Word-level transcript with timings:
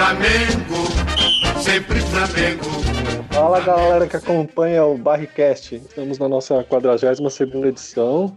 Flamengo, 0.00 1.60
sempre 1.60 2.00
Flamengo. 2.00 2.64
Fala 3.30 3.60
galera 3.60 4.06
que 4.06 4.16
acompanha 4.16 4.82
o 4.82 4.96
Barricast. 4.96 5.74
Estamos 5.74 6.18
na 6.18 6.26
nossa 6.26 6.64
42 6.64 7.38
edição. 7.66 8.34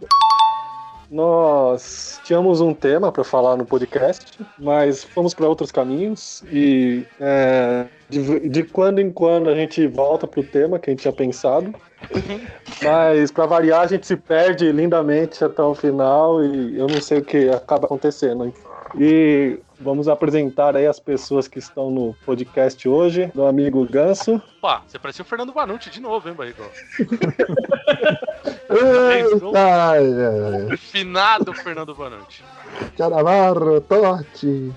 Nós 1.10 2.20
tínhamos 2.22 2.60
um 2.60 2.74
tema 2.74 3.10
para 3.10 3.24
falar 3.24 3.56
no 3.56 3.64
podcast, 3.64 4.38
mas 4.58 5.04
fomos 5.04 5.32
para 5.32 5.48
outros 5.48 5.72
caminhos 5.72 6.44
e 6.52 7.06
é, 7.18 7.86
de, 8.10 8.46
de, 8.50 8.62
quando 8.64 8.98
em 8.98 9.10
quando 9.10 9.48
a 9.48 9.54
gente 9.54 9.86
volta 9.86 10.26
pro 10.26 10.42
tema 10.42 10.78
que 10.78 10.90
a 10.90 10.92
gente 10.92 11.00
tinha 11.00 11.14
pensado. 11.14 11.74
Mas 12.82 13.32
para 13.32 13.46
variar 13.46 13.80
a 13.80 13.86
gente 13.86 14.06
se 14.06 14.16
perde 14.16 14.70
lindamente 14.70 15.42
até 15.42 15.62
o 15.62 15.74
final 15.74 16.44
e 16.44 16.78
eu 16.78 16.86
não 16.86 17.00
sei 17.00 17.20
o 17.20 17.24
que 17.24 17.48
acaba 17.48 17.86
acontecendo. 17.86 18.52
E 18.98 19.58
vamos 19.80 20.08
apresentar 20.08 20.76
aí 20.76 20.86
as 20.86 21.00
pessoas 21.00 21.48
que 21.48 21.58
estão 21.58 21.90
no 21.90 22.14
podcast 22.24 22.88
hoje. 22.88 23.30
Do 23.34 23.46
amigo 23.46 23.84
Ganso. 23.86 24.40
Opa, 24.58 24.82
você 24.86 24.98
parecia 24.98 25.22
o 25.22 25.26
Fernando 25.26 25.52
Vanucci 25.52 25.90
de 25.90 26.00
novo, 26.00 26.28
hein, 26.28 26.34
Barrigol? 26.34 26.70
Finado 30.78 31.52
Fernando 31.52 31.94
Vanucci. 31.94 32.42
Canavarro, 32.96 33.80
Totti. 33.80 34.72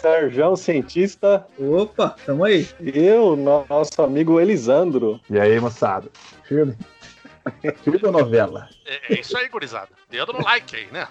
Sérgio 0.00 0.56
Cientista. 0.56 1.46
Opa, 1.58 2.14
tamo 2.24 2.44
aí. 2.44 2.68
E 2.80 2.98
eu, 2.98 3.36
nosso 3.36 4.02
amigo 4.02 4.40
Elisandro. 4.40 5.20
E 5.30 5.38
aí, 5.38 5.58
moçada? 5.58 6.08
Filme? 6.44 6.76
Filme 7.82 8.00
ou 8.02 8.12
novela? 8.12 8.68
É, 8.84 9.14
é 9.14 9.20
isso 9.20 9.36
aí, 9.36 9.48
gurizada. 9.48 9.88
Dedo 10.10 10.32
no 10.32 10.42
like 10.42 10.76
aí, 10.76 10.86
né? 10.92 11.08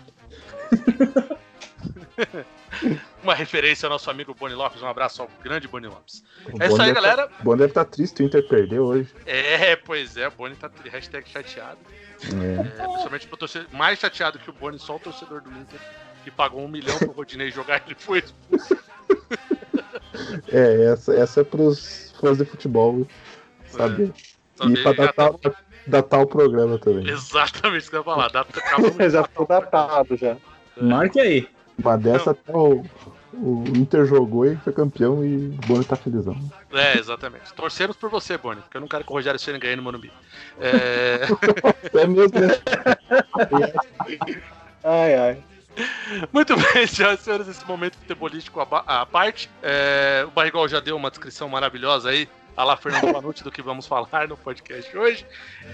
Uma 3.23 3.33
referência 3.33 3.85
ao 3.85 3.91
nosso 3.91 4.09
amigo 4.09 4.33
Boni 4.33 4.55
Lopes. 4.55 4.81
Um 4.81 4.87
abraço 4.87 5.21
ao 5.21 5.29
grande 5.43 5.67
Boni 5.67 5.87
Lopes. 5.87 6.23
O 6.51 6.61
é 6.61 6.67
isso 6.67 6.81
aí, 6.81 6.93
galera. 6.93 7.27
Tá, 7.27 7.35
o 7.39 7.43
Boni 7.43 7.59
deve 7.59 7.71
estar 7.71 7.85
tá 7.85 7.91
triste, 7.91 8.21
o 8.21 8.25
Inter 8.25 8.47
perdeu 8.47 8.85
hoje. 8.85 9.13
É, 9.25 9.75
pois 9.75 10.17
é, 10.17 10.27
o 10.27 10.31
Boni 10.31 10.55
tá 10.55 10.69
hashtag 10.85 11.27
chateado. 11.29 11.79
É. 12.23 12.81
É, 12.81 12.83
principalmente 12.87 13.27
pro 13.27 13.37
torcedor, 13.37 13.67
mais 13.73 13.99
chateado 13.99 14.39
que 14.39 14.49
o 14.49 14.53
Boni, 14.53 14.79
só 14.79 14.95
o 14.95 14.99
torcedor 14.99 15.41
do 15.41 15.51
Inter, 15.51 15.79
que 16.23 16.31
pagou 16.31 16.63
um 16.63 16.67
milhão 16.67 16.97
pro 16.97 17.11
Rodinei 17.11 17.51
jogar 17.51 17.83
ele 17.85 17.95
foi 17.97 18.19
expulso. 18.19 18.77
É, 20.51 20.85
essa, 20.93 21.13
essa 21.13 21.41
é 21.41 21.43
pros 21.43 22.13
fãs 22.19 22.37
de 22.37 22.45
futebol 22.45 23.07
saber. 23.67 24.11
É, 24.59 24.65
e 24.65 24.83
pra 24.83 24.93
datar, 24.93 25.33
tá... 25.33 25.53
datar 25.85 26.21
o 26.21 26.27
programa 26.27 26.79
também. 26.79 27.07
Exatamente 27.07 27.81
isso 27.81 27.89
que 27.89 27.95
eu 27.95 28.01
ia 28.01 28.05
falar. 28.05 28.29
Data, 28.29 28.59
já 29.09 29.23
tô 29.23 29.45
datado 29.45 30.17
já. 30.17 30.37
Marque 30.81 31.19
aí. 31.19 31.47
Uma 31.77 31.97
dessa 31.97 32.31
até 32.31 32.51
o, 32.51 32.83
o 33.33 33.63
Inter 33.75 34.05
jogou 34.05 34.45
e 34.45 34.55
foi 34.57 34.73
campeão 34.73 35.23
e 35.23 35.47
o 35.47 35.67
Boni 35.67 35.85
tá 35.85 35.95
felizão. 35.95 36.35
É, 36.73 36.97
exatamente. 36.97 37.53
Torcemos 37.53 37.95
por 37.95 38.09
você, 38.09 38.37
Boni, 38.37 38.61
porque 38.61 38.77
eu 38.77 38.81
não 38.81 38.87
quero 38.87 39.03
que 39.03 39.11
o 39.11 39.13
Rogério 39.13 39.39
Ceni 39.39 39.59
ganhe 39.59 39.75
no 39.75 39.83
Morumbi. 39.83 40.11
É... 40.59 41.21
é 41.93 42.07
mesmo, 42.07 42.39
né? 42.39 42.47
ai, 44.83 45.15
ai. 45.15 45.43
Muito 46.33 46.55
bem, 46.55 46.87
senhoras 46.87 47.21
e 47.21 47.23
senhores, 47.23 47.47
esse 47.47 47.65
momento 47.67 47.97
futebolístico 47.97 48.59
à 48.59 49.05
parte. 49.05 49.49
É, 49.61 50.25
o 50.27 50.31
Barrigol 50.31 50.67
já 50.67 50.79
deu 50.79 50.95
uma 50.95 51.11
descrição 51.11 51.47
maravilhosa 51.47 52.09
aí, 52.09 52.27
a 52.57 52.63
lá 52.63 52.75
Fernando 52.75 53.13
Panucci, 53.13 53.43
do 53.43 53.51
que 53.51 53.61
vamos 53.61 53.85
falar 53.85 54.27
no 54.27 54.35
podcast 54.35 54.97
hoje. 54.97 55.23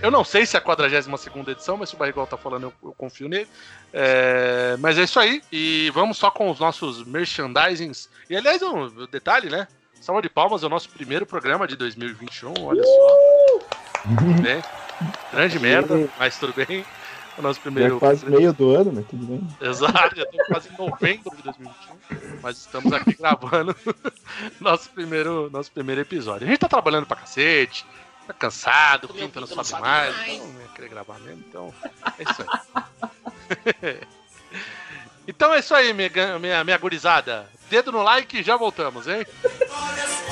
Eu 0.02 0.12
não 0.12 0.26
sei 0.26 0.46
se 0.46 0.58
é 0.58 0.60
a 0.60 0.62
42 0.62 1.08
edição, 1.48 1.78
mas 1.78 1.88
se 1.88 1.96
o 1.96 1.98
Barrigol 1.98 2.28
tá 2.28 2.36
falando, 2.36 2.64
eu, 2.64 2.74
eu 2.84 2.94
confio 2.98 3.30
nele. 3.30 3.48
É, 3.94 4.76
mas 4.80 4.98
é 4.98 5.04
isso 5.04 5.18
aí, 5.18 5.42
e 5.50 5.90
vamos 5.94 6.18
só 6.18 6.30
com 6.30 6.52
os 6.52 6.60
nossos 6.60 7.06
merchandisings. 7.06 8.10
E 8.30 8.36
aliás, 8.36 8.62
um 8.62 8.90
detalhe, 9.10 9.50
né? 9.50 9.66
Salva 10.02 10.22
de 10.22 10.30
palmas, 10.30 10.62
é 10.62 10.66
o 10.66 10.70
nosso 10.70 10.90
primeiro 10.90 11.26
programa 11.26 11.66
de 11.66 11.78
2021, 11.78 12.54
olha 12.62 12.84
só. 12.84 13.60
bem, 14.42 14.62
grande 15.32 15.60
merda, 15.60 16.10
mas 16.20 16.38
tudo 16.38 16.54
bem. 16.54 16.86
O 17.38 17.42
nosso 17.42 17.60
primeiro. 17.60 17.98
É 17.98 18.00
quase 18.00 18.26
meio 18.26 18.54
do 18.54 18.76
ano, 18.76 18.92
mas 18.94 19.08
tudo 19.08 19.26
bem. 19.26 19.48
Exato, 19.62 20.16
já 20.16 20.24
estamos 20.24 20.48
quase 20.48 20.70
em 20.70 20.78
novembro 20.78 21.36
de 21.36 21.44
2021. 21.44 22.40
Mas 22.42 22.58
estamos 22.58 22.94
aqui 22.94 23.14
gravando 23.16 23.76
nosso 24.62 24.90
primeiro, 24.92 25.50
nosso 25.50 25.72
primeiro 25.72 26.02
episódio. 26.02 26.46
A 26.46 26.50
gente 26.50 26.60
tá 26.60 26.70
trabalhando 26.70 27.06
pra 27.06 27.18
cacete, 27.18 27.86
tá 28.28 28.34
cansado, 28.34 29.06
o 29.06 29.14
Pinta 29.14 29.40
não 29.40 29.48
sabe 29.48 29.82
mais, 29.82 30.16
mais, 30.16 30.34
então 30.34 30.48
não 30.48 30.62
ia 30.62 30.68
querer 30.76 30.90
gravar 30.90 31.20
mesmo, 31.20 31.44
então 31.48 31.74
é 32.18 32.24
isso 32.24 32.46
aí. 33.84 34.00
então 35.28 35.54
é 35.54 35.60
isso 35.60 35.74
aí, 35.74 35.94
minha, 35.94 36.40
minha, 36.40 36.64
minha 36.64 36.78
gurizada. 36.78 37.50
Dedo 37.70 37.92
no 37.92 38.04
like 38.04 38.38
e 38.38 38.44
já 38.44 38.56
voltamos, 38.56 39.08
hein? 39.08 39.26
Glórias, 39.42 40.24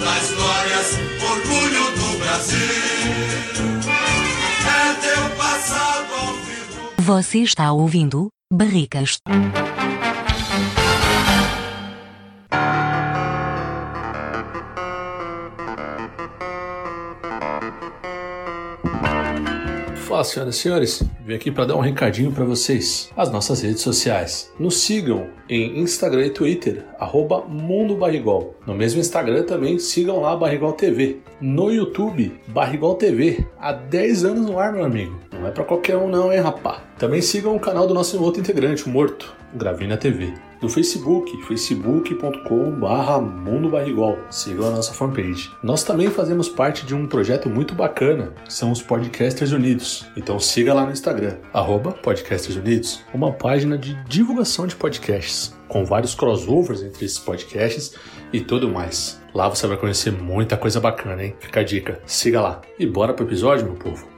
das 0.00 0.30
glórias, 0.32 0.98
orgulho 1.22 1.90
do 1.92 2.18
Brasil. 2.18 3.75
Você 6.98 7.38
está 7.38 7.70
ouvindo 7.72 8.28
Barricas. 8.52 9.18
Senhoras 20.28 20.56
e 20.56 20.58
senhores, 20.58 21.02
vim 21.24 21.34
aqui 21.34 21.50
para 21.50 21.66
dar 21.66 21.76
um 21.76 21.80
recadinho 21.80 22.32
para 22.32 22.44
vocês. 22.44 23.10
As 23.16 23.30
nossas 23.30 23.62
redes 23.62 23.82
sociais. 23.82 24.52
Nos 24.58 24.78
sigam 24.78 25.28
em 25.48 25.78
Instagram 25.78 26.26
e 26.26 26.30
Twitter, 26.30 26.84
arroba 26.98 27.42
Mundo 27.42 27.96
Barrigol. 27.96 28.54
No 28.66 28.74
mesmo 28.74 29.00
Instagram 29.00 29.44
também 29.44 29.78
sigam 29.78 30.20
lá 30.20 30.36
Barrigol 30.36 30.72
TV. 30.72 31.18
No 31.40 31.70
YouTube, 31.70 32.40
Barrigol 32.48 32.94
TV. 32.94 33.46
Há 33.58 33.72
10 33.72 34.24
anos 34.24 34.46
no 34.46 34.58
ar, 34.58 34.72
meu 34.72 34.84
amigo. 34.84 35.18
Não 35.32 35.46
é 35.46 35.50
para 35.50 35.64
qualquer 35.64 35.96
um 35.96 36.08
não, 36.08 36.32
hein, 36.32 36.40
rapá. 36.40 36.82
Também 36.98 37.20
sigam 37.20 37.54
o 37.54 37.60
canal 37.60 37.86
do 37.86 37.94
nosso 37.94 38.22
outro 38.22 38.40
integrante, 38.40 38.86
o 38.86 38.88
Morto, 38.88 39.34
Gravina 39.54 39.96
TV 39.96 40.45
no 40.60 40.68
Facebook, 40.68 41.42
facebook.com.br 41.42 43.20
Mundo 43.20 43.68
Barrigol. 43.68 44.18
Sigam 44.30 44.68
a 44.68 44.70
nossa 44.70 44.92
fanpage. 44.92 45.50
Nós 45.62 45.82
também 45.82 46.08
fazemos 46.08 46.48
parte 46.48 46.86
de 46.86 46.94
um 46.94 47.06
projeto 47.06 47.48
muito 47.48 47.74
bacana, 47.74 48.32
que 48.44 48.52
são 48.52 48.70
os 48.70 48.82
Podcasters 48.82 49.52
Unidos. 49.52 50.06
Então 50.16 50.38
siga 50.38 50.74
lá 50.74 50.84
no 50.84 50.92
Instagram, 50.92 51.36
arroba 51.52 51.92
Podcasters 51.92 52.56
Unidos, 52.56 53.02
uma 53.12 53.32
página 53.32 53.76
de 53.76 53.94
divulgação 54.04 54.66
de 54.66 54.76
podcasts, 54.76 55.54
com 55.68 55.84
vários 55.84 56.14
crossovers 56.14 56.82
entre 56.82 57.04
esses 57.04 57.18
podcasts 57.18 57.94
e 58.32 58.40
tudo 58.40 58.68
mais. 58.68 59.20
Lá 59.34 59.48
você 59.48 59.66
vai 59.66 59.76
conhecer 59.76 60.10
muita 60.10 60.56
coisa 60.56 60.80
bacana, 60.80 61.22
hein? 61.22 61.36
Fica 61.40 61.60
a 61.60 61.64
dica, 61.64 62.00
siga 62.06 62.40
lá. 62.40 62.62
E 62.78 62.86
bora 62.86 63.12
pro 63.12 63.26
episódio, 63.26 63.66
meu 63.66 63.74
povo. 63.74 64.08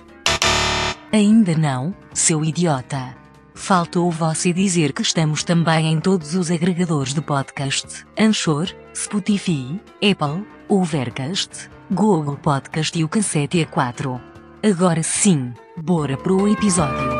Ainda 1.11 1.57
não, 1.57 1.95
seu 2.13 2.45
idiota. 2.45 3.18
Faltou 3.59 4.11
você 4.11 4.51
dizer 4.51 4.95
que 4.95 5.03
estamos 5.03 5.43
também 5.43 5.93
em 5.93 6.01
todos 6.01 6.35
os 6.35 6.51
agregadores 6.51 7.13
de 7.13 7.21
podcast: 7.21 8.07
Anchor, 8.19 8.73
Spotify, 8.95 9.79
Apple, 9.97 10.47
Overcast, 10.69 11.69
Google 11.91 12.37
Podcast 12.37 12.99
e 12.99 13.05
o 13.05 13.09
Cassete 13.09 13.59
A4. 13.67 14.19
Agora 14.63 15.03
sim, 15.03 15.53
bora 15.77 16.17
pro 16.17 16.49
episódio. 16.49 17.18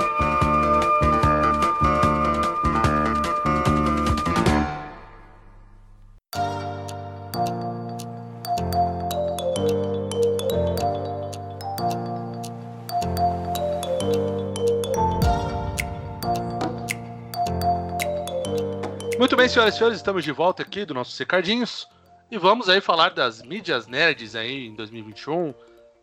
Bem, 19.49 19.55
senhoras 19.55 19.75
e 19.75 19.79
senhores, 19.79 19.97
estamos 19.97 20.25
de 20.25 20.33
volta 20.33 20.63
aqui 20.63 20.85
do 20.85 20.93
nosso 20.93 21.13
Secardinhos 21.13 21.89
e 22.31 22.37
vamos 22.37 22.69
aí 22.69 22.83
falar 22.83 23.11
das 23.11 23.43
mídias 23.43 23.87
nerds 23.87 24.37
aí 24.37 24.67
em 24.67 24.75
2021, 24.75 25.55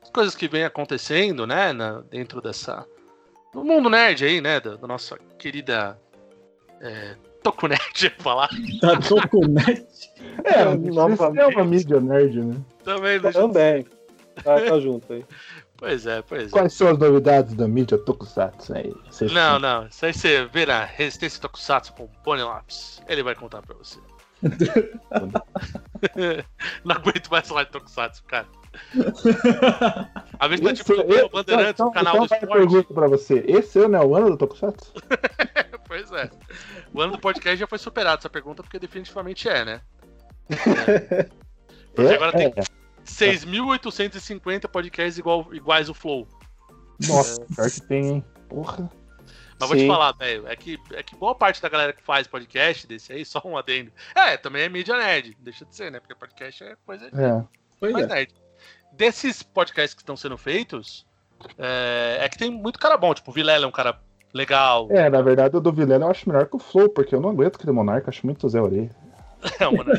as 0.01 0.09
coisas 0.09 0.35
que 0.35 0.47
vem 0.47 0.63
acontecendo, 0.63 1.45
né, 1.45 1.71
na, 1.71 2.01
dentro 2.09 2.41
dessa 2.41 2.83
no 3.53 3.63
mundo 3.63 3.87
nerd 3.87 4.25
aí, 4.25 4.41
né, 4.41 4.59
da, 4.59 4.75
da 4.77 4.87
nossa 4.87 5.19
querida 5.37 5.99
é, 6.81 7.15
Tokunet, 7.43 8.09
falar. 8.17 8.49
Da 8.81 8.97
Tokunet? 8.99 9.85
é, 10.43 11.41
é 11.41 11.47
uma 11.47 11.65
mídia 11.65 12.01
nerd, 12.01 12.41
né? 12.41 12.55
Também, 12.83 13.19
deixa... 13.19 13.39
Também. 13.39 13.85
Tá, 14.43 14.59
tá 14.59 14.79
junto 14.79 15.13
aí. 15.13 15.25
Pois 15.85 16.07
é, 16.07 16.23
pois 16.23 16.47
é. 16.47 16.49
Quais 16.49 16.73
são 16.73 16.87
as 16.87 16.97
novidades 16.97 17.53
da 17.53 17.67
mídia 17.67 17.95
Tokusatsu 17.95 18.75
aí? 18.75 18.91
Cês 19.11 19.31
não, 19.31 19.59
não. 19.59 19.85
Isso 19.85 20.03
aí 20.03 20.15
você 20.15 20.43
vê 20.45 20.65
na 20.65 20.83
Resistência 20.83 21.39
Tokusatsu 21.39 21.93
com 21.93 22.05
o 22.05 22.09
Pony 22.23 22.41
Lápis. 22.41 23.03
Ele 23.07 23.21
vai 23.21 23.35
contar 23.35 23.61
pra 23.61 23.75
você. 23.75 23.99
não 26.83 26.95
aguento 26.95 27.29
mais 27.29 27.47
falar 27.47 27.65
de 27.65 27.69
Tokusatsu, 27.69 28.23
cara. 28.23 28.47
A 30.39 30.47
vez 30.47 30.59
tá 30.59 30.73
tipo 30.73 30.93
o 30.93 31.29
Bandeirantes, 31.29 31.73
então, 31.75 31.89
o 31.89 31.91
canal 31.91 32.15
então 32.15 32.25
do 32.25 32.33
esporte. 32.33 32.57
pergunta 32.57 32.91
pra 32.91 33.07
você. 33.07 33.45
Esse 33.47 33.77
é 33.77 33.87
o 33.87 34.15
Ano 34.15 34.31
do 34.31 34.37
Tokusatsu? 34.37 34.91
pois 35.87 36.11
é. 36.13 36.31
O 36.95 36.99
ano 36.99 37.11
do 37.11 37.19
podcast 37.19 37.59
já 37.59 37.67
foi 37.67 37.77
superado 37.77 38.17
essa 38.17 38.29
pergunta, 38.29 38.63
porque 38.63 38.79
definitivamente 38.79 39.47
é, 39.47 39.63
né? 39.63 39.81
É, 41.95 42.15
agora 42.15 42.31
tem- 42.31 42.47
é. 42.47 42.84
6.850 43.05 44.67
podcasts 44.67 45.17
igual, 45.17 45.47
iguais 45.53 45.89
o 45.89 45.93
Flow. 45.93 46.27
Nossa, 47.07 47.41
pior 47.41 47.69
que 47.69 47.81
tem, 47.81 48.07
hein? 48.07 48.25
Porra. 48.49 48.89
Mas 49.59 49.69
vou 49.69 49.77
te 49.77 49.83
Sim. 49.83 49.87
falar, 49.87 50.11
velho, 50.13 50.47
é 50.47 50.55
que, 50.55 50.77
é 50.93 51.01
que 51.01 51.15
boa 51.15 51.33
parte 51.33 51.61
da 51.61 51.69
galera 51.69 51.93
que 51.93 52.03
faz 52.03 52.27
podcast 52.27 52.85
desse 52.85 53.13
aí, 53.13 53.23
só 53.25 53.41
um 53.45 53.57
adendo. 53.57 53.91
É, 54.13 54.35
também 54.37 54.63
é 54.63 54.69
mídia 54.69 54.97
nerd, 54.97 55.35
deixa 55.39 55.65
de 55.65 55.75
ser, 55.75 55.91
né? 55.91 55.99
Porque 55.99 56.15
podcast 56.15 56.63
é 56.63 56.75
coisa 56.85 57.09
de 57.09 57.21
É. 57.21 57.43
Pois 57.79 57.93
mais 57.93 58.05
é. 58.05 58.09
nerd. 58.09 58.35
Desses 58.91 59.43
podcasts 59.43 59.93
que 59.93 60.01
estão 60.01 60.15
sendo 60.15 60.37
feitos, 60.37 61.05
é, 61.57 62.17
é 62.21 62.29
que 62.29 62.37
tem 62.37 62.49
muito 62.49 62.79
cara 62.79 62.97
bom, 62.97 63.13
tipo, 63.13 63.29
o 63.31 63.33
Vilela 63.33 63.65
é 63.65 63.67
um 63.67 63.71
cara 63.71 63.99
legal. 64.33 64.87
É, 64.89 65.09
na 65.09 65.21
verdade, 65.21 65.55
o 65.55 65.61
do 65.61 65.71
Vilela 65.71 66.05
eu 66.05 66.11
acho 66.11 66.27
melhor 66.27 66.47
que 66.47 66.55
o 66.55 66.59
Flow, 66.59 66.89
porque 66.89 67.15
eu 67.15 67.21
não 67.21 67.29
aguento 67.29 67.55
aquele 67.55 67.71
monarca, 67.71 68.09
acho 68.09 68.25
muito 68.25 68.47
Zé 68.49 68.61
Orelha. 68.61 68.89
É, 69.59 69.65
mano, 69.65 69.93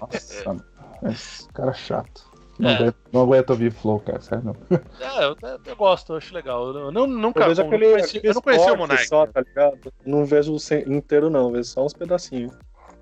Nossa, 0.00 0.56
cara 1.54 1.72
chato. 1.72 2.30
Não, 2.58 2.68
É. 2.70 2.74
aguento, 2.76 2.96
não 3.12 3.22
aguento 3.22 3.50
ouvir 3.50 3.72
Flow, 3.72 3.98
cara, 4.00 4.20
sério 4.20 4.44
não. 4.44 4.56
é, 5.00 5.24
eu, 5.24 5.36
eu 5.66 5.76
gosto, 5.76 6.12
eu 6.12 6.16
acho 6.18 6.34
legal. 6.34 6.68
Eu 6.74 6.92
não, 6.92 7.06
nunca 7.06 7.40
Eu 7.40 7.48
vejo 7.48 7.62
eu 7.62 7.66
aquele, 7.66 7.86
não 7.86 7.92
conheci, 7.94 8.20
eu 8.22 8.34
não 8.34 8.42
conheci 8.42 8.70
o 8.70 8.76
Monark. 8.76 9.06
só, 9.08 9.26
tá 9.26 9.40
ligado? 9.40 9.92
Não 10.04 10.24
vejo 10.26 10.56
inteiro, 10.86 11.30
não, 11.30 11.50
vejo 11.50 11.64
só 11.64 11.84
uns 11.84 11.94
pedacinhos. 11.94 12.52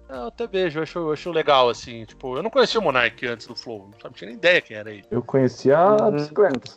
É, 0.09 0.15
Eu 0.17 0.27
até 0.29 0.47
vejo, 0.47 0.79
eu 0.79 0.83
acho, 0.85 0.99
eu 0.99 1.13
acho 1.13 1.31
legal, 1.33 1.69
assim. 1.69 2.05
Tipo, 2.05 2.37
eu 2.37 2.43
não 2.43 2.51
conhecia 2.51 2.81
o 2.81 2.83
Monark 2.83 3.27
antes 3.27 3.47
do 3.47 3.57
Flow, 3.57 3.91
não 4.03 4.11
tinha 4.13 4.29
nem 4.29 4.37
ideia 4.37 4.61
quem 4.61 4.77
era 4.77 4.91
ele. 4.91 5.05
Eu 5.11 5.23
conheci 5.23 5.73
a 5.73 5.97
Uhum. 5.97 6.13
bicicleta. 6.13 6.73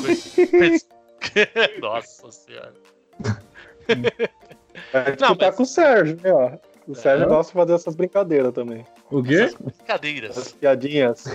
Conheci- 0.00 0.86
Nossa 1.80 2.32
senhora. 2.32 2.74
É 4.92 5.10
tipo, 5.10 5.22
Não, 5.24 5.36
tá 5.36 5.46
mas- 5.46 5.56
com 5.56 5.62
o 5.62 5.66
Sérgio, 5.66 6.18
né, 6.22 6.32
ó. 6.32 6.52
O 6.86 6.94
Sérgio 6.94 7.26
É. 7.26 7.28
gosta 7.28 7.52
de 7.52 7.58
fazer 7.58 7.74
essas 7.74 7.94
brincadeiras 7.94 8.52
também. 8.52 8.86
O 9.10 9.22
quê? 9.22 9.34
As 9.42 9.54
Brincadeiras. 9.54 10.52
piadinhas. 10.52 11.26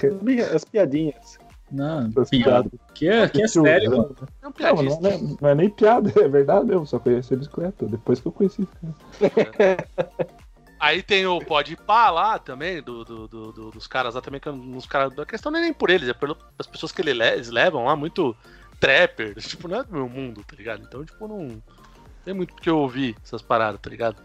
As 0.54 0.64
piadinhas. 0.66 1.38
Não, 1.72 2.10
As 2.22 2.30
piada. 2.30 2.70
Que 2.94 3.10
é, 3.10 3.28
que 3.28 3.42
é 3.42 3.48
sério, 3.48 3.90
mano. 3.92 4.16
É 4.42 4.48
um 4.48 4.50
Não, 4.50 4.52
piadista. 4.52 5.02
não, 5.02 5.10
é, 5.10 5.18
não 5.42 5.50
é 5.50 5.56
nem 5.56 5.70
piada, 5.70 6.12
é 6.22 6.28
verdade 6.28 6.66
mesmo, 6.68 6.86
só 6.86 7.00
conheci 7.00 7.34
a 7.34 7.38
bicicleta, 7.38 7.86
depois 7.88 8.20
que 8.22 8.28
eu 8.28 8.32
conheci. 8.32 8.68
Aí 10.80 11.02
tem 11.02 11.26
o 11.26 11.40
Pode 11.40 11.76
Pá 11.76 12.10
lá 12.12 12.38
também, 12.38 12.82
do, 12.82 13.04
do- 13.04 13.28
do- 13.28 13.52
do- 13.52 13.72
dos 13.72 13.88
caras 13.88 14.14
lá 14.14 14.22
também, 14.22 14.40
que 14.40 14.50
os 14.50 14.86
caras. 14.86 15.18
A 15.18 15.26
questão 15.26 15.52
não 15.52 15.60
é 15.60 15.64
nem 15.64 15.74
por 15.74 15.90
eles, 15.90 16.08
é 16.08 16.14
pelas 16.14 16.38
pessoas 16.72 16.92
que 16.92 17.02
ele 17.02 17.14
le- 17.14 17.34
eles 17.34 17.50
levam 17.50 17.86
lá, 17.86 17.96
muito 17.96 18.36
trapper. 18.80 19.34
Tipo, 19.42 19.68
não 19.68 19.80
é 19.80 19.84
do 19.84 19.92
meu 19.92 20.08
mundo, 20.08 20.44
tá 20.48 20.56
ligado? 20.56 20.84
Então, 20.84 21.04
tipo, 21.04 21.28
não 21.28 21.62
tem 22.24 22.34
muito 22.34 22.54
porque 22.54 22.70
eu 22.70 22.78
ouvir 22.78 23.16
essas 23.24 23.42
paradas, 23.42 23.80
tá 23.82 23.90
ligado? 23.90 24.18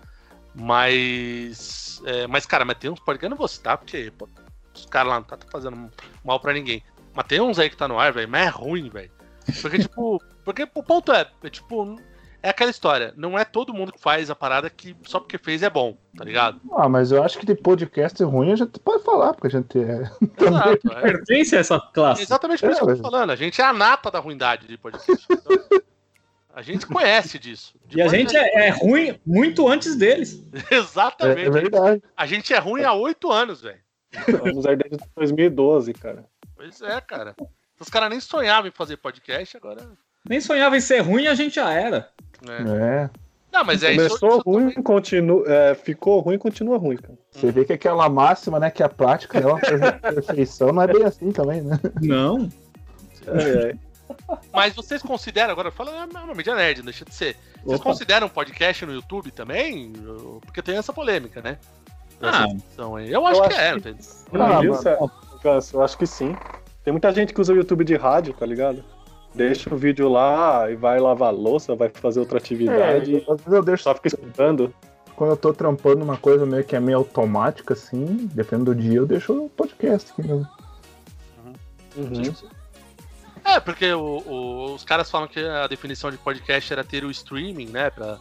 Mas. 0.55 2.02
é, 2.05 2.26
mas, 2.26 2.47
cara, 2.47 2.64
mas 2.64 2.79
tem 2.79 2.91
uns 2.91 3.00
podcasts, 3.00 3.25
eu 3.25 3.31
não 3.31 3.37
vou 3.37 3.49
citar, 3.49 3.79
porque 3.79 4.12
pô, 4.17 4.29
os 4.75 4.87
caras 4.87 5.11
lá 5.11 5.14
não 5.17 5.25
tá 5.25 5.38
fazendo 5.50 5.91
mal 6.25 6.41
pra 6.41 6.52
ninguém. 6.52 6.82
Mas 7.14 7.26
tem 7.26 7.41
uns 7.41 7.58
aí 7.58 7.69
que 7.69 7.76
tá 7.76 7.88
no 7.88 7.99
ar, 7.99 8.12
velho, 8.12 8.29
mas 8.29 8.47
é 8.47 8.49
ruim, 8.50 8.88
velho. 8.88 9.11
Porque, 9.61 9.79
tipo. 9.82 10.23
Porque 10.44 10.69
o 10.75 10.82
ponto 10.82 11.12
é, 11.12 11.26
é, 11.43 11.50
tipo. 11.50 11.97
É 12.43 12.49
aquela 12.49 12.70
história, 12.70 13.12
não 13.19 13.38
é 13.38 13.44
todo 13.44 13.75
mundo 13.75 13.93
que 13.93 14.00
faz 14.00 14.31
a 14.31 14.35
parada 14.35 14.70
que 14.70 14.97
só 15.06 15.20
porque 15.20 15.37
fez 15.37 15.62
é 15.62 15.69
bom, 15.69 15.99
tá 16.17 16.25
ligado? 16.25 16.58
Ah, 16.73 16.88
mas 16.88 17.12
eu 17.12 17.23
acho 17.23 17.38
que 17.38 17.44
de 17.44 17.55
podcast 17.55 18.25
ruim 18.25 18.50
a 18.50 18.56
gente 18.56 18.81
pode 18.81 19.05
falar, 19.05 19.35
porque 19.35 19.49
a 19.49 19.50
gente 19.61 19.79
é. 19.79 20.11
Exato, 20.43 20.91
é. 20.91 21.00
Pertence 21.03 21.55
a 21.55 21.58
essa 21.58 21.79
classe. 21.79 22.23
Exatamente 22.23 22.61
por 22.62 22.70
isso 22.70 22.79
que 22.79 22.91
eu 22.91 22.96
tô 22.96 23.06
É, 23.06 23.11
falando. 23.11 23.31
A 23.31 23.37
gente 23.37 23.61
é 23.61 23.64
a 23.64 23.75
nata 23.75 24.11
da 24.11 24.20
ruindade 24.20 24.67
de 24.67 24.79
podcast. 24.79 25.26
Então, 25.31 25.55
a 26.60 26.62
gente 26.62 26.86
conhece 26.86 27.38
disso. 27.38 27.74
De 27.86 27.96
E 27.98 28.02
a 28.02 28.04
podcast. 28.04 28.34
gente 28.34 28.36
é, 28.54 28.66
é 28.66 28.70
ruim 28.70 29.18
muito 29.26 29.66
antes 29.66 29.96
deles. 29.96 30.44
É, 30.70 30.76
Exatamente. 30.76 31.40
é 31.46 31.50
verdade. 31.50 32.02
A 32.16 32.26
gente 32.26 32.52
é 32.52 32.58
ruim 32.58 32.84
há 32.84 32.92
oito 32.92 33.32
anos, 33.32 33.62
velho. 33.62 33.78
Vamos 34.42 34.66
aí 34.66 34.76
desde 34.76 34.98
2012, 35.16 35.92
cara. 35.94 36.24
Pois 36.54 36.82
é, 36.82 37.00
cara. 37.00 37.34
Os 37.80 37.88
caras 37.88 38.10
nem 38.10 38.20
sonhavam 38.20 38.68
em 38.68 38.72
fazer 38.72 38.98
podcast, 38.98 39.56
agora. 39.56 39.80
Nem 40.28 40.38
sonhava 40.40 40.76
em 40.76 40.80
ser 40.80 40.98
ruim, 41.00 41.26
a 41.26 41.34
gente 41.34 41.54
já 41.54 41.72
era. 41.72 42.10
né? 42.44 43.08
É. 43.08 43.20
Não, 43.50 43.64
mas 43.64 43.82
é 43.82 43.92
isso. 43.92 44.06
Começou 44.18 44.28
isso 44.28 44.42
ruim, 44.46 44.68
também- 44.68 44.82
continua, 44.82 45.44
é, 45.48 45.74
ficou 45.74 46.20
ruim, 46.20 46.36
continua 46.38 46.76
ruim, 46.76 46.96
cara. 46.98 47.18
Você 47.32 47.50
vê 47.50 47.64
que 47.64 47.72
aquela 47.72 48.06
máxima, 48.08 48.60
né, 48.60 48.70
que 48.70 48.82
a 48.82 48.88
prática 48.88 49.38
é 49.38 49.46
uma 49.46 49.58
perfeição, 49.98 50.72
não 50.72 50.82
é 50.82 50.86
bem 50.86 51.04
assim 51.04 51.32
também, 51.32 51.62
né? 51.62 51.78
Não. 52.02 52.48
É, 53.26 53.70
é. 53.70 53.76
Mas 54.52 54.74
vocês 54.74 55.02
consideram, 55.02 55.52
agora 55.52 55.70
fala, 55.70 55.90
é 55.92 56.04
uma 56.04 56.34
mídia 56.34 56.54
nerd, 56.54 56.78
não 56.78 56.84
deixa 56.86 57.04
de 57.04 57.14
ser. 57.14 57.36
Vocês 57.64 57.80
Opa. 57.80 57.90
consideram 57.90 58.28
podcast 58.28 58.84
no 58.86 58.92
YouTube 58.92 59.30
também? 59.30 59.92
Porque 60.42 60.62
tem 60.62 60.76
essa 60.76 60.92
polêmica, 60.92 61.40
né? 61.42 61.58
Ah. 62.22 62.44
Aí. 62.44 63.10
Eu 63.12 63.26
acho 63.26 63.40
Eu 63.42 63.48
que 63.48 63.54
acho 63.54 63.60
é. 63.60 63.80
que- 63.80 63.96
não 64.36 64.46
Ah, 64.46 64.60
viu? 64.60 64.72
mano, 64.74 65.10
Ganso, 65.42 65.76
eu 65.76 65.82
acho 65.82 65.96
que 65.96 66.06
sim. 66.06 66.36
Tem 66.84 66.92
muita 66.92 67.10
gente 67.12 67.32
que 67.32 67.40
usa 67.40 67.52
o 67.52 67.56
YouTube 67.56 67.84
de 67.84 67.96
rádio, 67.96 68.34
tá 68.34 68.44
ligado? 68.44 68.84
Deixa 69.34 69.72
o 69.72 69.76
vídeo 69.78 70.08
lá 70.08 70.70
e 70.70 70.74
vai 70.74 70.98
lavar 70.98 71.32
louça, 71.32 71.74
vai 71.74 71.88
fazer 71.88 72.20
outra 72.20 72.36
atividade. 72.38 73.16
É, 73.16 73.18
às 73.20 73.38
vezes 73.38 73.52
eu 73.52 73.62
deixo 73.62 73.84
Só 73.84 73.94
fica 73.94 74.08
escutando. 74.08 74.74
quando 75.16 75.30
eu 75.30 75.36
tô 75.36 75.52
trampando 75.54 76.02
uma 76.04 76.16
coisa 76.16 76.44
meio 76.44 76.64
que 76.64 76.74
é 76.76 76.80
meio 76.80 76.98
automática, 76.98 77.74
assim, 77.74 78.28
dependendo 78.34 78.74
do 78.74 78.80
dia, 78.80 78.98
eu 78.98 79.06
deixo 79.06 79.32
o 79.44 79.48
podcast 79.48 80.10
aqui 80.12 80.26
mesmo. 80.26 80.46
Uhum. 81.96 82.34
É, 83.44 83.58
porque 83.60 83.92
o- 83.92 84.22
o- 84.26 84.75
os 84.75 84.84
caras 84.84 85.10
falam 85.10 85.26
que 85.28 85.40
a 85.40 85.66
definição 85.66 86.10
de 86.10 86.16
podcast 86.19 86.72
era 86.72 86.84
ter 86.84 87.04
o 87.04 87.10
streaming, 87.10 87.66
né? 87.69 87.90
Pra, 87.90 88.16
pra 88.16 88.20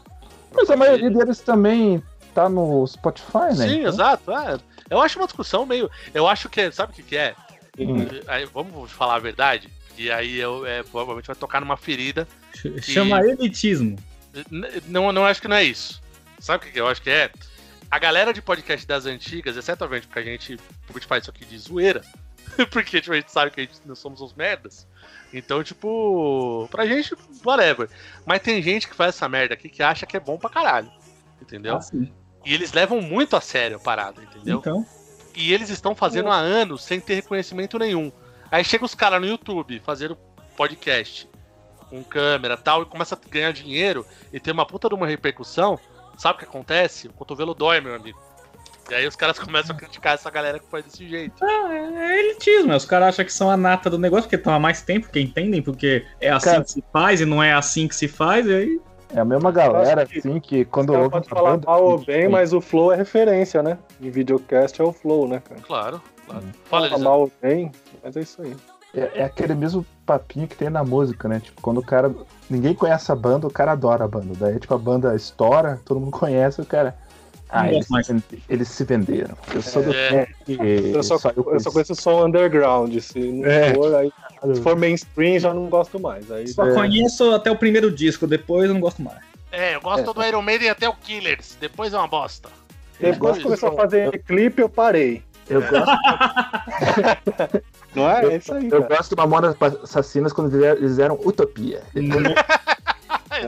Mas 0.54 0.69
a 0.69 0.75
maioria 0.75 1.10
deles 1.10 1.39
também 1.39 2.01
tá 2.33 2.48
no 2.50 2.86
Spotify, 2.88 3.56
né? 3.57 3.68
Sim, 3.68 3.80
Então, 3.80 3.89
exato. 3.94 4.31
é. 4.31 4.57
Eu 4.89 5.01
acho 5.01 5.19
uma 5.19 5.25
discussão 5.27 5.66
meio. 5.66 5.89
Eu 6.13 6.27
acho 6.27 6.50
que. 6.50 6.71
Sabe 6.71 6.92
o 6.92 6.95
que, 6.95 7.04
que 7.04 7.18
é? 7.18 7.36
Hum. 7.77 8.06
Aí, 8.27 8.45
vamos 8.45 8.92
falar 8.92 9.16
a 9.16 9.19
verdade. 9.19 9.69
E 9.98 10.10
aí 10.12 10.38
eu 10.39 10.66
é, 10.66 10.81
provavelmente 10.83 11.27
vai 11.27 11.36
tocar 11.36 11.60
numa 11.60 11.77
ferida. 11.77 12.27
Ch- 12.56 12.81
Chama 12.81 13.22
elitismo. 13.22 13.98
Não, 14.88 15.12
não 15.12 15.25
acho 15.25 15.42
que 15.42 15.48
não 15.48 15.56
é 15.57 15.63
isso. 15.63 16.01
Sabe 16.39 16.63
o 16.63 16.68
que, 16.68 16.74
que 16.74 16.80
eu 16.80 16.88
acho 16.88 17.01
que 17.01 17.10
é? 17.10 17.30
A 17.92 18.00
galera 18.00 18.31
de 18.33 18.42
podcast 18.42 18.86
das 18.88 19.05
antigas, 19.05 19.58
exceto 19.58 19.84
a 19.84 19.88
gente, 19.88 20.08
porque 20.08 20.20
a 20.20 20.24
gente, 20.24 20.60
a 20.89 20.94
gente 20.94 21.05
faz 21.08 21.24
isso 21.24 21.32
aqui 21.32 21.44
de 21.44 21.58
zoeira. 21.58 22.01
porque 22.72 23.00
tipo, 23.00 23.13
a 23.13 23.15
gente 23.18 23.32
sabe 23.32 23.51
que 23.51 23.62
a 23.62 23.63
gente, 23.63 23.79
nós 23.86 24.00
somos 24.00 24.22
uns 24.22 24.34
merdas. 24.34 24.88
Então, 25.34 25.63
tipo, 25.63 26.68
pra 26.72 26.86
gente, 26.86 27.15
whatever. 27.46 27.89
Mas 28.25 28.41
tem 28.41 28.62
gente 28.62 28.88
que 28.88 28.96
faz 28.96 29.15
essa 29.15 29.29
merda 29.29 29.53
aqui 29.53 29.70
que 29.70 29.84
acha 29.84 30.06
que 30.06 30.18
é 30.18 30.20
bom 30.20 30.38
pra 30.38 30.50
caralho. 30.50 30.91
Entendeu? 31.41 31.77
Ah. 31.77 32.20
E 32.46 32.53
eles 32.53 32.74
levam 32.74 33.01
muito 33.01 33.36
a 33.36 33.41
sério 33.41 33.77
a 33.77 33.79
parada, 33.79 34.22
entendeu? 34.22 34.60
Então, 34.60 34.86
E 35.36 35.53
eles 35.53 35.70
estão 35.70 35.96
fazendo 35.96 36.29
há 36.29 36.38
anos 36.38 36.84
sem 36.84 37.00
ter 37.00 37.15
reconhecimento 37.15 37.77
nenhum. 37.77 38.12
Aí 38.51 38.63
chega 38.63 38.86
os 38.86 38.96
caras 38.96 39.22
no 39.22 39.27
YouTube 39.27 39.79
fazendo 39.86 40.18
podcast 40.56 41.29
com 41.89 42.03
câmera 42.03 42.53
e 42.53 42.58
tal, 42.58 42.84
e 42.84 42.86
começa 42.86 43.15
a 43.15 43.29
ganhar 43.29 43.51
dinheiro 43.51 44.06
e 44.32 44.39
ter 44.39 44.51
uma 44.51 44.65
puta 44.65 44.88
de 44.88 44.96
uma 44.96 45.08
repercussão. 45.08 45.79
Sabe 46.18 46.36
o 46.36 46.39
que 46.39 46.46
acontece? 46.46 47.08
O 47.08 47.13
cotovelo 47.13 47.53
dói, 47.53 47.82
meu 47.82 47.96
amigo. 47.96 48.20
E 48.89 48.93
aí 48.96 49.08
os 49.08 49.15
caras 49.15 49.38
começam 49.38 49.75
a 49.75 49.79
criticar 49.79 50.13
essa 50.15 50.29
galera 50.31 50.60
que 50.60 50.65
faz 50.69 50.84
desse 50.86 51.08
jeito. 51.08 51.43
ah, 51.43 51.69
é 51.74 52.12
é 52.15 52.19
elitismo. 52.19 52.74
Os 52.75 52.86
caras 52.86 53.10
acham 53.10 53.25
que 53.25 53.34
são 53.34 53.50
a 53.50 53.58
nata 53.58 53.89
do 53.89 53.98
negócio, 53.98 54.24
porque 54.24 54.36
estão 54.36 54.53
há 54.53 54.60
mais 54.60 54.81
tempo, 54.81 55.10
que 55.10 55.19
entendem, 55.19 55.62
porque 55.62 56.05
é 56.19 56.29
assim 56.29 56.46
Cara- 56.50 56.63
que 56.63 56.72
se 56.72 56.84
faz 56.91 57.22
e 57.22 57.25
não 57.25 57.41
é 57.41 57.53
assim 57.53 57.88
que 57.88 57.96
se 57.96 58.08
faz, 58.08 58.46
e 58.48 58.53
aí. 58.53 58.81
É 59.15 59.19
a 59.19 59.25
mesma 59.25 59.51
galera, 59.51 60.05
que 60.05 60.19
assim, 60.19 60.39
que 60.39 60.63
quando 60.65 60.91
ouve 60.93 61.10
podem 61.10 61.27
uma 61.29 61.36
falar 61.36 61.51
banda, 61.53 61.65
mal 61.67 61.84
ou 61.84 61.98
bem, 61.98 62.29
mas 62.29 62.53
o 62.53 62.62
Flow 62.62 62.91
é 62.91 62.96
referência, 62.96 63.63
né? 63.63 63.77
Em 64.00 64.12
videocast 64.12 64.79
é 64.79 64.84
o 64.84 64.93
Flow, 64.93 65.27
né, 65.27 65.41
cara? 65.43 65.60
Claro, 65.62 66.01
claro. 66.27 66.41
Fala, 66.41 66.51
Fala 66.65 66.86
Elisandro. 66.86 67.10
mal 67.10 67.19
ou 67.22 67.31
bem, 67.41 67.72
mas 68.03 68.15
é 68.15 68.22
isso 68.22 68.39
aí. 68.41 68.55
É, 68.93 69.22
é 69.22 69.24
aquele 69.24 69.53
mesmo 69.55 69.84
papinho 70.05 70.48
que 70.48 70.55
tem 70.55 70.69
na 70.69 70.84
música, 70.84 71.27
né? 71.27 71.39
Tipo, 71.39 71.60
quando 71.62 71.79
o 71.79 71.84
cara. 71.84 72.13
Ninguém 72.50 72.74
conhece 72.74 73.12
a 73.12 73.15
banda, 73.15 73.46
o 73.46 73.51
cara 73.51 73.72
adora 73.74 74.03
a 74.05 74.08
banda. 74.08 74.34
Daí, 74.39 74.60
tipo, 74.60 74.74
a 74.74 74.77
banda 74.79 75.15
estoura, 75.15 75.79
todo 75.86 76.00
mundo 76.00 76.12
conhece, 76.17 76.60
o 76.62 76.65
cara. 76.65 76.96
Ah, 77.51 77.63
Não 77.63 77.72
eles, 77.72 77.88
eles 78.48 78.68
se 78.68 78.84
venderam. 78.84 79.36
Eu 79.53 79.62
sou 79.63 79.82
do 79.82 79.91
É. 79.91 80.27
que 80.46 80.53
Eu 80.94 81.01
só, 81.01 81.18
saiu 81.18 81.44
com 81.44 81.51
eu 81.51 81.60
só 81.60 81.72
conheço 81.72 81.94
o 81.94 81.96
som 81.96 82.25
underground. 82.25 82.96
Se 83.00 83.18
não 83.20 83.46
É. 83.50 83.74
for, 83.74 83.96
aí, 83.96 84.12
se 84.53 84.62
for 84.62 84.75
mainstream, 84.75 85.39
já 85.39 85.51
não 85.51 85.68
gosto 85.68 86.00
mais. 86.00 86.29
Aí, 86.32 86.48
Só 86.48 86.68
É. 86.68 86.74
conheço 86.75 87.32
até 87.34 87.50
o 87.50 87.56
primeiro 87.56 87.91
disco, 87.91 88.27
depois 88.27 88.68
eu 88.68 88.74
não 88.75 88.82
gosto 88.82 89.01
mais. 89.01 89.18
É, 89.51 89.74
eu 89.75 89.82
gosto 89.82 90.13
do 90.13 90.24
Iron 90.24 90.44
Maiden 90.44 90.70
até 90.70 90.88
o 90.88 90.94
Killers. 90.94 91.58
Depois 91.60 91.91
é 91.91 91.98
uma 91.98 92.08
bosta. 92.08 92.50
depois 93.00 93.38
que 93.38 93.44
começou 93.44 93.70
a 93.70 93.74
fazer 93.75 94.22
clipe, 94.24 94.62
eu 94.62 94.70
parei. 94.70 95.24
Eu 95.50 95.62
gosto, 95.62 95.74
Não 97.96 98.08
é? 98.08 98.25
É 98.25 98.38
isso 98.38 98.53
aí, 98.53 98.65
eu 98.70 98.84
cara. 98.84 98.98
gosto 98.98 99.10
de 99.10 99.15
Mamonas 99.15 99.56
Assassinas 99.84 100.32
quando 100.32 100.51
fizeram 100.77 101.20
Utopia. 101.25 101.82
É, 103.39 103.41
Ah, 103.41 103.46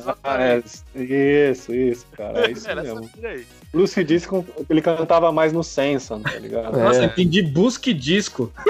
exatamente. 0.58 0.84
é, 0.96 1.52
isso, 1.52 1.74
isso, 1.74 2.06
cara. 2.16 2.46
É 2.48 2.52
isso 2.52 2.68
Era 2.70 2.82
mesmo. 2.84 3.10
Lucy 3.74 4.04
disse 4.04 4.28
que 4.28 4.36
ele 4.70 4.82
cantava 4.82 5.32
mais 5.32 5.54
no 5.54 5.64
Senson, 5.64 6.22
tá 6.22 6.38
ligado? 6.38 6.78
É. 6.80 6.84
Nossa, 6.84 7.06
entendi 7.06 7.42
busque 7.42 7.94
disco. 7.94 8.52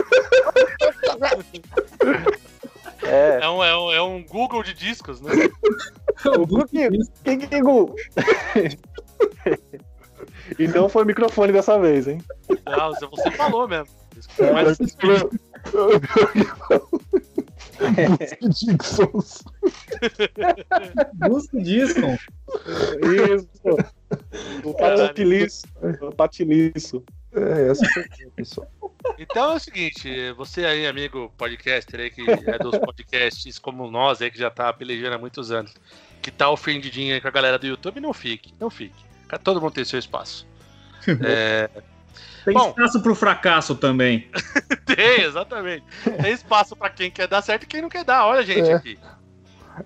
É. 3.04 3.40
É 3.42 3.50
um, 3.50 3.64
é, 3.64 3.76
um, 3.78 3.92
é 3.92 4.02
um 4.02 4.24
Google 4.24 4.64
de 4.64 4.74
discos, 4.74 5.20
né? 5.22 5.32
O 6.38 6.66
quem 6.66 7.40
que 7.40 7.48
é? 7.48 7.70
E 10.60 10.68
não 10.68 10.88
foi 10.88 11.02
o 11.04 11.06
microfone 11.06 11.52
dessa 11.52 11.80
vez, 11.80 12.08
hein? 12.08 12.22
Não, 12.66 12.90
você- 12.94 13.08
você 13.08 13.32
falou 13.32 13.68
mesmo. 13.68 13.88
Mas- 14.54 14.78
Dixons. 18.50 19.44
Busca 21.28 21.62
disso. 21.62 22.00
Isso. 23.30 23.78
O 24.64 24.74
patiliço. 24.74 25.66
O 26.02 26.12
patiliço. 26.12 27.04
É, 27.34 27.70
essa 27.70 27.86
foi 27.94 28.04
a 28.04 28.32
pessoal. 28.36 28.72
Então 29.18 29.54
é 29.54 29.56
o 29.56 29.60
seguinte, 29.60 30.32
você 30.34 30.66
aí, 30.66 30.86
amigo 30.86 31.32
podcaster 31.38 32.00
aí, 32.00 32.10
que 32.12 32.22
é 32.30 32.58
dos 32.60 32.78
podcasts 32.78 33.58
como 33.58 33.90
nós 33.90 34.22
aí, 34.22 34.30
que 34.30 34.38
já 34.38 34.50
tá 34.50 34.72
pelejando 34.74 35.16
há 35.16 35.18
muitos 35.18 35.52
anos, 35.52 35.74
que 36.22 36.30
tá 36.30 36.50
ofendidinho 36.50 37.14
aí 37.14 37.22
com 37.22 37.28
a 37.28 37.32
galera 37.32 37.58
do 37.58 37.66
YouTube, 37.66 38.00
não 38.00 38.14
fique, 38.14 38.54
não 38.60 38.70
fique. 38.70 39.06
Todo 39.44 39.62
mundo 39.62 39.74
tem 39.74 39.86
seu 39.86 40.00
espaço. 40.00 40.48
É, 41.26 41.68
Tem 42.46 42.54
Bom. 42.54 42.70
espaço 42.70 43.02
pro 43.02 43.14
fracasso 43.16 43.76
também. 43.76 44.30
tem, 44.86 45.22
exatamente. 45.22 45.84
Tem 46.22 46.32
espaço 46.34 46.76
pra 46.76 46.90
quem 46.90 47.12
quer 47.12 47.28
dar 47.28 47.42
certo 47.42 47.64
e 47.64 47.68
quem 47.68 47.82
não 47.82 47.90
quer 47.90 48.04
dar. 48.04 48.26
Olha 48.26 48.40
a 48.40 48.46
gente 48.46 48.70
É. 48.70 48.74
aqui. 48.74 48.98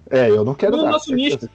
É, 0.10 0.30
eu 0.30 0.44
não 0.46 0.56
quero 0.56 0.76
No 0.78 0.84
dar. 0.84 0.92
nosso 0.92 1.14
nicho. 1.14 1.38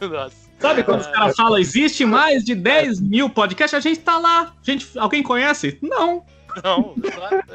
Nossa. 0.00 0.48
Sabe 0.58 0.82
quando 0.82 1.00
os 1.00 1.06
caras 1.06 1.36
falam, 1.36 1.58
existe 1.58 2.04
mais 2.04 2.44
de 2.44 2.54
10 2.54 3.00
mil 3.00 3.30
podcasts? 3.30 3.74
A 3.76 3.80
gente 3.80 4.00
tá 4.00 4.18
lá. 4.18 4.54
Gente, 4.62 4.86
alguém 4.98 5.22
conhece? 5.22 5.78
Não. 5.80 6.24
Não, 6.64 6.94
exato, 7.04 7.52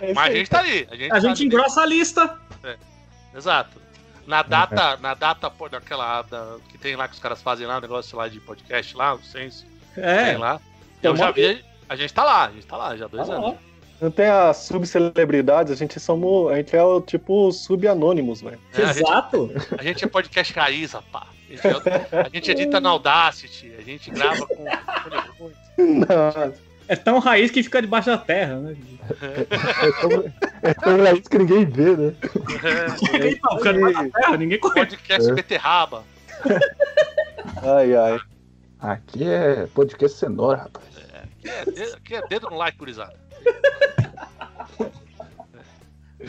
é. 0.00 0.12
Mas 0.12 0.32
a 0.32 0.34
gente 0.34 0.50
tá 0.50 0.58
ali. 0.58 0.88
A 0.90 0.96
gente, 0.96 1.10
A 1.12 1.14
tá 1.14 1.20
gente 1.20 1.44
engrossa 1.44 1.82
a 1.82 1.86
lista. 1.86 2.38
Exato. 3.34 3.80
Na 4.26 4.42
data, 4.42 4.96
na 4.98 5.14
data, 5.14 5.50
pô, 5.50 5.68
daquela 5.68 6.22
da- 6.22 6.56
que 6.68 6.78
tem 6.78 6.94
lá 6.96 7.08
que 7.08 7.14
os 7.14 7.20
caras 7.20 7.42
fazem 7.42 7.66
lá, 7.66 7.78
o 7.78 7.80
negócio 7.80 8.16
lá 8.16 8.28
de 8.28 8.38
podcast 8.40 8.96
lá, 8.96 9.14
o 9.14 9.22
Senso, 9.22 9.66
É. 9.96 10.30
tem 10.30 10.36
lá. 10.38 10.60
Eu 11.02 11.16
já 11.16 11.30
vi, 11.30 11.64
a 11.88 11.96
gente 11.96 12.14
tá 12.14 12.22
lá, 12.24 12.44
a 12.46 12.50
gente 12.50 12.66
tá 12.66 12.76
lá 12.76 12.96
já 12.96 13.06
há 13.06 13.08
dois 13.08 13.26
Tá 13.26 13.34
anos. 13.34 13.50
lá. 13.52 13.56
Não 14.00 14.10
tem 14.10 14.26
as 14.26 14.56
subcelebridades, 14.56 15.72
a 15.72 15.76
gente 15.76 15.98
somos. 16.00 16.50
A 16.50 16.56
gente 16.56 16.74
é 16.76 16.82
o 16.82 17.00
tipo 17.00 17.52
subanônimos, 17.52 18.40
velho. 18.40 18.58
É, 18.74 18.82
a, 18.82 18.92
gente, 18.92 19.06
Exato. 19.06 19.50
a 19.78 19.82
gente 19.82 20.04
é 20.04 20.08
podcast 20.08 20.52
raiz, 20.54 20.92
rapá. 20.92 21.26
A 21.48 21.52
gente, 21.54 21.66
é- 21.68 22.20
a 22.20 22.28
gente 22.28 22.50
edita 22.50 22.80
na 22.80 22.88
Audacity, 22.90 23.72
a 23.78 23.82
gente 23.82 24.10
grava 24.10 24.44
com. 24.46 24.64
com- 25.38 25.52
Não, 25.78 26.52
É 26.92 26.96
tão 26.96 27.18
raiz 27.20 27.50
que 27.50 27.62
fica 27.62 27.80
debaixo 27.80 28.10
da 28.10 28.18
terra, 28.18 28.56
né? 28.58 28.76
É 29.22 29.92
tão, 30.00 30.32
é 30.62 30.74
tão 30.74 31.02
raiz 31.02 31.26
que 31.26 31.38
ninguém 31.38 31.64
vê, 31.64 31.96
né? 31.96 32.14
Então, 33.30 33.56
fica 33.56 33.72
debaixo 33.72 34.02
da 34.02 34.10
terra, 34.20 34.36
ninguém 34.36 34.58
conhece. 34.60 34.78
podcast 34.78 35.30
É. 35.30 35.34
beterraba. 35.34 36.04
Ai, 37.62 37.94
ai. 37.96 38.20
Aqui 38.78 39.24
é 39.26 39.66
podcast 39.74 40.18
cenoura, 40.18 40.58
rapaz. 40.58 40.84
Aqui 40.98 41.48
é, 41.48 41.64
dedo, 41.64 41.94
aqui 41.96 42.14
é 42.14 42.26
dedo 42.28 42.50
no 42.50 42.56
like, 42.58 42.76
gurizada. 42.76 43.16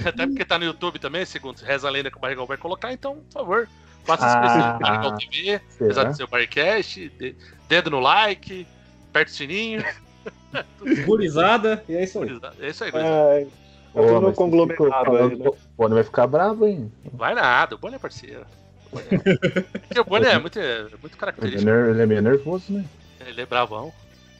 Até 0.05 0.25
porque 0.25 0.45
tá 0.45 0.57
no 0.57 0.63
YouTube 0.65 0.97
também, 0.97 1.25
segundo 1.25 1.59
Reza 1.59 1.87
a 1.87 1.91
Lenda 1.91 2.09
que 2.09 2.17
o 2.17 2.21
Barrigão 2.21 2.45
vai 2.45 2.55
colocar, 2.57 2.93
então, 2.93 3.17
por 3.17 3.31
favor, 3.33 3.67
faça 4.05 4.25
Ah. 4.25 4.45
inscrição 4.45 4.73
no 4.73 4.79
Barrigão 4.79 5.17
TV, 5.17 5.55
apesar 5.75 5.93
Será? 5.93 6.09
de 6.11 6.17
ser 6.17 6.23
o 6.23 6.27
Barricast, 6.27 7.09
de- 7.09 7.35
dedo 7.67 7.89
no 7.91 7.99
like, 7.99 8.65
aperta 9.09 9.29
o 9.31 9.35
sininho. 9.35 9.83
Gurizada. 11.05 11.83
E 11.87 11.95
é 11.95 12.03
isso 12.03 12.19
aí. 12.19 12.25
gurizada. 12.25 12.55
É 12.59 12.69
isso 12.69 12.83
aí, 12.83 12.91
gurizada. 12.91 13.31
ai. 13.33 13.47
Tá 13.93 14.01
Ô, 14.01 14.07
tudo 14.07 14.21
mas 14.21 14.35
conglomerado 14.35 15.17
aí, 15.17 15.35
né? 15.37 15.47
O 15.47 15.55
Boni 15.77 15.93
vai 15.93 16.03
ficar 16.03 16.25
bravo, 16.27 16.65
hein? 16.65 16.91
Vai 17.13 17.35
nada, 17.35 17.75
o 17.75 17.77
Bonnie 17.77 17.95
é 17.95 17.99
parceiro. 17.99 18.43
O 18.91 18.95
Bonnie 18.95 19.07
é- 19.11 19.61
Porque 19.79 19.99
o 19.99 20.03
Bonnie 20.03 20.27
é 20.29 20.39
muito, 20.39 20.59
é 20.59 20.81
muito 20.83 21.05
Ele 21.05 21.13
é, 21.13 21.17
característico. 21.17 21.69
ele 21.69 22.01
é 22.01 22.05
meio 22.07 22.21
nervoso, 22.23 22.73
né? 22.73 22.83
Ele 23.25 23.41
é 23.41 23.45
bravão. 23.45 23.93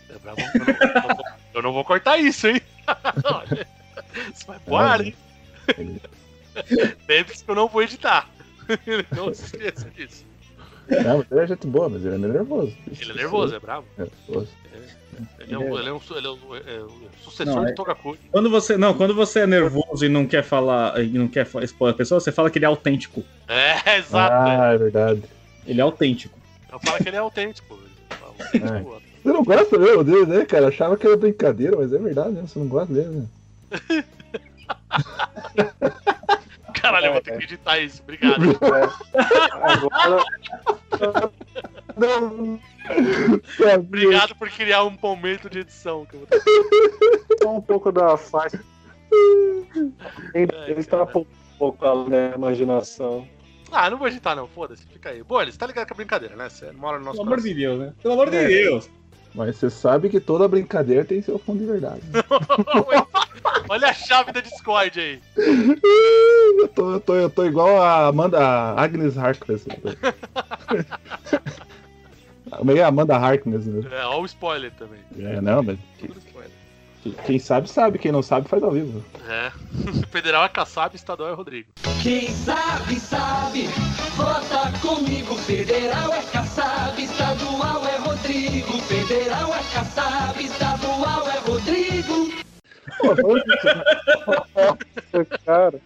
Ele 0.09 0.17
é 0.17 0.19
bravão. 0.19 0.45
Eu 0.53 0.59
não, 0.59 0.73
eu 0.73 0.93
não 1.01 1.15
vou- 1.15 1.25
eu 1.53 1.61
não 1.61 1.73
vou 1.73 1.85
cortar 1.85 2.17
isso, 2.17 2.47
hein? 2.47 2.61
Isso 4.33 4.45
vai 4.47 4.59
pro 4.59 4.75
ar, 4.75 5.01
hein? 5.01 5.15
Ele- 5.77 6.01
Lembre-se 7.07 7.43
que 7.43 7.49
eu 7.51 7.55
não 7.55 7.67
vou 7.67 7.81
editar. 7.83 8.27
Não 9.15 9.33
se 9.33 9.45
esqueça 9.45 9.89
disso. 9.91 10.25
Não, 10.89 11.17
mas 11.19 11.31
ele 11.31 11.39
é 11.41 11.47
gente 11.47 11.67
boa, 11.67 11.89
mas 11.89 12.03
ele 12.05 12.15
é 12.15 12.17
meio 12.17 12.33
nervoso. 12.33 12.75
Ele 12.99 13.11
é 13.11 13.15
nervoso, 13.15 13.55
é 13.55 13.59
bravo. 13.59 13.85
É 13.97 14.01
nervoso. 14.01 14.49
Ele 15.39 15.53
é, 15.53 15.57
um, 15.57 15.77
ele 15.79 15.89
é 15.89 15.93
um 15.93 15.99
su- 15.99 16.15
ele 16.17 16.27
é 16.27 16.29
um- 16.29 16.55
é 16.55 16.79
o 16.83 16.91
sucessor 17.23 17.55
Não, 17.55 17.63
é- 17.63 17.69
de 17.69 17.75
Togakuri. 17.75 18.19
Quando 18.31 18.49
você, 18.49 18.77
não, 18.77 18.93
quando 18.93 19.13
você 19.13 19.41
é 19.41 19.47
nervoso 19.47 20.05
e 20.05 20.09
não 20.09 20.25
quer 20.25 20.43
falar, 20.43 21.01
e 21.03 21.07
não 21.09 21.27
quer 21.27 21.47
expor 21.61 21.89
a 21.89 21.93
pessoa, 21.93 22.19
você 22.19 22.31
fala 22.31 22.49
que 22.49 22.57
ele 22.57 22.65
é 22.65 22.67
autêntico. 22.67 23.23
É, 23.47 23.97
exato. 23.97 24.33
é. 24.49 24.55
Ah, 24.59 24.73
é 24.73 24.77
verdade. 24.77 25.23
Ele 25.65 25.79
é 25.79 25.83
autêntico. 25.83 26.37
Eu 26.71 26.79
falo 26.79 26.97
que 26.97 27.09
ele 27.09 27.15
é 27.17 27.19
autêntico. 27.19 27.73
Ele 27.73 28.17
fala 28.19 28.33
autêntico. 28.39 29.01
Você 29.23 29.29
não 29.31 29.43
gosta 29.43 29.77
mesmo 29.77 30.03
dele, 30.03 30.25
né, 30.25 30.45
cara? 30.45 30.67
Achava 30.67 30.97
que 30.97 31.07
era 31.07 31.15
brincadeira, 31.15 31.77
mas 31.77 31.93
é 31.93 31.97
verdade, 31.97 32.31
né? 32.31 32.41
Você 32.45 32.59
não 32.59 32.67
gosta 32.67 32.93
dele, 32.93 33.09
né? 33.09 33.25
Caralho, 36.73 37.05
eu 37.07 37.13
vou 37.13 37.21
ter 37.21 37.37
que 37.37 37.43
editar 37.45 37.79
isso. 37.79 38.01
Obrigado. 38.03 38.41
Agora. 39.61 40.23
Não, 41.97 42.59
Obrigado 43.79 44.35
por 44.35 44.49
criar 44.49 44.83
um 44.83 44.97
momento 45.01 45.49
de 45.49 45.59
edição. 45.59 46.05
Que 46.05 46.15
eu 46.15 46.19
vou 46.21 46.27
ter. 46.27 46.41
só 47.41 47.55
um 47.57 47.61
pouco 47.61 47.91
da 47.91 48.17
faixa. 48.17 48.63
Ele, 50.33 50.51
Ai, 50.53 50.71
ele 50.71 50.79
extrapolou 50.79 51.27
um 51.27 51.57
pouco 51.57 51.85
a 51.85 52.09
né, 52.09 52.33
imaginação. 52.35 53.27
Ah, 53.71 53.89
não 53.89 53.97
vou 53.97 54.07
editar, 54.07 54.35
não. 54.35 54.47
Foda-se. 54.47 54.85
Fica 54.87 55.09
aí. 55.09 55.23
Bom, 55.23 55.43
você 55.43 55.57
tá 55.57 55.65
ligado 55.67 55.85
que 55.87 55.93
é 55.93 55.95
brincadeira, 55.95 56.35
né? 56.35 56.49
Você 56.49 56.71
mora 56.71 56.99
no 56.99 57.05
nosso 57.05 57.17
Pelo 57.17 57.27
amor 57.27 57.37
coração. 57.37 57.53
de 57.53 57.59
Deus, 57.59 57.79
né? 57.79 57.93
Pelo 58.01 58.13
amor 58.13 58.29
de 58.29 58.37
É. 58.37 58.47
Deus. 58.47 58.89
Mas 59.35 59.55
você 59.57 59.67
sabe 59.69 60.09
que 60.09 60.19
toda 60.19 60.47
brincadeira 60.47 61.03
tem 61.03 61.19
seu 61.21 61.39
fundo 61.39 61.59
de 61.59 61.65
verdade. 61.65 62.01
Olha 63.67 63.87
a 63.89 63.93
chave 63.93 64.31
da 64.31 64.41
Discord 64.41 64.99
aí. 64.99 65.19
eu, 65.35 66.67
tô, 66.67 66.91
eu, 66.93 66.99
tô, 66.99 67.15
eu 67.15 67.29
tô 67.31 67.43
igual 67.45 67.81
a 67.81 68.07
Amanda 68.07 68.37
a 68.39 68.79
Agnes 68.79 69.17
Harkness. 69.17 69.65
Meio 72.63 72.85
Amanda 72.85 73.15
Harkness, 73.15 73.65
né? 73.65 73.81
É, 73.91 74.05
ó 74.05 74.19
o 74.21 74.25
spoiler 74.25 74.71
também. 74.77 74.99
É, 75.19 75.41
não, 75.41 75.63
mas 75.63 75.77
Tudo 75.99 76.17
spoiler. 76.19 76.51
que- 77.01 77.11
quem 77.25 77.39
sabe, 77.39 77.69
sabe. 77.69 77.97
Quem 77.99 78.11
não 78.11 78.21
sabe, 78.21 78.47
faz 78.47 78.61
ao 78.63 78.71
vivo. 78.71 79.03
É. 79.27 79.51
Federal 80.11 80.45
é 80.45 80.49
Kassab, 80.49 80.95
estadual 80.95 81.29
é 81.29 81.33
Rodrigo. 81.33 81.69
Quem 82.01 82.27
sabe, 82.29 82.99
sabe, 82.99 83.63
vota 84.15 84.71
comigo. 84.79 85.35
Federal 85.35 86.13
é 86.13 86.21
Kassab, 86.31 87.01
estadual 87.01 87.85
é 87.87 87.97
Rodrigo. 87.97 88.73
Federal 88.83 89.53
é 89.53 89.63
Kassab, 89.73 90.43
estadual 90.43 91.27
é 91.29 91.39
Rodrigo. 91.39 92.33
Cara. 95.45 95.79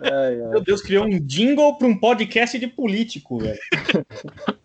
Ai, 0.00 0.40
ai. 0.40 0.48
Meu 0.50 0.60
Deus, 0.60 0.82
criou 0.82 1.04
um 1.06 1.18
jingle 1.20 1.76
pra 1.76 1.86
um 1.86 1.96
podcast 1.98 2.58
de 2.58 2.66
político, 2.66 3.38
velho. 3.38 3.58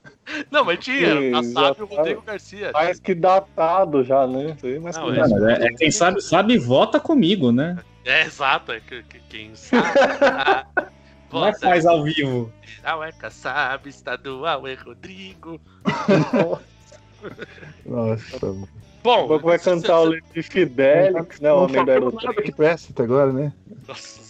Não, 0.51 0.63
mas 0.63 0.77
tinha, 0.79 1.07
era 1.07 1.19
o 1.19 1.23
Sim, 1.23 1.31
Kassab 1.53 1.79
e 1.79 1.83
o 1.83 1.87
já 1.87 1.89
tá. 1.89 1.95
Rodrigo 1.97 2.21
Garcia. 2.21 2.71
Mais 2.71 2.99
que 2.99 3.15
datado 3.15 4.03
já, 4.03 4.27
né? 4.27 4.55
Aí, 4.63 4.79
mas 4.79 4.95
Não, 4.95 5.11
que 5.11 5.19
é. 5.19 5.53
é- 5.53 5.65
é 5.65 5.73
quem 5.73 5.89
sabe, 5.89 6.21
sabe, 6.21 6.57
vota 6.57 6.99
comigo, 6.99 7.51
né? 7.51 7.79
É, 8.05 8.21
exato. 8.25 8.71
É, 8.71 8.79
que- 8.79 9.01
que- 9.03 9.19
quem 9.27 9.51
sabe. 9.55 9.87
ah, 10.21 10.65
Não 11.33 11.45
é 11.47 11.53
faz 11.57 11.85
ao 11.87 12.03
vivo. 12.03 12.51
Federal 12.61 13.03
é 13.03 13.11
Kassab, 13.11 13.89
estadual 13.89 14.67
é 14.67 14.75
Rodrigo. 14.75 15.59
Nossa, 17.85 18.45
mano. 18.45 18.69
Bom, 19.01 19.39
vai 19.39 19.57
cantar 19.57 20.01
o 20.01 20.11
livro 20.13 20.27
de 20.33 20.43
Fidelix, 20.43 21.39
né? 21.39 21.51
O 21.51 21.63
Homem 21.63 21.85
da 21.85 21.99
né? 23.33 23.53
Nossa 23.87 24.21
senhora. 24.21 24.23
Não. 24.23 24.28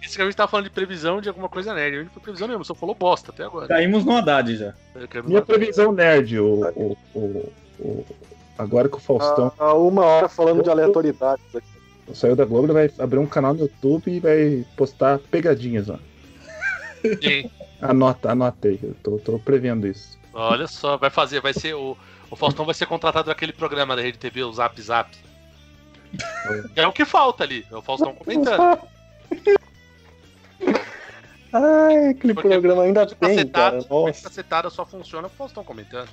Isso 0.00 0.16
que 0.16 0.22
a 0.22 0.24
gente 0.24 0.34
tava 0.36 0.50
falando 0.50 0.64
de 0.64 0.70
previsão 0.70 1.20
de 1.20 1.28
alguma 1.28 1.48
coisa 1.48 1.72
nerd. 1.74 1.94
A 1.94 1.98
gente 1.98 2.06
não 2.06 2.12
foi 2.14 2.22
previsão 2.22 2.46
nenhuma, 2.48 2.64
só 2.64 2.74
falou 2.74 2.94
bosta 2.94 3.30
até 3.30 3.44
agora. 3.44 3.66
Caímos 3.68 4.04
no 4.04 4.16
Haddad 4.16 4.56
já. 4.56 4.74
Quero- 5.10 5.28
Minha 5.28 5.42
previsão 5.42 5.92
nerd, 5.92 6.38
o, 6.38 6.60
o, 6.76 6.96
o, 7.14 7.52
o- 7.80 8.06
agora 8.58 8.88
que 8.88 8.96
o 8.96 9.00
Faustão 9.00 9.52
Há 9.58 9.74
uma 9.74 10.04
hora 10.04 10.28
falando 10.28 10.62
de 10.62 10.70
aleatoriedades 10.70 11.44
aqui. 11.54 11.66
saiu 12.14 12.36
da 12.36 12.44
Globo, 12.44 12.66
ele 12.66 12.72
vai 12.74 12.90
abrir 12.98 13.18
um 13.18 13.26
canal 13.26 13.54
no 13.54 13.60
YouTube 13.60 14.10
e 14.10 14.20
vai 14.20 14.64
postar 14.76 15.18
pegadinhas, 15.18 15.88
ó. 15.88 15.98
Sim. 17.22 17.50
Anota, 17.82 18.30
anotei, 18.30 18.78
eu 18.82 18.94
tô, 19.02 19.18
tô 19.18 19.38
prevendo 19.40 19.86
isso. 19.88 20.16
Olha 20.32 20.68
só, 20.68 20.96
vai 20.96 21.10
fazer, 21.10 21.40
vai 21.40 21.52
ser 21.52 21.74
o. 21.74 21.96
O 22.30 22.36
Faustão 22.36 22.64
vai 22.64 22.74
ser 22.74 22.86
contratado 22.86 23.28
naquele 23.28 23.52
programa 23.52 23.94
da 23.94 24.00
Rede 24.00 24.16
TV, 24.18 24.42
o 24.44 24.52
Zap 24.52 24.80
Zap. 24.80 25.10
É 26.76 26.86
o 26.86 26.92
que 26.92 27.04
falta 27.04 27.42
ali, 27.44 27.64
é 27.70 27.76
o 27.76 27.82
Faustão 27.82 28.14
comentando. 28.14 28.78
Ai, 31.52 32.08
aquele 32.08 32.32
Porque 32.32 32.48
programa 32.48 32.82
ainda 32.82 33.06
tem, 33.06 33.46
cara. 33.46 33.76
cacetada, 33.76 33.78
de 33.80 33.90
Nossa. 33.90 34.22
cacetada 34.22 34.70
só 34.70 34.86
funciona 34.86 35.26
o 35.26 35.30
Faustão 35.30 35.62
comentando. 35.62 36.08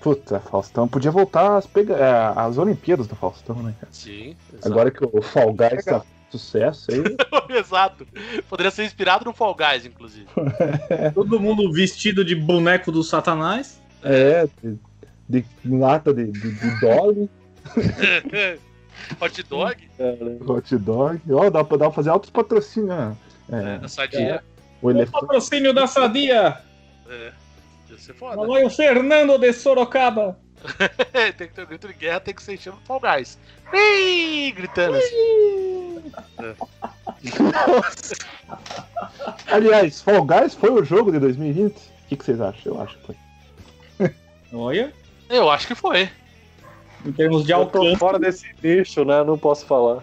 Puta, 0.00 0.38
Faustão, 0.38 0.86
podia 0.86 1.10
voltar 1.10 1.56
às, 1.56 1.66
pega... 1.66 1.94
é, 1.96 2.32
às 2.36 2.56
Olimpíadas 2.56 3.08
do 3.08 3.16
Faustão, 3.16 3.60
né, 3.62 3.74
cara? 3.80 3.92
Sim. 3.92 4.36
exato. 4.52 4.68
Agora 4.68 4.90
que 4.90 5.04
o 5.04 5.20
Fall 5.20 5.52
Guys 5.52 5.84
tá 5.84 6.04
sucesso 6.30 6.92
aí. 6.92 7.02
Exato. 7.58 8.06
Poderia 8.48 8.70
ser 8.70 8.84
inspirado 8.84 9.24
no 9.24 9.32
Fall 9.32 9.56
Guys, 9.56 9.84
inclusive. 9.84 10.26
Todo 11.14 11.40
mundo 11.40 11.72
vestido 11.72 12.24
de 12.24 12.36
boneco 12.36 12.92
do 12.92 13.02
Satanás. 13.02 13.80
É, 14.02 14.46
de, 14.62 14.78
de 15.28 15.44
lata 15.64 16.14
de, 16.14 16.30
de, 16.30 16.52
de 16.52 16.80
dog, 16.80 17.28
Hot 19.20 19.42
Dog, 19.44 19.88
hot 20.46 20.76
dog. 20.78 21.20
Ó, 21.32 21.50
dá, 21.50 21.64
pra, 21.64 21.76
dá 21.76 21.84
pra 21.86 21.94
fazer 21.94 22.10
altos 22.10 22.30
patrocínios, 22.30 22.88
né? 22.90 23.16
É, 23.50 23.84
a 23.84 23.88
Sadia. 23.88 24.42
o 24.82 24.86
O 24.86 24.90
elefante. 24.90 25.20
patrocínio 25.20 25.72
da 25.72 25.86
Sadia. 25.86 26.58
É. 27.08 27.32
Ia 27.90 27.98
ser 27.98 28.14
foda. 28.14 28.34
Falou 28.36 28.64
o 28.66 28.70
Fernando 28.70 29.38
de 29.38 29.52
Sorocaba. 29.52 30.38
tem 31.36 31.46
que 31.48 31.54
ter 31.54 31.62
um 31.62 31.66
grito 31.66 31.86
de 31.86 31.94
guerra, 31.94 32.20
tem 32.20 32.34
que 32.34 32.42
ser 32.42 32.58
chama 32.58 32.78
Fall 32.84 33.00
Guys. 33.00 33.38
Ih, 33.72 34.50
gritando 34.52 34.96
assim. 34.96 36.02
Aliás, 39.46 40.02
Fall 40.02 40.24
Guys 40.24 40.54
foi 40.54 40.70
o 40.70 40.84
jogo 40.84 41.12
de 41.12 41.18
2020? 41.18 41.74
O 41.76 41.80
que, 42.08 42.16
que 42.16 42.24
vocês 42.24 42.40
acham? 42.40 42.74
Eu 42.74 42.80
acho 42.82 42.96
que 42.98 43.06
foi. 43.06 43.16
Olha, 44.52 44.92
Eu 45.28 45.50
acho 45.50 45.66
que 45.66 45.74
foi. 45.74 46.08
Em 47.06 47.12
termos 47.12 47.44
de 47.44 47.52
Eu 47.52 47.66
tô 47.66 47.78
alcance. 47.78 47.96
fora 47.98 48.18
desse 48.18 48.46
nicho, 48.62 49.04
né? 49.04 49.22
Não 49.24 49.38
posso 49.38 49.64
falar. 49.66 50.02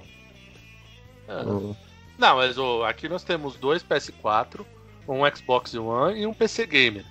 É. 1.27 1.41
O- 1.43 1.75
Não, 2.17 2.35
mas 2.37 2.57
ô, 2.57 2.83
aqui 2.83 3.09
nós 3.09 3.23
temos 3.23 3.55
dois 3.55 3.83
PS4, 3.83 4.65
um 5.07 5.21
Xbox 5.35 5.73
One 5.73 6.21
e 6.21 6.25
um 6.27 6.33
PC 6.33 6.65
Gamer. 6.65 7.05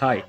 Hi. 0.00 0.24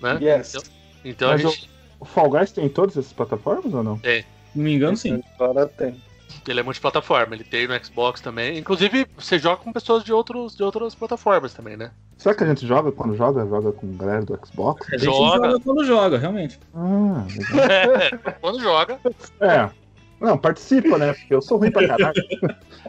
Né? 0.00 0.18
Yes. 0.20 0.54
Então, 0.54 0.62
então 1.04 1.28
a 1.28 1.32
Mas 1.32 1.42
gente. 1.42 1.70
O 2.00 2.04
Fall 2.06 2.30
Guys 2.30 2.50
tem 2.50 2.64
em 2.64 2.68
todas 2.70 2.96
essas 2.96 3.12
plataformas 3.12 3.74
ou 3.74 3.82
não? 3.82 3.98
Se 3.98 4.24
não 4.54 4.64
me 4.64 4.72
engano, 4.74 4.96
sim. 4.96 5.22
Agora 5.38 5.66
tem. 5.66 6.02
Ele 6.48 6.60
é 6.60 6.62
multiplataforma, 6.62 7.34
ele 7.34 7.44
tem 7.44 7.68
no 7.68 7.84
Xbox 7.84 8.20
também. 8.22 8.56
Inclusive, 8.56 9.06
você 9.16 9.38
joga 9.38 9.62
com 9.62 9.70
pessoas 9.72 10.02
de, 10.02 10.10
outros, 10.12 10.56
de 10.56 10.62
outras 10.62 10.94
plataformas 10.94 11.52
também, 11.52 11.76
né? 11.76 11.92
Será 12.20 12.34
que 12.34 12.44
a 12.44 12.46
gente 12.46 12.66
joga 12.66 12.92
quando 12.92 13.16
joga? 13.16 13.46
Joga 13.46 13.72
com 13.72 13.96
galera 13.96 14.22
do 14.22 14.38
Xbox? 14.44 14.86
A 14.92 14.98
gente 14.98 15.06
Joga. 15.06 15.48
joga 15.48 15.60
quando 15.60 15.84
joga, 15.86 16.18
realmente. 16.18 16.60
Ah, 16.74 17.24
legal. 17.26 18.34
Quando 18.42 18.60
joga. 18.60 19.00
É. 19.40 19.70
Não, 20.20 20.36
participa, 20.36 20.98
né? 20.98 21.14
Porque 21.14 21.34
eu 21.34 21.40
sou 21.40 21.56
ruim 21.56 21.70
pra 21.70 21.88
caralho. 21.88 22.22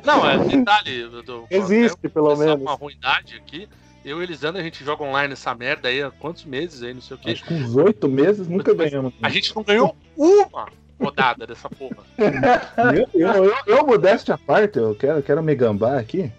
Não, 0.04 0.30
é 0.30 0.38
detalhe. 0.38 1.10
Existe, 1.50 2.10
pelo 2.10 2.26
começar 2.26 2.46
menos. 2.46 2.62
uma 2.62 2.74
ruindade 2.74 3.38
aqui. 3.38 3.70
Eu 4.04 4.20
e 4.20 4.26
Elisandro, 4.26 4.60
a 4.60 4.64
gente 4.66 4.84
joga 4.84 5.02
online 5.02 5.32
essa 5.32 5.56
merda 5.56 5.88
aí 5.88 6.04
há 6.04 6.12
quantos 6.12 6.44
meses 6.44 6.84
aí, 6.84 6.94
não 6.94 7.02
sei 7.02 7.16
o 7.16 7.20
quê. 7.22 7.32
Acho 7.32 7.46
que 7.46 7.54
uns 7.54 7.74
oito 7.78 8.10
meses 8.10 8.50
nunca 8.50 8.74
ganhamos. 8.74 9.14
A 9.22 9.30
gente 9.30 9.56
não 9.56 9.64
ganhou 9.64 9.96
uma 10.18 10.68
rodada 11.00 11.48
dessa 11.48 11.70
porra. 11.70 12.04
Eu, 13.14 13.22
eu, 13.22 13.46
eu, 13.46 13.56
eu, 13.66 13.88
modéstia 13.88 14.36
à 14.36 14.38
parte, 14.38 14.78
eu 14.78 14.94
quero, 14.94 15.24
quero 15.24 15.42
me 15.42 15.56
gambar 15.56 15.98
aqui, 15.98 16.30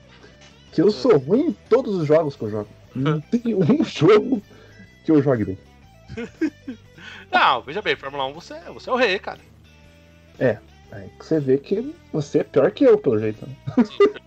que 0.73 0.83
eu 0.83 0.91
sou 0.91 1.17
ruim 1.17 1.47
em 1.47 1.53
todos 1.71 1.95
os 1.95 2.07
jogos 2.07 2.37
que 2.37 2.43
eu 2.43 2.51
jogo. 2.51 2.69
Não 2.95 3.21
tem 3.21 3.55
um 3.55 3.83
jogo 3.85 4.43
que 5.05 5.11
eu 5.11 5.23
jogue 5.23 5.45
bem. 5.45 5.59
Não, 7.31 7.63
veja 7.63 7.81
bem, 7.81 7.97
Fórmula 7.97 8.27
1 8.27 8.33
você, 8.35 8.61
você 8.73 8.91
é 8.91 8.93
o 8.93 8.97
rei, 8.97 9.19
cara. 9.19 9.41
Aí 10.93 11.09
que 11.19 11.25
você 11.25 11.41
vê 11.41 11.57
que 11.57 11.95
você 12.13 12.41
é 12.41 12.45
pior 12.45 12.71
que 12.71 12.85
eu, 12.85 12.99
pelo 12.99 13.19
jeito. 13.19 13.47
né? 13.47 13.57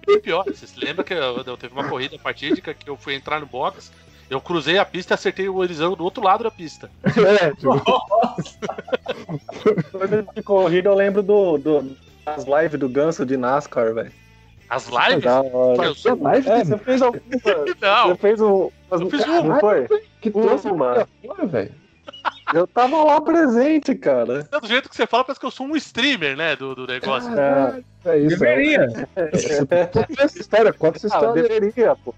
E 0.08 0.20
pior, 0.20 0.44
você 0.46 0.66
se 0.66 0.80
lembra 0.80 1.04
que 1.04 1.14
eu, 1.14 1.44
eu 1.46 1.58
teve 1.58 1.74
uma 1.74 1.88
corrida 1.88 2.18
fatídica 2.18 2.74
que 2.74 2.90
eu 2.90 2.98
fui 2.98 3.14
entrar 3.14 3.40
no 3.40 3.46
box, 3.46 3.92
eu 4.28 4.42
cruzei 4.42 4.80
a 4.80 4.86
pista 4.86 5.14
e 5.14 5.16
acertei 5.16 5.48
o 5.48 5.64
Elisandro 5.64 5.98
do 5.98 6.04
outro 6.04 6.24
lado 6.24 6.44
da 6.44 6.50
pista. 6.50 6.90
É, 7.40 7.52
tipo, 7.54 7.80
Coisa 9.92 10.24
de 10.24 10.42
corrida, 10.42 10.90
eu 10.90 10.96
lembro 10.96 11.22
do, 11.22 11.58
do, 11.60 11.96
das 12.26 12.46
lives 12.46 12.80
do 12.80 12.90
Ganso 12.90 13.24
de 13.26 13.38
NASCAR, 13.38 13.94
velho. 13.94 14.12
As 14.76 14.88
lives? 14.88 15.24
Da 15.24 15.42
hora. 15.42 15.86
Eu 15.86 15.96
sou- 15.96 16.22
live 16.22 16.50
É, 16.50 16.66
você 16.66 16.78
fez 16.78 17.02
alguma. 17.02 17.24
Não, 17.82 18.10
Você 18.10 18.16
fez 18.16 18.42
um. 18.42 18.70
Eu 18.92 19.10
fiz 19.10 19.26
uma. 19.26 19.42
Não 19.42 19.60
foi? 19.62 19.88
que 20.20 20.30
trouxe 20.30 20.68
uma. 20.68 21.08
fora, 21.26 21.46
velho. 21.46 21.72
Eu 22.54 22.68
tava 22.68 23.04
lá 23.04 23.22
presente, 23.22 23.96
cara. 23.96 24.44
do 24.44 24.68
jeito 24.68 24.90
que 24.90 24.96
você 24.96 25.08
fala, 25.08 25.24
parece 25.24 25.40
que 25.40 25.46
eu 25.46 25.52
sou 25.52 25.66
um 25.66 25.76
streamer, 25.76 26.36
né, 26.36 26.56
do, 26.56 26.76
do 26.76 26.88
negócio. 26.88 27.30
É, 27.38 27.84
É 28.06 28.18
isso. 28.20 28.38
Deveria. 28.38 28.88
Conta 29.92 30.24
essa 30.24 30.40
história, 30.40 30.74
conta 30.74 30.98
essa 30.98 31.08
ah, 31.08 31.20
história. 31.20 31.44
deveria, 31.44 31.96
pô. 31.96 32.14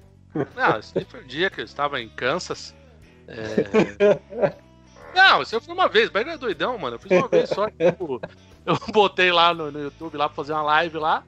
Não, 0.55 0.79
esse 0.79 1.05
foi 1.05 1.23
um 1.23 1.27
dia 1.27 1.49
que 1.49 1.61
eu 1.61 1.65
estava 1.65 2.01
em 2.01 2.09
Kansas. 2.09 2.75
É... 3.27 4.17
Não, 5.15 5.41
isso 5.41 5.59
foi 5.61 5.73
uma 5.73 5.87
vez, 5.87 6.09
mas 6.13 6.27
é 6.27 6.37
doidão, 6.37 6.77
mano. 6.77 6.95
Eu 6.95 6.99
fiz 6.99 7.11
uma 7.11 7.27
vez 7.27 7.49
só. 7.49 7.69
Tipo, 7.69 8.21
eu 8.65 8.77
botei 8.91 9.31
lá 9.31 9.53
no, 9.53 9.71
no 9.71 9.81
YouTube 9.81 10.17
lá 10.17 10.27
pra 10.27 10.35
fazer 10.35 10.53
uma 10.53 10.61
live 10.63 10.97
lá. 10.97 11.23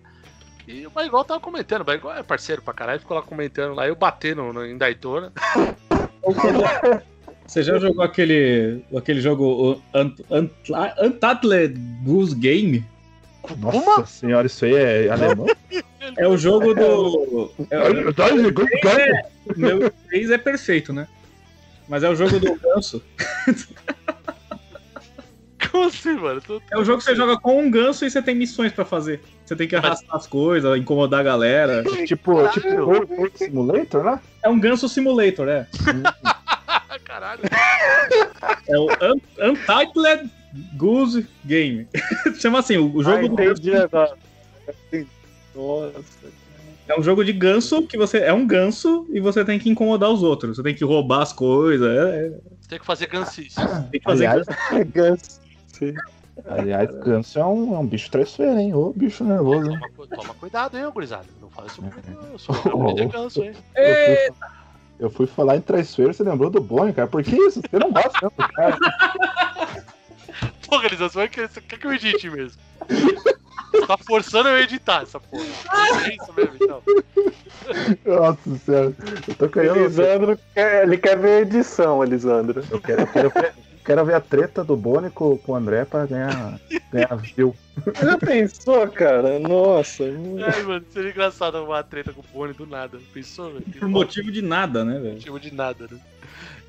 E 0.72 0.86
o 0.86 0.92
Baigol 0.92 1.26
tava 1.26 1.40
comentando. 1.40 1.82
O 1.82 1.86
Baigol 1.86 2.14
é 2.14 2.22
parceiro 2.22 2.62
pra 2.62 2.76
caralho, 2.76 3.00
ficou 3.00 3.18
lá 3.18 3.24
comentando 3.24 3.74
lá. 3.74 3.88
Eu 3.88 3.96
bati 3.96 4.36
no, 4.36 4.64
em 4.64 4.78
Daytona. 4.78 5.34
Você 7.48 7.64
já 7.64 7.80
jogou 7.80 8.04
aquele, 8.04 8.84
aquele 8.96 9.20
jogo 9.20 9.44
o 9.44 9.82
Ant- 9.98 10.20
Ant- 10.30 10.52
Untitled 11.02 11.74
Goose 12.04 12.36
Game? 12.36 12.86
Nossa 13.58 14.06
senhora, 14.06 14.46
isso 14.46 14.64
aí 14.66 14.76
é 14.76 15.10
alemão? 15.10 15.48
É 16.16 16.28
o 16.28 16.38
jogo 16.38 16.76
do. 16.76 17.52
É, 17.72 17.80
o 17.80 19.60
meu 19.60 19.92
inglês 20.06 20.30
é 20.30 20.38
perfeito, 20.38 20.94
né? 20.94 21.08
Mas 21.88 22.04
é 22.04 22.10
o 22.10 22.16
jogo 22.16 22.40
do 22.40 22.54
ganso. 22.60 23.02
Como 25.80 25.88
assim, 25.88 26.14
mano? 26.16 26.42
Tô- 26.42 26.62
É 26.72 26.78
o 26.78 26.84
jogo 26.84 26.98
que 27.00 27.06
você 27.06 27.16
joga 27.16 27.38
com 27.40 27.58
um 27.62 27.72
ganso 27.72 28.06
e 28.06 28.12
você 28.12 28.22
tem 28.22 28.36
missões 28.36 28.72
pra 28.74 28.84
fazer. 28.84 29.22
Você 29.46 29.56
tem 29.56 29.66
que 29.68 29.76
arrastar 29.76 30.16
as 30.18 30.28
coisas, 30.28 30.78
incomodar 30.78 31.22
a 31.22 31.24
galera. 31.24 31.84
Tipo, 32.06 32.48
tipo 32.50 32.68
Road 32.84 33.16
Road 33.16 33.32
Simulator, 33.38 34.04
né? 34.04 34.20
É 34.44 34.50
um 34.50 34.60
ganso 34.60 34.90
simulator, 34.90 35.48
é. 35.48 35.66
Caralho. 37.06 37.42
É 38.68 38.78
o 38.78 38.86
Un- 38.88 39.52
Untitled 39.52 40.30
Goose 40.78 41.26
Game. 41.46 41.88
Chama 42.40 42.60
assim, 42.60 42.78
o 42.78 42.94
o 42.98 43.00
Ah, 43.02 43.04
jogo 43.04 43.30
do 43.30 43.42
entendi. 43.42 43.72
Nossa. 45.56 46.10
É 46.88 47.00
um 47.00 47.04
jogo 47.04 47.24
de 47.24 47.32
ganso 47.34 47.84
que 47.88 47.98
você. 47.98 48.18
É 48.20 48.34
um 48.34 48.46
ganso 48.46 49.06
e 49.12 49.20
você 49.20 49.44
tem 49.46 49.58
que 49.60 49.70
incomodar 49.70 50.10
os 50.12 50.24
outros. 50.24 50.58
Você 50.58 50.64
tem 50.64 50.74
que 50.76 50.84
roubar 50.84 51.22
as 51.22 51.32
coisas. 51.34 51.88
é- 51.88 52.28
é- 52.28 52.32
Tem 52.68 52.80
que 52.80 52.86
fazer 52.86 53.08
gansice. 53.08 53.56
tem 53.92 54.00
que 54.00 54.04
fazer 54.04 54.26
Aliás, 54.28 54.48
Ganso. 54.94 55.39
Sim. 55.80 55.96
aliás, 56.46 56.90
ganso 57.00 57.40
é 57.40 57.46
um, 57.46 57.76
é 57.76 57.80
um 57.80 57.88
bicho 57.88 58.12
traiçoeiro, 58.12 58.60
hein? 58.60 58.74
Ô, 58.74 58.94
bicho 58.94 59.24
nervoso, 59.24 59.72
hein? 59.72 59.80
Toma, 59.96 60.08
toma 60.08 60.34
cuidado, 60.36 60.78
hein, 60.78 60.90
gurizada. 60.94 61.26
Não 61.42 61.50
fala 61.50 61.68
isso 61.68 61.82
comigo. 61.82 61.98
Eu 62.32 62.38
sou 62.38 62.56
de 62.94 63.06
ganso, 63.06 63.44
hein? 63.44 63.54
Eu 63.76 63.96
fui, 63.96 64.36
eu 65.00 65.10
fui 65.10 65.28
falar 65.28 65.56
em 65.56 65.62
traiçoeiro, 65.62 66.14
você 66.14 66.24
lembrou 66.24 66.50
do 66.50 66.62
Boni, 66.62 66.94
cara. 66.94 67.08
Por 67.08 67.24
que 67.24 67.36
isso? 67.36 67.62
Você 67.62 67.80
não 67.80 67.92
gosta 67.92 68.12
mesmo, 68.22 68.54
cara. 68.54 68.78
Porra, 70.68 70.86
Elisandro, 70.86 71.14
você 71.14 71.28
quer, 71.28 71.50
quer 71.50 71.80
que 71.80 71.88
eu 71.88 71.94
edite 71.94 72.30
mesmo? 72.30 72.62
Você 73.72 73.88
tá 73.88 73.98
forçando 73.98 74.50
eu 74.50 74.60
editar 74.60 75.04
essa 75.04 75.20
porra. 75.20 75.44
É 75.44 76.16
isso 76.16 76.34
mesmo, 76.36 76.56
então. 76.56 76.82
Nossa 78.06 78.58
senhora. 78.58 78.94
Eu 79.28 79.36
tô 79.36 79.50
querendo. 79.50 79.78
Elisandro, 79.78 80.40
quer, 80.54 80.84
ele 80.84 80.98
quer 80.98 81.18
ver 81.18 81.30
a 81.30 81.42
edição, 81.42 82.04
Elisandro. 82.04 82.64
Eu 82.70 82.80
quero, 82.80 83.02
eu 83.02 83.08
quero, 83.08 83.30
ver, 83.30 83.54
quero 83.90 84.06
ver 84.06 84.14
a 84.14 84.22
treta 84.22 84.64
do 84.64 84.78
Boni 84.78 85.10
com, 85.10 85.36
com 85.36 85.54
o 85.54 85.56
André 85.56 85.84
pra 85.84 86.06
ganhar, 86.06 86.60
ganhar 86.94 87.16
view. 87.16 87.56
Já 88.00 88.20
pensou, 88.20 88.88
cara? 88.88 89.40
Nossa. 89.40 90.04
Ai, 90.04 90.62
mano, 90.62 90.86
seria 90.92 91.10
engraçado 91.10 91.64
uma 91.64 91.82
treta 91.82 92.14
com 92.14 92.22
o 92.22 92.26
Boni 92.32 92.54
do 92.54 92.68
nada. 92.68 93.00
Pensou, 93.12 93.52
velho? 93.52 93.66
por 93.80 93.90
motivo 93.90 94.32
de 94.32 94.44
nada, 94.44 94.86
né, 94.86 95.00
velho? 95.00 95.14
Motivo 95.16 95.40
de 95.40 95.52
nada, 95.52 95.88
né? 95.90 96.00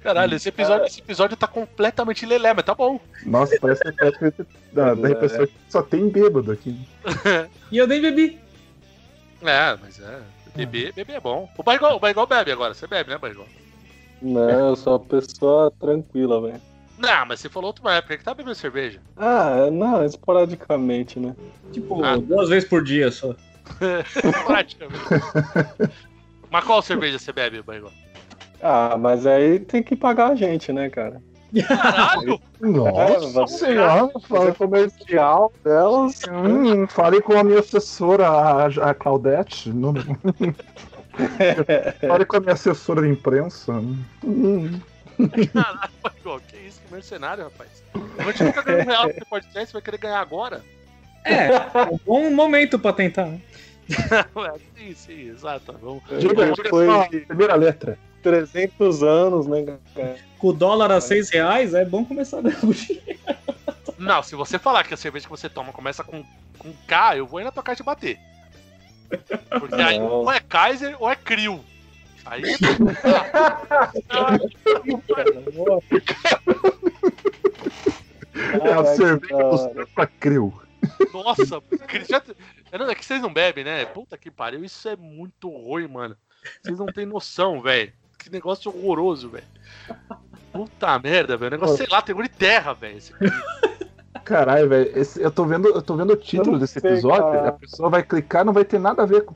Caralho, 0.02 0.34
esse 0.34 0.48
episódio, 0.48 0.86
esse 0.86 1.00
episódio 1.00 1.36
tá 1.36 1.46
completamente 1.46 2.24
lelé, 2.24 2.54
mas 2.54 2.64
tá 2.64 2.74
bom. 2.74 2.98
Nossa, 3.26 3.54
parece 3.60 3.82
que 3.82 4.32
que 4.32 4.46
da, 4.72 4.94
da 4.94 5.14
pessoa 5.14 5.46
que 5.46 5.52
só 5.68 5.82
tem 5.82 6.08
bêbado 6.08 6.50
aqui. 6.50 6.74
E 7.70 7.76
eu 7.76 7.86
nem 7.86 8.00
bebi. 8.00 8.38
É, 9.42 9.76
mas 9.78 10.00
é. 10.00 10.20
Beber, 10.56 10.94
beber 10.94 11.16
é 11.16 11.20
bom. 11.20 11.50
O 11.58 11.62
Baigol, 11.62 11.96
o 11.96 12.00
Baigol 12.00 12.26
bebe 12.26 12.50
agora. 12.50 12.72
Você 12.72 12.86
bebe, 12.86 13.10
né, 13.10 13.18
Baigol? 13.18 13.46
Não, 14.22 14.68
eu 14.70 14.76
sou 14.76 14.94
uma 14.94 15.00
pessoa 15.00 15.70
tranquila, 15.78 16.40
velho. 16.40 16.69
Não, 17.00 17.26
mas 17.26 17.40
você 17.40 17.48
falou 17.48 17.68
outra 17.68 17.94
época 17.94 18.18
que 18.18 18.24
tá 18.24 18.34
bebendo 18.34 18.54
cerveja. 18.54 19.00
Ah, 19.16 19.68
não, 19.72 20.04
esporadicamente, 20.04 21.18
né? 21.18 21.34
Tipo, 21.72 22.04
Ah. 22.04 22.18
duas 22.18 22.50
vezes 22.50 22.68
por 22.68 22.84
dia 22.84 23.10
só. 23.10 23.34
Praticamente. 24.46 25.02
mas 26.50 26.64
qual 26.64 26.82
cerveja 26.82 27.18
você 27.18 27.32
bebe, 27.32 27.62
Baigol? 27.62 27.90
Ah, 28.62 28.98
mas 28.98 29.26
aí 29.26 29.60
tem 29.60 29.82
que 29.82 29.96
pagar 29.96 30.32
a 30.32 30.34
gente, 30.34 30.72
né, 30.72 30.90
cara? 30.90 31.22
Caralho! 31.66 32.38
Nossa 32.60 33.58
senhora, 33.58 34.10
fala, 34.28 34.54
comercial 34.54 35.52
delas. 35.64 36.22
hum, 36.30 36.86
falei 36.86 37.20
com 37.22 37.32
a 37.36 37.42
minha 37.42 37.60
assessora, 37.60 38.28
a, 38.28 38.94
Claudete. 38.94 39.70
Não... 39.70 39.94
falei 42.06 42.26
com 42.26 42.36
a 42.36 42.40
minha 42.40 42.52
assessora 42.52 43.02
de 43.02 43.08
imprensa. 43.08 43.72
Hum. 44.22 44.80
Caralho, 45.52 45.90
que 46.12 46.28
mercenário, 46.90 47.44
rapaz. 47.44 47.82
A 48.18 48.22
gente 48.24 48.44
nunca 48.44 48.62
ganhou 48.62 48.82
um 48.82 48.86
real 48.86 49.06
nesse 49.06 49.24
podcast, 49.24 49.66
você 49.66 49.72
vai 49.72 49.82
querer 49.82 49.98
ganhar 49.98 50.20
agora? 50.20 50.62
É, 51.24 51.46
é 51.46 51.82
um 51.90 51.98
bom 52.04 52.30
momento 52.30 52.78
pra 52.78 52.92
tentar. 52.92 53.28
Ué, 54.36 54.52
sim, 54.76 54.94
sim, 54.94 55.28
exato. 55.30 55.72
Vamos... 55.80 56.02
Diga 56.18 56.54
só 56.54 56.62
a 56.62 56.68
Foi 56.68 57.20
primeira 57.20 57.54
letra. 57.54 57.98
300 58.22 59.02
anos, 59.02 59.46
né, 59.46 59.78
cara? 59.94 60.16
Com 60.38 60.48
o 60.48 60.52
dólar 60.52 60.92
a 60.92 61.00
6 61.00 61.30
reais, 61.30 61.74
é 61.74 61.84
bom 61.84 62.04
começar 62.04 62.38
a 62.40 62.42
dinheiro. 62.42 63.20
Não, 63.98 64.22
se 64.22 64.34
você 64.34 64.58
falar 64.58 64.84
que 64.84 64.94
a 64.94 64.96
cerveja 64.96 65.26
que 65.26 65.30
você 65.30 65.48
toma 65.48 65.72
começa 65.72 66.02
com, 66.04 66.24
com 66.58 66.72
K, 66.86 67.16
eu 67.16 67.26
vou 67.26 67.38
aí 67.38 67.44
na 67.44 67.52
tua 67.52 67.62
casa 67.62 67.76
te 67.76 67.82
bater. 67.82 68.18
Porque 69.58 69.74
aí 69.74 69.98
Não. 69.98 70.06
ou 70.06 70.32
é 70.32 70.40
Kaiser 70.40 70.96
ou 70.98 71.10
é 71.10 71.16
Krill. 71.16 71.64
Aí. 72.30 72.42
É 78.64 78.72
a 78.72 78.84
cerveja 78.84 79.36
da 79.36 79.42
do 79.42 79.46
hora. 79.46 79.74
Santa 79.74 80.06
Creu. 80.06 80.54
Nossa, 81.12 81.60
já... 82.08 82.22
é, 82.70 82.78
não, 82.78 82.88
é 82.88 82.94
que 82.94 83.04
vocês 83.04 83.20
não 83.20 83.32
bebem, 83.32 83.64
né? 83.64 83.84
Puta 83.84 84.16
que 84.16 84.30
pariu, 84.30 84.64
isso 84.64 84.88
é 84.88 84.96
muito 84.96 85.48
ruim, 85.48 85.88
mano. 85.88 86.16
Vocês 86.62 86.78
não 86.78 86.86
têm 86.86 87.04
noção, 87.04 87.60
velho. 87.60 87.92
Que 88.16 88.30
negócio 88.30 88.74
horroroso, 88.74 89.28
velho. 89.28 89.44
Puta 90.52 90.98
merda, 91.00 91.36
velho. 91.36 91.48
O 91.48 91.58
negócio, 91.58 91.76
sei 91.76 91.86
lá, 91.90 92.00
tem 92.00 92.14
de 92.14 92.28
terra, 92.28 92.72
velho. 92.72 93.00
Caralho, 94.24 94.68
velho. 94.68 94.92
Eu 95.16 95.30
tô 95.30 95.44
vendo, 95.44 95.68
eu 95.68 95.82
tô 95.82 95.96
vendo 95.96 96.12
o 96.12 96.16
título 96.16 96.58
desse 96.58 96.78
episódio. 96.78 97.32
cara. 97.32 97.48
A 97.48 97.52
pessoa 97.52 97.90
vai 97.90 98.02
clicar, 98.02 98.44
não 98.44 98.52
vai 98.52 98.64
ter 98.64 98.78
nada 98.78 99.02
a 99.02 99.06
ver 99.06 99.24
com. 99.24 99.34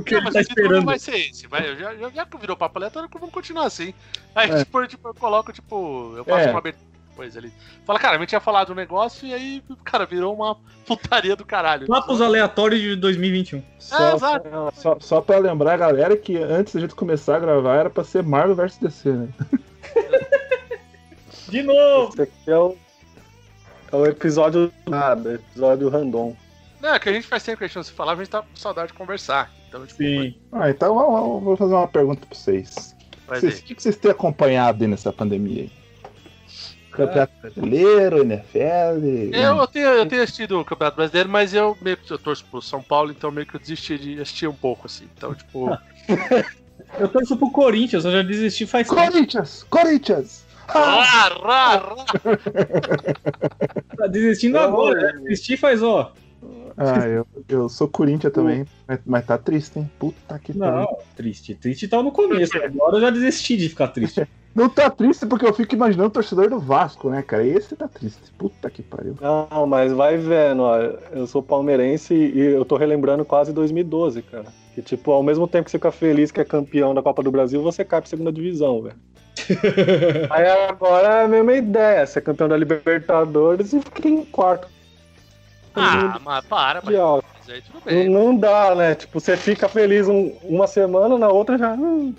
O 0.00 0.04
que 0.04 0.12
Não, 0.14 0.18
ele 0.20 0.24
mas 0.24 0.34
tá 0.34 0.40
esperando? 0.40 0.84
vai 0.86 0.98
ser 0.98 1.16
esse. 1.16 1.46
Vai, 1.46 1.68
eu 1.68 1.76
já, 1.76 1.94
já, 1.94 2.10
já 2.10 2.26
que 2.26 2.36
virou 2.38 2.56
papo 2.56 2.78
aleatório, 2.78 3.08
vamos 3.12 3.30
continuar 3.30 3.66
assim. 3.66 3.92
Aí, 4.34 4.50
É. 4.50 4.58
tipo, 4.64 4.80
eu, 4.80 4.86
tipo, 4.88 5.08
eu 5.08 5.14
coloco, 5.14 5.52
tipo, 5.52 6.14
eu 6.16 6.24
faço 6.24 6.48
É. 6.48 6.50
uma 6.50 6.58
abertura 6.58 6.88
depois 7.10 7.36
ali. 7.36 7.52
Fala, 7.84 7.98
cara, 7.98 8.16
a 8.16 8.18
gente 8.20 8.28
tinha 8.28 8.40
falado 8.40 8.72
um 8.72 8.74
negócio 8.74 9.26
e 9.26 9.34
aí, 9.34 9.62
cara, 9.84 10.06
virou 10.06 10.34
uma 10.34 10.56
putaria 10.86 11.34
do 11.36 11.44
caralho. 11.44 11.86
Papos 11.86 12.20
aleatórios 12.20 12.80
de 12.80 12.96
2021. 12.96 13.62
Só, 13.78 14.14
exato. 14.16 14.48
só, 14.74 14.96
só 15.00 15.20
pra 15.20 15.38
lembrar 15.38 15.74
a 15.74 15.76
galera 15.76 16.16
que 16.16 16.36
antes 16.36 16.74
da 16.74 16.80
gente 16.80 16.94
começar 16.94 17.36
a 17.36 17.40
gravar 17.40 17.76
era 17.76 17.90
pra 17.90 18.04
ser 18.04 18.22
Marvel 18.22 18.54
vs 18.56 18.78
DC, 18.78 19.10
né? 19.10 19.28
De 21.48 21.62
novo! 21.62 22.12
Esse 22.12 22.22
aqui 22.22 22.50
é 22.50 22.56
o, 22.58 22.76
é 23.92 23.96
o 23.96 24.06
episódio 24.06 24.72
do 24.84 24.90
nada, 24.90 25.34
episódio 25.34 25.88
random. 25.88 26.36
Não, 26.80 26.94
é 26.94 26.98
que 26.98 27.08
a 27.08 27.12
gente 27.12 27.26
faz 27.26 27.42
tempo 27.42 27.58
que 27.58 27.64
a 27.64 27.66
gente 27.66 27.76
não 27.76 27.82
se 27.82 27.92
falava, 27.92 28.20
a 28.20 28.24
gente 28.24 28.30
tá 28.32 28.40
com 28.42 28.54
saudade 28.56 28.88
de 28.88 28.94
conversar. 28.94 29.50
Então, 29.70 29.86
tipo, 29.86 30.02
Sim. 30.02 30.34
Ah, 30.50 30.68
então 30.68 30.94
vamos- 30.96 31.42
vou 31.44 31.56
fazer 31.56 31.74
uma 31.74 31.86
pergunta 31.86 32.26
pra 32.26 32.36
vocês. 32.36 32.94
Vocês-. 33.28 33.60
O 33.60 33.62
que 33.62 33.80
vocês 33.80 33.96
têm 33.96 34.10
acompanhado 34.10 34.82
aí 34.82 34.90
nessa 34.90 35.12
pandemia 35.12 35.62
aí? 35.62 35.70
Campeonato 36.90 37.32
Brasileiro, 37.40 38.18
NFL. 38.22 39.30
Eu, 39.32 39.56
eu, 39.58 39.66
tenho, 39.68 39.86
eu 39.86 40.06
tenho 40.06 40.22
assistido 40.24 40.60
o 40.60 40.64
Campeonato 40.64 40.96
Brasileiro, 40.96 41.28
mas 41.28 41.54
eu 41.54 41.78
meio 41.80 41.96
que 41.96 42.10
eu 42.12 42.18
torço 42.18 42.44
pro 42.50 42.60
São 42.60 42.82
Paulo, 42.82 43.12
então 43.12 43.30
meio 43.30 43.46
que 43.46 43.54
eu 43.54 43.60
desisti 43.60 43.96
de 43.96 44.20
assistir 44.20 44.48
um 44.48 44.52
pouco, 44.54 44.86
assim. 44.86 45.08
Então, 45.16 45.32
tipo. 45.34 45.70
Eu 46.98 47.06
torço 47.06 47.36
pro 47.36 47.50
Corinthians, 47.52 48.04
eu 48.04 48.10
já 48.10 48.22
desisti 48.22 48.66
faz 48.66 48.88
tempo. 48.88 49.00
Corinthians! 49.12 49.64
Corinthians! 49.70 50.44
Rá, 50.66 51.28
rá, 51.28 51.76
rá. 51.76 52.06
Tá 53.96 54.06
desistindo 54.08 54.56
Eu- 54.56 54.62
agora, 54.64 55.00
já 55.00 55.12
desisti 55.18 55.56
faz, 55.56 55.82
ó. 55.84 56.12
Ah, 56.82 57.06
eu, 57.06 57.26
eu 57.46 57.68
sou 57.68 57.86
Corinthians 57.86 58.32
também, 58.32 58.64
mas, 58.88 59.00
mas 59.04 59.26
tá 59.26 59.36
triste, 59.36 59.78
hein? 59.78 59.90
Puta 59.98 60.38
que 60.38 60.54
pariu. 60.54 60.80
Não, 60.80 60.98
triste. 61.14 61.54
Triste 61.54 61.86
tá 61.86 62.02
no 62.02 62.10
começo. 62.10 62.56
Agora 62.56 62.96
eu 62.96 63.02
já 63.02 63.10
desisti 63.10 63.54
de 63.58 63.68
ficar 63.68 63.88
triste. 63.88 64.26
Não 64.54 64.68
tá 64.68 64.90
triste 64.90 65.26
porque 65.26 65.46
eu 65.46 65.52
fico 65.52 65.74
imaginando 65.74 66.08
o 66.08 66.12
torcedor 66.12 66.48
do 66.48 66.58
Vasco, 66.58 67.08
né, 67.08 67.22
cara? 67.22 67.46
Esse 67.46 67.76
tá 67.76 67.86
triste. 67.86 68.32
Puta 68.36 68.68
que 68.68 68.82
pariu. 68.82 69.14
Não, 69.20 69.64
mas 69.66 69.92
vai 69.92 70.16
vendo, 70.16 70.62
ó. 70.62 70.76
Eu 71.12 71.26
sou 71.26 71.40
palmeirense 71.40 72.14
e 72.14 72.40
eu 72.40 72.64
tô 72.64 72.76
relembrando 72.76 73.24
quase 73.24 73.52
2012, 73.52 74.22
cara. 74.22 74.46
Que, 74.74 74.82
tipo, 74.82 75.12
ao 75.12 75.22
mesmo 75.22 75.46
tempo 75.46 75.66
que 75.66 75.70
você 75.70 75.78
fica 75.78 75.92
feliz 75.92 76.32
que 76.32 76.40
é 76.40 76.44
campeão 76.44 76.92
da 76.94 77.02
Copa 77.02 77.22
do 77.22 77.30
Brasil, 77.30 77.62
você 77.62 77.84
cai 77.84 78.00
pra 78.00 78.10
segunda 78.10 78.32
divisão, 78.32 78.82
velho. 78.82 78.96
Aí 80.30 80.46
agora 80.68 81.08
é 81.08 81.24
a 81.24 81.28
mesma 81.28 81.52
ideia. 81.52 82.04
Você 82.06 82.18
é 82.18 82.22
campeão 82.22 82.48
da 82.48 82.56
Libertadores 82.56 83.72
e 83.72 83.80
fica 83.80 84.08
em 84.08 84.24
quarto. 84.24 84.66
Ah, 85.74 86.18
mas 86.20 86.44
para, 86.46 86.80
mas 86.82 87.48
aí 87.48 87.62
tudo 87.62 87.74
Não, 87.74 87.82
bem. 87.84 88.08
não 88.08 88.36
dá, 88.36 88.74
né? 88.74 88.94
Tipo, 88.94 89.20
você 89.20 89.36
fica 89.36 89.68
feliz 89.68 90.08
um- 90.08 90.36
uma 90.42 90.66
semana, 90.66 91.16
na 91.16 91.28
outra 91.28 91.56
já. 91.56 91.72
hum, 91.74 92.14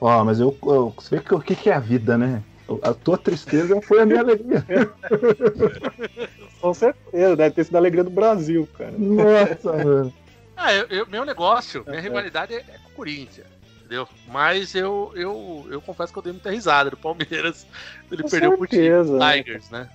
Ó, 0.00 0.24
mas 0.24 0.40
eu, 0.40 0.56
eu- 0.62 0.94
você 0.96 1.16
vê 1.16 1.22
que, 1.22 1.34
o 1.34 1.40
que, 1.40 1.54
que 1.54 1.68
é 1.70 1.74
a 1.74 1.78
vida, 1.80 2.16
né? 2.16 2.42
A 2.82 2.94
tua 2.94 3.18
tristeza 3.18 3.80
foi 3.82 4.00
a 4.00 4.06
minha 4.06 4.20
alegria. 4.20 4.64
com 6.60 6.72
certeza, 6.74 7.36
deve 7.36 7.54
ter 7.54 7.64
sido 7.64 7.74
a 7.76 7.78
alegria 7.78 8.04
do 8.04 8.10
Brasil, 8.10 8.68
cara. 8.78 8.92
Nossa, 8.96 9.72
mano. 9.84 10.14
Ah, 10.56 10.72
eu, 10.72 10.86
eu- 10.88 11.06
meu 11.06 11.24
negócio, 11.24 11.84
minha 11.86 11.98
É. 11.98 12.02
rivalidade 12.02 12.54
é, 12.54 12.58
é 12.58 12.78
com 12.78 12.90
o 12.90 12.94
Corinthians. 12.94 13.46
Entendeu? 13.78 14.06
Mas 14.28 14.74
eu, 14.74 15.10
eu, 15.16 15.66
eu 15.70 15.80
confesso 15.80 16.12
que 16.12 16.18
eu 16.18 16.22
dei 16.22 16.32
muita 16.32 16.50
risada 16.50 16.90
do 16.90 16.96
Palmeiras. 16.96 17.66
Ele 18.10 18.22
Com 18.22 18.28
perdeu 18.28 18.56
pro 18.56 18.66
time, 18.66 18.82
certeza, 18.82 19.18
né? 19.18 19.36
Tigers, 19.42 19.70
né? 19.70 19.88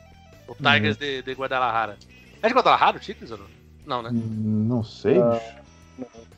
O 0.48 0.54
Tigers 0.56 0.98
de, 0.98 1.22
de 1.22 1.34
Guadalajara. 1.34 1.98
É 2.46 2.48
de 2.50 2.54
Guadalajara 2.54 2.98
o 2.98 3.00
Tigres 3.00 3.32
ou 3.32 3.38
não? 3.38 3.46
Não, 3.86 4.02
né? 4.02 4.10
Não 4.14 4.84
sei. 4.84 5.20
Ah, 5.20 5.42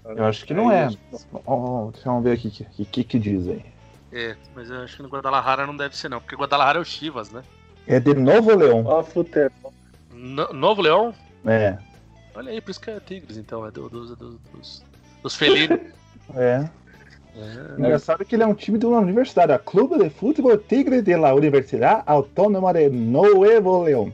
eu 0.06 0.26
acho 0.26 0.46
que 0.46 0.54
não 0.54 0.72
é. 0.72 0.89
Ó, 1.34 1.86
ó, 1.88 1.91
deixa 1.91 2.10
eu 2.10 2.22
ver 2.22 2.32
aqui 2.34 2.48
o 2.48 2.52
que, 2.52 2.86
que, 2.86 3.04
que 3.04 3.20
diz 3.20 3.48
aí. 3.48 3.65
É, 4.12 4.36
mas 4.56 4.70
eu 4.70 4.82
acho 4.82 4.96
que 4.98 5.04
no 5.04 5.10
Guadalajara 5.10 5.67
não 5.67 5.76
deve 5.76 5.96
ser 5.98 6.10
não, 6.10 6.20
porque 6.22 6.36
Guadalajara 6.36 6.80
é 6.80 6.82
o 6.82 6.86
Chivas, 6.86 7.30
né? 7.32 7.43
É 7.86 8.00
de 8.00 8.13
Novo 8.13 8.56
Leão. 8.56 8.86
Ó, 8.86 9.04
futebol. 9.04 9.74
No- 10.13 10.52
Novo 10.54 10.82
Leão? 10.82 11.13
É. 11.46 11.78
Olha 12.36 12.52
aí, 12.52 12.62
por 12.62 12.72
isso 12.72 12.80
que 12.82 12.89
é 12.89 13.00
Tigres, 13.00 13.38
então, 13.38 13.65
é 13.65 13.72
do- 13.72 13.89
dos, 13.89 14.15
dos, 14.15 14.36
dos, 14.54 14.84
dos 15.24 15.36
felinos. 15.36 15.80
É. 16.36 16.67
É. 17.38 17.80
Engraçado 17.80 18.26
que 18.26 18.36
ele 18.36 18.43
é 18.43 18.48
um 18.48 18.54
time 18.54 18.78
de 18.78 18.86
uma 18.86 19.00
universidade, 19.00 19.54
a 19.54 19.60
Clube 19.60 19.98
de 19.98 20.10
Futebol 20.10 20.58
Tigre 20.58 21.02
de 21.02 21.15
la 21.15 21.34
Universidad 21.34 22.04
Autônoma 22.06 22.74
de 22.74 22.89
Nuevo 22.89 23.84
León. 23.84 24.12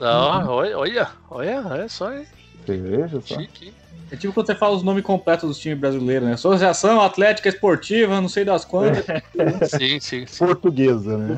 Ah, 0.00 0.44
olha, 0.48 0.78
olha, 0.78 1.08
olha, 1.30 1.82
é 1.84 1.88
só, 1.88 2.12
hein? 2.12 2.26
Você 2.64 2.76
veja 2.76 3.20
só. 3.20 3.38
Chique. 3.38 3.66
hein? 3.66 3.74
É 4.10 4.16
tipo 4.16 4.32
quando 4.32 4.46
você 4.46 4.54
fala 4.54 4.76
os 4.76 4.84
nomes 4.84 5.02
completos 5.02 5.48
dos 5.48 5.58
times 5.58 5.78
brasileiros, 5.78 6.28
né? 6.28 6.34
Associação 6.34 7.00
Atlética 7.00 7.48
Esportiva, 7.48 8.20
não 8.20 8.28
sei 8.28 8.44
das 8.44 8.64
quantas. 8.64 9.04
Sim, 9.68 9.98
sim, 9.98 10.26
sim. 10.26 10.46
Portuguesa, 10.46 11.18
né? 11.18 11.36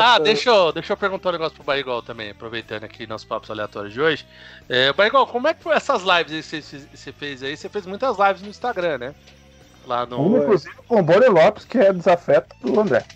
Ah, 0.00 0.18
deixa 0.18 0.50
eu, 0.50 0.72
deixa 0.72 0.92
eu 0.92 0.96
perguntar 0.96 1.30
um 1.30 1.32
negócio 1.32 1.54
pro 1.54 1.64
Barrigol 1.64 2.02
também, 2.02 2.30
aproveitando 2.30 2.84
aqui 2.84 3.06
nossos 3.06 3.26
papos 3.26 3.50
aleatórios 3.50 3.92
de 3.92 4.00
hoje. 4.00 4.24
É, 4.68 4.92
Barrigol, 4.92 5.26
como 5.26 5.48
é 5.48 5.54
que 5.54 5.62
foi 5.62 5.74
essas 5.74 6.02
lives 6.02 6.32
aí 6.32 6.42
que 6.42 6.62
você, 6.62 6.78
você 6.94 7.12
fez 7.12 7.42
aí? 7.42 7.56
Você 7.56 7.68
fez 7.68 7.84
muitas 7.84 8.16
lives 8.16 8.42
no 8.42 8.48
Instagram, 8.48 8.98
né? 8.98 9.14
Lá 9.86 10.06
no. 10.06 10.38
Inclusive, 10.38 10.74
com 10.88 11.00
o 11.00 11.02
Bore 11.02 11.28
Lopes, 11.28 11.64
que 11.64 11.78
é 11.78 11.92
desafeto 11.92 12.54
do 12.60 12.80
André. 12.80 13.04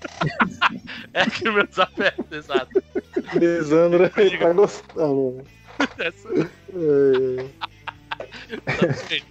É 1.15 1.25
que 1.29 1.51
meu 1.51 1.67
desafeto, 1.67 2.25
exato. 2.31 2.83
Lisandro 3.35 4.11
aí 4.15 4.39
tá 4.39 4.53
gostando. 4.53 5.43
Essa- 5.99 6.29
É. 6.75 7.47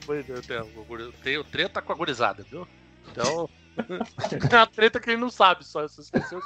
Foi- 0.05 0.25
eu 0.27 1.13
tenho- 1.23 1.43
treta 1.43 1.81
com 1.81 1.93
a 1.93 1.95
gurizada, 1.95 2.43
viu? 2.49 2.67
Então. 3.11 3.49
É 4.51 4.55
uma 4.55 4.65
treta 4.65 4.99
que 4.99 5.11
ele 5.11 5.21
não 5.21 5.29
sabe, 5.29 5.63
só 5.63 5.83
você 5.87 6.01
esqueceu. 6.01 6.41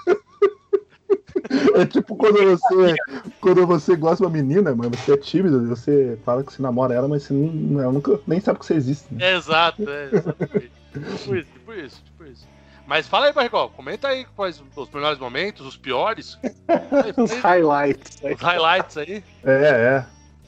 É 1.75 1.85
tipo 1.85 2.15
quando 2.15 2.37
você, 2.57 2.95
quando 3.39 3.65
você 3.65 3.95
gosta 3.95 4.17
de 4.17 4.23
uma 4.23 4.29
menina, 4.29 4.75
mas 4.75 4.89
você 4.89 5.13
é 5.13 5.17
tímido, 5.17 5.65
você 5.67 6.19
fala 6.25 6.43
que 6.43 6.51
você 6.51 6.61
namora 6.61 6.93
ela, 6.93 7.07
mas 7.07 7.23
você 7.23 7.33
não, 7.33 7.81
ela 7.81 7.91
nunca 7.93 8.19
nem 8.27 8.41
sabe 8.41 8.59
que 8.59 8.65
você 8.65 8.73
existe. 8.73 9.13
Né? 9.13 9.31
É, 9.31 9.37
exato, 9.37 9.89
é, 9.89 10.09
exatamente. 10.13 10.71
Tipo 10.93 11.35
isso, 11.35 11.51
tipo 11.51 11.73
isso, 11.73 12.03
tipo 12.03 12.25
isso. 12.25 12.47
Mas 12.85 13.07
fala 13.07 13.27
aí, 13.27 13.33
Barrigol, 13.33 13.69
comenta 13.69 14.07
aí 14.09 14.25
quais 14.35 14.61
os 14.75 14.89
melhores 14.89 15.19
momentos, 15.19 15.65
os 15.65 15.77
piores, 15.77 16.37
Os 17.17 17.31
highlights. 17.31 18.19
os 18.23 18.41
highlights 18.41 18.97
aí. 18.97 19.23
É, 19.43 19.51
é. 19.51 20.05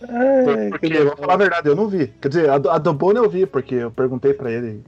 Ai, 0.10 0.70
Porque, 0.70 0.90
que 0.90 0.98
eu 0.98 1.06
vou 1.08 1.18
falar 1.18 1.34
a 1.36 1.38
verdade, 1.38 1.70
eu 1.70 1.76
não 1.76 1.88
vi. 1.88 2.08
Quer 2.08 2.28
dizer, 2.28 2.50
a 2.50 2.58
do, 2.58 2.70
a 2.70 2.78
do 2.78 2.94
Bono 2.94 3.24
eu 3.24 3.30
vi, 3.30 3.46
porque 3.46 3.76
eu 3.76 3.92
perguntei 3.92 4.34
pra 4.34 4.52
ele 4.52 4.84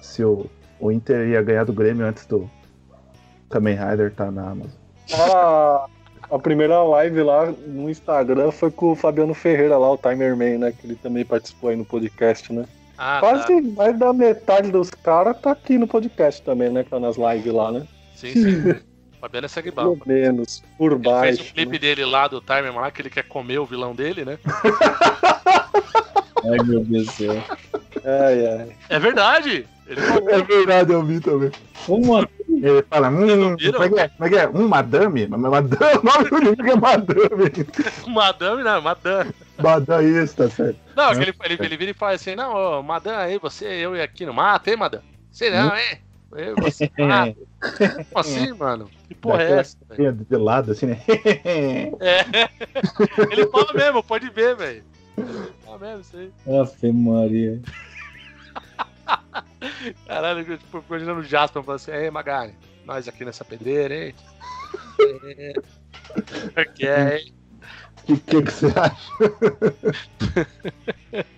se 0.00 0.22
o, 0.24 0.46
o 0.78 0.92
Inter 0.92 1.26
ia 1.28 1.42
ganhar 1.42 1.64
do 1.64 1.72
Grêmio 1.72 2.06
antes 2.06 2.26
do 2.26 2.48
Kamen 3.50 3.76
Rider 3.76 4.12
tá 4.14 4.30
na 4.30 4.50
Amazon. 4.50 4.78
A, 5.12 5.86
a 6.30 6.38
primeira 6.38 6.82
live 6.84 7.22
lá 7.22 7.46
no 7.66 7.90
Instagram 7.90 8.52
foi 8.52 8.70
com 8.70 8.92
o 8.92 8.96
Fabiano 8.96 9.34
Ferreira 9.34 9.76
lá, 9.76 9.90
o 9.90 9.98
Timer 9.98 10.36
Man, 10.36 10.58
né? 10.58 10.72
Que 10.72 10.86
ele 10.86 10.94
também 10.96 11.24
participou 11.24 11.70
aí 11.70 11.76
no 11.76 11.84
podcast, 11.84 12.52
né? 12.52 12.64
Ah, 13.04 13.18
Quase 13.18 13.46
tá. 13.48 13.60
mais 13.76 13.98
da 13.98 14.12
metade 14.12 14.70
dos 14.70 14.88
caras 14.88 15.36
tá 15.40 15.50
aqui 15.50 15.76
no 15.76 15.88
podcast 15.88 16.40
também, 16.42 16.70
né? 16.70 16.84
Tá 16.88 17.00
nas 17.00 17.16
lives 17.16 17.52
lá, 17.52 17.72
né? 17.72 17.82
Sim, 18.14 18.32
sim. 18.32 18.74
Fabiano 19.20 19.46
é 19.46 19.48
segue 19.48 19.72
bom. 19.72 19.98
Pelo 19.98 20.02
menos, 20.06 20.62
por 20.78 20.92
Ele 20.92 21.02
fez 21.02 21.12
baixo. 21.12 21.42
o 21.42 21.54
clipe 21.54 21.72
né? 21.72 21.78
dele 21.78 22.04
lá 22.04 22.28
do 22.28 22.40
Timer 22.40 22.72
lá, 22.72 22.92
que 22.92 23.02
ele 23.02 23.10
quer 23.10 23.24
comer 23.24 23.58
o 23.58 23.66
vilão 23.66 23.92
dele, 23.92 24.24
né? 24.24 24.38
Ai, 26.44 26.64
meu 26.64 26.84
Deus 26.84 27.06
do 27.06 27.12
céu. 27.12 27.42
Ai, 28.04 28.46
ai. 28.46 28.76
É 28.88 28.98
verdade! 29.00 29.66
Ele 29.86 30.00
É 30.30 30.42
verdade, 30.42 30.92
eu 30.92 31.04
vi 31.04 31.18
também. 31.18 31.50
Como 31.84 32.16
assim? 32.16 32.28
Ele 32.56 32.82
fala, 32.82 33.08
hum, 33.08 33.56
como 33.56 33.84
é 33.84 33.88
que 33.88 34.00
é? 34.00 34.08
Como 34.08 34.24
é 34.24 34.28
que 34.28 34.36
é? 34.36 34.48
Um 34.48 34.68
madame? 34.68 35.26
Mas 35.26 35.40
Madame, 35.40 35.98
o 35.98 36.02
nome 36.02 36.30
do 36.30 36.38
inimigo 36.38 36.70
é 36.70 36.76
madame. 36.76 37.66
Madame, 38.08 38.62
não, 38.62 38.82
madame. 38.82 39.30
Madame, 39.58 40.22
isso, 40.22 40.36
tá 40.36 40.48
certo. 40.48 40.78
Não, 40.94 41.14
que 41.14 41.22
ele, 41.22 41.34
ele, 41.44 41.58
ele 41.60 41.76
vira 41.76 41.90
e 41.90 41.94
fala 41.94 42.12
assim: 42.12 42.34
Não, 42.34 42.54
ô, 42.54 42.82
madame, 42.82 43.16
aí 43.16 43.38
você, 43.38 43.66
eu 43.66 43.96
e 43.96 44.02
aqui 44.02 44.26
no 44.26 44.34
mato, 44.34 44.68
hein, 44.68 44.76
madame? 44.76 45.04
Sei 45.30 45.50
não, 45.50 45.74
hein? 45.76 45.98
Eu, 46.34 46.56
você, 46.56 46.90
ah, 46.98 47.32
como 48.10 48.20
assim, 48.20 48.52
mano? 48.52 48.90
Que 49.06 49.14
porra 49.14 49.42
é 49.42 49.52
essa? 49.60 49.76
De 49.96 50.36
lado, 50.36 50.72
assim, 50.72 50.86
né? 50.86 51.02
É. 52.00 52.48
Ele 53.30 53.46
fala 53.48 53.72
mesmo, 53.74 54.02
pode 54.02 54.30
ver, 54.30 54.56
velho. 54.56 54.84
Fala 55.64 55.78
mesmo, 55.78 56.00
isso 56.00 56.16
aí. 56.16 56.32
Ave 56.58 56.92
Maria. 56.92 57.60
Caralho, 60.06 60.40
eu, 60.40 60.58
tipo, 60.58 60.84
imaginando 60.88 61.20
o 61.20 61.24
Jasper 61.24 61.62
falando 61.62 61.80
assim: 61.80 61.92
Ei, 61.92 62.10
Magari, 62.10 62.54
nós 62.84 63.06
aqui 63.08 63.24
nessa 63.24 63.44
pedreira, 63.44 63.94
hein? 63.94 64.14
É. 66.56 66.64
Que 66.64 66.86
é, 66.86 67.18
hein? 67.18 67.34
O 67.98 68.02
que, 68.06 68.16
que, 68.16 68.42
que 68.42 68.50
você 68.50 68.66
acha? 68.66 69.12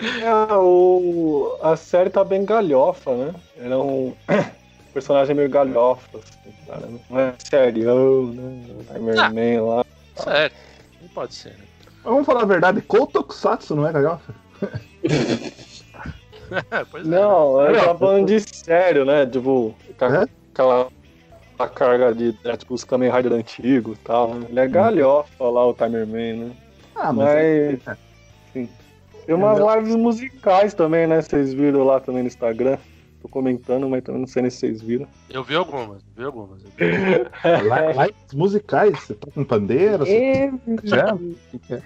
É, 0.00 0.54
o... 0.54 1.58
A 1.60 1.76
série 1.76 2.08
tá 2.08 2.22
bem 2.22 2.44
galhofa, 2.44 3.16
né? 3.16 3.34
Ele 3.56 3.72
é 3.72 3.76
um 3.76 4.14
personagem 4.94 5.34
meio 5.34 5.50
galhofa, 5.50 6.18
assim, 6.18 6.54
cara. 6.66 6.88
Não 7.10 7.18
é 7.18 7.34
serião, 7.38 8.26
né? 8.26 8.84
Timer 8.92 9.18
Ah. 9.18 9.30
Man 9.30 9.62
lá. 9.64 9.84
Sério, 10.16 10.56
não 11.02 11.08
pode 11.08 11.34
ser, 11.34 11.50
né? 11.50 11.64
Vamos 12.04 12.26
falar 12.26 12.42
a 12.42 12.46
verdade, 12.46 12.80
Kotokusatsu 12.82 13.74
não 13.74 13.88
é 13.88 13.92
galhofa? 13.92 14.34
pois 16.90 17.06
é. 17.06 17.10
Não, 17.10 17.60
eu 17.62 17.74
tava 17.74 17.98
falando 17.98 18.26
de 18.26 18.40
sério, 18.40 19.04
né? 19.04 19.26
Tipo, 19.26 19.74
É? 20.00 20.26
aquela 20.52 20.88
a 21.58 21.68
carga 21.68 22.14
de 22.14 22.36
é, 22.44 22.56
tipo, 22.56 22.74
os 22.74 22.84
Kamen 22.84 23.10
Rider 23.10 23.32
antigos 23.32 23.98
e 23.98 24.00
tal. 24.02 24.34
Né? 24.34 24.46
Ele 24.50 24.60
é 24.60 24.68
galhofa 24.68 25.44
lá, 25.44 25.66
o 25.66 25.74
Timer 25.74 26.06
Man, 26.06 26.46
né? 26.46 26.50
Ah, 26.94 27.12
mas. 27.12 27.78
Mas. 27.84 27.98
Tem 29.26 29.34
umas 29.34 29.58
lives 29.58 29.94
musicais 29.94 30.72
também, 30.72 31.06
né? 31.06 31.20
Vocês 31.20 31.52
viram 31.52 31.84
lá 31.84 32.00
também 32.00 32.22
no 32.22 32.28
Instagram. 32.28 32.78
Tô 33.20 33.28
comentando, 33.28 33.88
mas 33.88 34.02
também 34.02 34.20
não 34.20 34.28
sei 34.28 34.42
nem 34.42 34.50
se 34.50 34.58
vocês 34.58 34.80
viram. 34.80 35.06
Eu 35.28 35.42
vi 35.42 35.56
algumas, 35.56 36.00
vi 36.16 36.24
algumas. 36.24 36.62
eu 36.64 36.70
vi. 36.76 36.84
Li- 36.86 38.06
Lives 38.06 38.32
musicais, 38.32 38.98
você 39.00 39.14
tá 39.14 39.28
com 39.34 39.44
pandeiro? 39.44 39.98
Você... 40.06 40.50
Já? 40.84 41.14
O 41.14 41.18
que 41.50 41.58
que 41.58 41.74
é? 41.74 41.82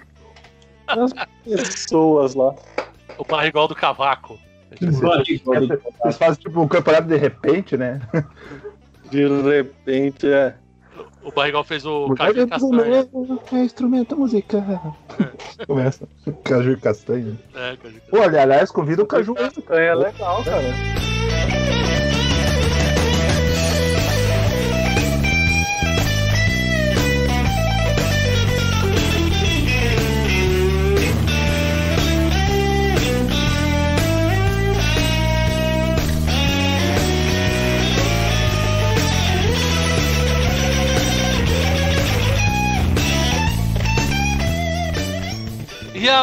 As 0.87 1.11
pessoas 1.43 2.35
lá. 2.35 2.53
O 3.17 3.25
barrigol 3.25 3.67
do 3.67 3.75
cavaco. 3.75 4.37
Eles 4.81 6.17
fazem 6.17 6.41
tipo 6.41 6.61
um 6.61 6.67
campeonato 6.67 7.07
de 7.07 7.17
repente, 7.17 7.77
né? 7.77 8.01
De 9.09 9.27
repente, 9.27 10.27
é. 10.27 10.55
O 11.23 11.31
barrigol 11.31 11.63
fez 11.63 11.85
o 11.85 12.13
caju 12.15 12.33
do 12.33 12.47
castanha. 12.47 12.73
Mulher 12.73 13.07
é 13.53 13.55
instrumento 13.63 14.17
musical. 14.17 14.97
Começa. 15.67 16.07
Caju 16.43 16.71
e 16.71 16.77
castanha. 16.77 17.39
É, 17.55 17.77
caju 17.77 18.01
Pô, 18.09 18.21
ali, 18.21 18.37
aliás, 18.37 18.71
convida 18.71 19.03
o 19.03 19.05
Caju. 19.05 19.35
É 19.69 19.95
legal, 19.95 20.43
cara. 20.43 22.12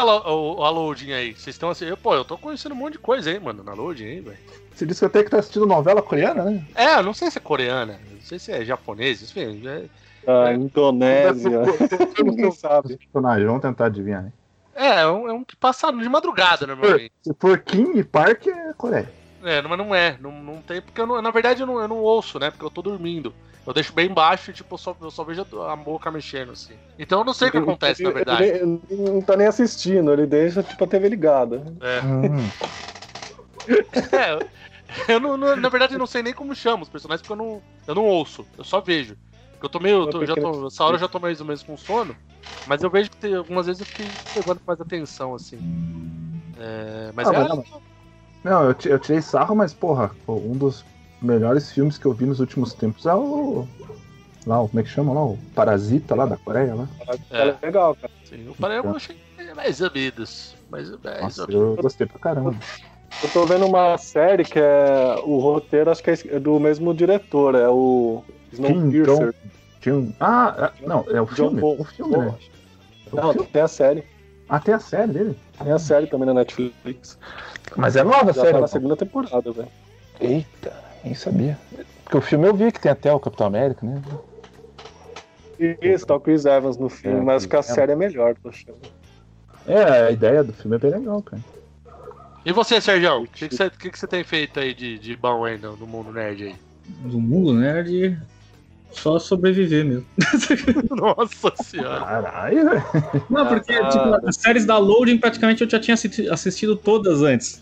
E 0.00 0.02
a, 0.02 0.04
lo- 0.04 0.56
o- 0.56 0.64
a 0.64 0.70
loading 0.70 1.12
aí? 1.12 1.34
Vocês 1.34 1.54
estão 1.54 1.68
assim. 1.68 1.84
eu- 1.84 1.96
Pô, 1.96 2.14
eu 2.14 2.24
tô 2.24 2.38
conhecendo 2.38 2.74
um 2.74 2.78
monte 2.78 2.94
de 2.94 2.98
coisa 2.98 3.28
aí, 3.30 3.38
mano, 3.38 3.62
na 3.62 3.74
loading 3.74 4.06
aí, 4.06 4.20
velho. 4.20 4.38
Você 4.74 4.86
disse 4.86 5.00
que 5.00 5.04
até 5.06 5.22
que 5.22 5.28
tá 5.30 5.38
assistindo 5.38 5.66
novela 5.66 6.00
coreana, 6.00 6.42
né? 6.44 6.64
É, 6.74 6.94
eu 6.94 7.02
não 7.02 7.12
sei 7.12 7.30
se 7.30 7.36
é 7.36 7.40
coreana, 7.40 8.00
não 8.10 8.20
sei 8.20 8.38
se 8.38 8.50
é 8.50 8.64
japonês, 8.64 9.22
enfim. 9.22 9.60
É, 9.66 9.88
A 10.26 10.52
Indonésia. 10.54 11.60
Ninguém 12.24 12.50
sabe. 12.50 12.96
Personagem, 12.96 13.46
vamos 13.46 13.60
tentar 13.60 13.86
adivinhar, 13.86 14.22
né? 14.22 14.32
é, 14.74 15.00
é 15.02 15.06
um, 15.06 15.28
é 15.28 15.32
um 15.34 15.44
que 15.44 15.54
passa 15.56 15.92
de 15.92 16.08
madrugada 16.08 16.66
normalmente. 16.66 17.12
Se 17.22 17.34
for 17.38 17.58
Kim 17.58 17.98
e 17.98 18.02
Park, 18.02 18.46
é 18.46 18.72
Coreia. 18.72 19.12
É, 19.42 19.60
mas 19.60 19.78
não 19.78 19.94
é, 19.94 20.16
não, 20.18 20.32
não 20.32 20.62
tem, 20.62 20.80
porque 20.80 21.00
eu 21.00 21.06
não- 21.06 21.20
na 21.20 21.30
verdade 21.30 21.62
eu 21.62 21.66
não, 21.66 21.78
eu 21.78 21.88
não 21.88 21.98
ouço, 21.98 22.38
né? 22.38 22.50
Porque 22.50 22.64
eu 22.64 22.70
tô 22.70 22.80
dormindo. 22.80 23.34
Eu 23.66 23.72
deixo 23.74 23.92
bem 23.94 24.12
baixo 24.12 24.50
e, 24.50 24.54
tipo, 24.54 24.74
eu 24.74 24.78
só, 24.78 24.96
eu 25.00 25.10
só 25.10 25.22
vejo 25.24 25.42
a 25.42 25.76
boca 25.76 26.10
mexendo, 26.10 26.52
assim. 26.52 26.78
Então 26.98 27.20
eu 27.20 27.24
não 27.24 27.34
sei 27.34 27.48
o 27.48 27.52
que 27.52 27.58
acontece, 27.58 28.02
na 28.02 28.10
verdade. 28.10 28.42
Ele, 28.42 28.80
ele 28.88 29.02
não 29.02 29.20
tá 29.22 29.36
nem 29.36 29.46
assistindo, 29.46 30.12
ele 30.12 30.26
deixa 30.26 30.62
tipo, 30.62 30.84
a 30.84 30.86
TV 30.86 31.08
ligada. 31.08 31.64
É, 31.82 32.00
Hum. 32.04 32.50
é, 35.08 35.14
eu 35.14 35.20
não, 35.20 35.36
não- 35.36 35.56
na 35.56 35.68
verdade 35.68 35.94
eu 35.94 35.98
não 35.98 36.06
sei 36.06 36.22
nem 36.22 36.34
como 36.34 36.54
chama 36.54 36.82
os 36.82 36.88
personagens, 36.88 37.22
porque 37.22 37.32
eu 37.32 37.36
não, 37.36 37.62
eu 37.86 37.94
não 37.94 38.04
ouço, 38.06 38.48
eu 38.56 38.64
só 38.64 38.80
vejo. 38.80 39.16
Porque 39.52 39.66
eu 39.66 39.70
tô 39.70 39.80
meio. 39.80 40.04
eu 40.04 40.08
tô- 40.08 40.24
já 40.26 40.36
tô, 40.36 40.66
essa 40.66 40.84
hora 40.84 40.96
eu 40.96 41.00
já 41.00 41.08
tô 41.08 41.20
mais 41.20 41.40
ou 41.40 41.46
menos 41.46 41.62
com 41.62 41.76
sono, 41.76 42.16
mas 42.64 42.82
eu 42.82 42.90
vejo 42.90 43.10
que 43.10 43.18
tem, 43.18 43.34
algumas 43.34 43.66
vezes 43.66 43.80
eu 43.80 43.86
fiquei 43.86 44.18
pegando 44.32 44.60
mais 44.66 44.80
atenção, 44.80 45.34
assim. 45.34 45.58
É, 46.56 47.12
mas 47.12 47.28
Ah, 47.28 47.32
é. 47.32 47.38
mas 47.38 47.48
não. 47.48 47.64
Não, 48.44 48.64
eu, 48.66 48.74
ti- 48.74 48.88
eu 48.88 48.98
tirei 49.00 49.22
sarro, 49.22 49.54
mas, 49.56 49.74
porra, 49.74 50.16
um 50.28 50.56
dos 50.56 50.86
melhores 51.22 51.70
filmes 51.72 51.98
que 51.98 52.06
eu 52.06 52.12
vi 52.12 52.26
nos 52.26 52.40
últimos 52.40 52.74
tempos 52.74 53.06
é 53.06 53.14
o. 53.14 53.66
Lá, 54.46 54.62
o- 54.62 54.68
como 54.68 54.80
é 54.80 54.82
que 54.82 54.88
chama 54.88 55.12
lá? 55.12 55.22
O 55.24 55.38
Parasita 55.54 56.14
lá 56.14 56.24
da 56.26 56.36
Coreia 56.36 56.74
lá. 56.74 56.88
É. 57.30 57.48
É 57.48 57.58
legal, 57.62 57.94
cara. 57.94 58.12
Sim, 58.24 58.48
o 58.48 58.54
Pará 58.54 58.76
eu 58.76 58.96
achei 58.96 59.16
mais 59.54 59.80
ou 59.80 59.90
menos. 59.94 60.56
Mais 60.70 60.90
ou 60.90 60.98
menos. 61.04 61.20
Nossa, 61.20 61.46
eu 61.50 61.76
gostei 61.76 62.06
pra 62.06 62.18
caramba. 62.18 62.54
Eu 63.22 63.28
tô 63.30 63.44
vendo 63.44 63.66
uma 63.66 63.98
série 63.98 64.44
que 64.44 64.58
é. 64.58 65.16
O 65.24 65.38
roteiro, 65.38 65.90
acho 65.90 66.02
que 66.02 66.10
é 66.10 66.38
do 66.40 66.58
mesmo 66.58 66.94
diretor, 66.94 67.54
é 67.54 67.68
o 67.68 68.22
Snowpiercer. 68.52 69.34
Um... 69.88 70.12
Ah, 70.20 70.72
é- 70.82 70.86
não, 70.86 71.04
é 71.10 71.20
o 71.20 71.26
John 71.26 71.34
filme. 71.34 71.60
Paul. 71.60 71.80
O 71.80 71.84
filme, 71.84 72.16
né? 72.16 72.34
É 73.12 73.16
Não, 73.16 73.34
tem 73.34 73.62
a 73.62 73.68
série. 73.68 74.04
Ah, 74.48 74.58
tem 74.60 74.74
a 74.74 74.78
série 74.78 75.12
dele. 75.12 75.36
Tem 75.62 75.72
a 75.72 75.78
série 75.78 76.06
também 76.06 76.26
na 76.26 76.34
Netflix. 76.34 77.18
Mas 77.76 77.94
é 77.96 78.02
nova 78.02 78.30
a 78.30 78.32
Já 78.32 78.40
série. 78.42 78.52
tá 78.52 78.60
na 78.60 78.66
pô. 78.66 78.68
segunda 78.68 78.96
temporada, 78.96 79.52
velho. 79.52 79.68
Eita, 80.20 80.72
nem 81.04 81.14
sabia. 81.14 81.58
Porque 82.04 82.16
o 82.16 82.20
filme 82.20 82.46
eu 82.48 82.54
vi 82.54 82.72
que 82.72 82.80
tem 82.80 82.90
até 82.92 83.12
o 83.12 83.20
Capitão 83.20 83.46
América, 83.46 83.86
né? 83.86 84.02
Isso, 85.82 86.06
tá 86.06 86.14
o 86.14 86.20
Chris 86.20 86.46
Evans 86.46 86.78
no 86.78 86.88
filme, 86.88 87.18
É, 87.18 87.22
mas 87.22 87.36
acho 87.42 87.48
que 87.48 87.56
a 87.56 87.62
série 87.62 87.92
é 87.92 87.96
melhor, 87.96 88.34
tô 88.42 88.48
achando. 88.48 88.78
É, 89.66 90.06
a 90.06 90.10
ideia 90.10 90.42
do 90.42 90.52
filme 90.54 90.76
é 90.76 90.78
bem 90.78 90.90
legal, 90.90 91.22
cara. 91.22 91.42
E 92.44 92.52
você, 92.52 92.80
Sérgio? 92.80 93.22
O 93.22 93.26
que, 93.26 93.48
que, 93.48 93.54
você, 93.54 93.68
que, 93.68 93.90
que 93.90 93.98
você 93.98 94.06
tem 94.06 94.24
feito 94.24 94.58
aí 94.58 94.72
de, 94.72 94.98
de 94.98 95.14
bom 95.16 95.44
aí 95.44 95.58
no, 95.58 95.76
no 95.76 95.86
mundo 95.86 96.10
nerd 96.10 96.44
aí? 96.44 96.56
Do 96.88 97.20
mundo 97.20 97.52
nerd, 97.52 98.18
só 98.90 99.18
sobreviver 99.18 99.84
mesmo. 99.84 100.06
Nossa 100.90 101.52
senhora. 101.62 102.00
Caralho. 102.00 102.64
Não, 103.28 103.46
porque 103.46 103.72
Ah, 103.74 103.88
tipo, 103.90 104.26
as 104.28 104.36
séries 104.36 104.64
da 104.64 104.78
Loading 104.78 105.18
praticamente 105.18 105.62
eu 105.62 105.68
já 105.68 105.78
tinha 105.78 105.94
assisti- 105.94 106.28
assistido 106.30 106.74
todas 106.76 107.20
antes. 107.22 107.60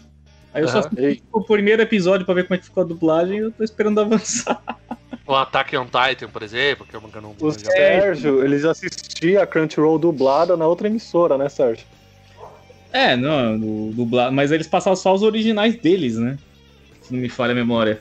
Aí 0.59 0.65
eu 0.65 0.69
só 0.69 0.79
Aham. 0.79 0.89
assisti 0.93 1.23
o 1.33 1.41
primeiro 1.41 1.81
episódio 1.83 2.27
pra 2.27 2.35
ver 2.35 2.43
como 2.49 2.57
é 2.57 2.59
que 2.59 2.65
ficou 2.65 2.83
a 2.83 2.87
dublagem 2.87 3.37
e 3.37 3.41
eu 3.43 3.53
tô 3.53 3.63
esperando 3.63 4.01
avançar. 4.03 4.61
O 5.25 5.33
Attack 5.35 5.77
on 5.77 5.87
Titan, 5.87 6.29
por 6.29 6.43
exemplo, 6.43 6.85
que 6.85 6.97
eu 6.97 7.01
nunca 7.01 7.21
não. 7.21 7.37
O 7.39 7.53
Sérgio, 7.53 8.43
ele 8.45 8.59
já 8.59 8.73
assistia 8.73 9.43
a 9.43 9.47
Crunchyroll 9.47 10.01
dublada 10.01 10.57
na 10.57 10.67
outra 10.67 10.89
emissora, 10.89 11.39
né, 11.39 11.49
Sérgio? 11.49 11.87
É, 12.93 13.15
não, 13.15 13.57
do, 13.57 13.93
dublado, 13.93 14.35
mas 14.35 14.51
eles 14.51 14.67
passavam 14.67 14.97
só 14.97 15.15
os 15.15 15.23
originais 15.23 15.77
deles, 15.77 16.17
né? 16.17 16.37
Se 17.03 17.13
não 17.13 17.21
me 17.21 17.29
falha 17.29 17.53
a 17.53 17.55
memória. 17.55 18.01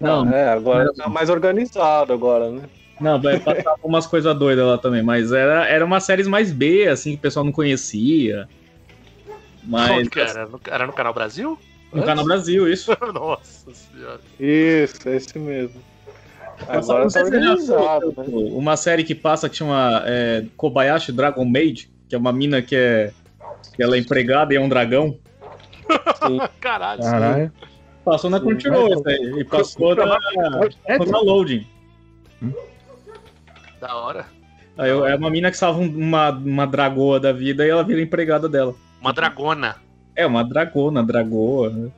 Não, 0.00 0.32
É, 0.32 0.48
agora 0.48 0.90
tá 0.94 1.08
mais 1.10 1.28
organizado 1.28 2.12
agora, 2.12 2.50
né? 2.50 2.62
não, 3.00 3.20
vai 3.20 3.38
passar 3.38 3.74
umas 3.84 4.06
coisas 4.06 4.34
doidas 4.38 4.64
lá 4.64 4.78
também, 4.78 5.02
mas 5.02 5.30
era, 5.30 5.66
era 5.68 5.84
umas 5.84 6.04
séries 6.04 6.26
mais 6.26 6.52
B, 6.52 6.88
assim, 6.88 7.10
que 7.12 7.18
o 7.18 7.20
pessoal 7.22 7.44
não 7.44 7.52
conhecia. 7.52 8.48
Mas 9.64 9.98
Onde 9.98 10.10
que 10.10 10.20
era? 10.20 10.46
No- 10.46 10.60
Era 10.66 10.86
no 10.86 10.92
Canal 10.92 11.12
Brasil? 11.14 11.58
No 11.92 12.02
Canal 12.04 12.24
Brasil, 12.24 12.70
isso. 12.70 12.90
Nossa 13.12 13.72
senhora. 13.74 14.20
Isso, 14.38 15.08
é 15.08 15.16
esse 15.16 15.38
mesmo. 15.38 15.80
Agora 16.68 17.04
não 17.04 17.10
tá 17.10 17.10
sei 17.10 17.24
se 17.24 17.30
você 17.30 17.40
já 17.40 17.50
organizado, 17.52 18.14
né? 18.16 18.24
Uma 18.52 18.76
série 18.76 19.04
que 19.04 19.14
passa 19.14 19.48
que 19.48 19.56
chama 19.56 20.02
é, 20.06 20.44
Kobayashi 20.56 21.10
Dragon 21.12 21.44
Maid, 21.44 21.90
que 22.08 22.14
é 22.14 22.18
uma 22.18 22.32
mina 22.32 22.62
que 22.62 22.76
é. 22.76 23.12
que 23.74 23.82
ela 23.82 23.96
é 23.96 23.98
empregada 23.98 24.52
e 24.54 24.56
é 24.56 24.60
um 24.60 24.68
dragão. 24.68 25.18
Caralho. 26.60 27.02
Caralho. 27.02 27.52
Passou 28.04 28.30
na 28.30 28.40
Crunchyroll 28.40 28.92
essa 28.94 29.08
aí. 29.10 29.40
E 29.40 29.44
passou 29.44 29.94
na, 29.94 30.04
na 30.06 31.20
Loading. 31.20 31.66
Da 33.80 33.96
hora. 33.96 34.26
Aí 34.78 34.90
é 34.90 35.14
uma 35.16 35.30
mina 35.30 35.50
que 35.50 35.56
salva 35.56 35.80
um- 35.80 35.96
uma, 35.96 36.30
uma 36.30 36.66
dragoa 36.66 37.20
da 37.20 37.32
vida 37.32 37.66
e 37.66 37.70
ela 37.70 37.82
vira 37.84 38.00
empregada 38.00 38.48
dela. 38.48 38.74
Uma 39.00 39.12
dragona. 39.12 39.76
É, 40.14 40.26
uma 40.26 40.44
dragona, 40.44 41.02
dragoa. 41.02 41.70
né? 41.70 41.90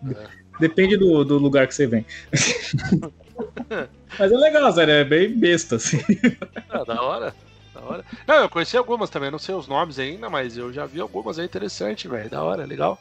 Depende 0.61 0.97
do, 0.97 1.25
do 1.25 1.39
lugar 1.39 1.67
que 1.67 1.75
você 1.75 1.87
vem. 1.87 2.07
Mas 4.19 4.31
é 4.31 4.37
legal, 4.37 4.73
sério, 4.73 4.93
é 4.95 5.05
bem 5.05 5.29
besta, 5.37 5.77
assim. 5.77 5.99
Ah, 6.71 6.85
da 6.85 7.03
hora. 7.03 7.35
Da 7.75 7.81
hora. 7.81 8.05
Não, 8.27 8.37
eu 8.37 8.49
conheci 8.49 8.77
algumas 8.77 9.11
também, 9.11 9.31
não 9.31 9.39
sei 9.39 9.55
os 9.55 9.67
nomes 9.67 9.99
ainda, 9.99 10.31
mas 10.31 10.57
eu 10.57 10.73
já 10.73 10.87
vi 10.87 11.01
algumas 11.01 11.39
aí 11.39 11.45
interessantes, 11.45 12.09
velho. 12.09 12.31
Da 12.31 12.43
hora, 12.43 12.65
legal. 12.65 12.97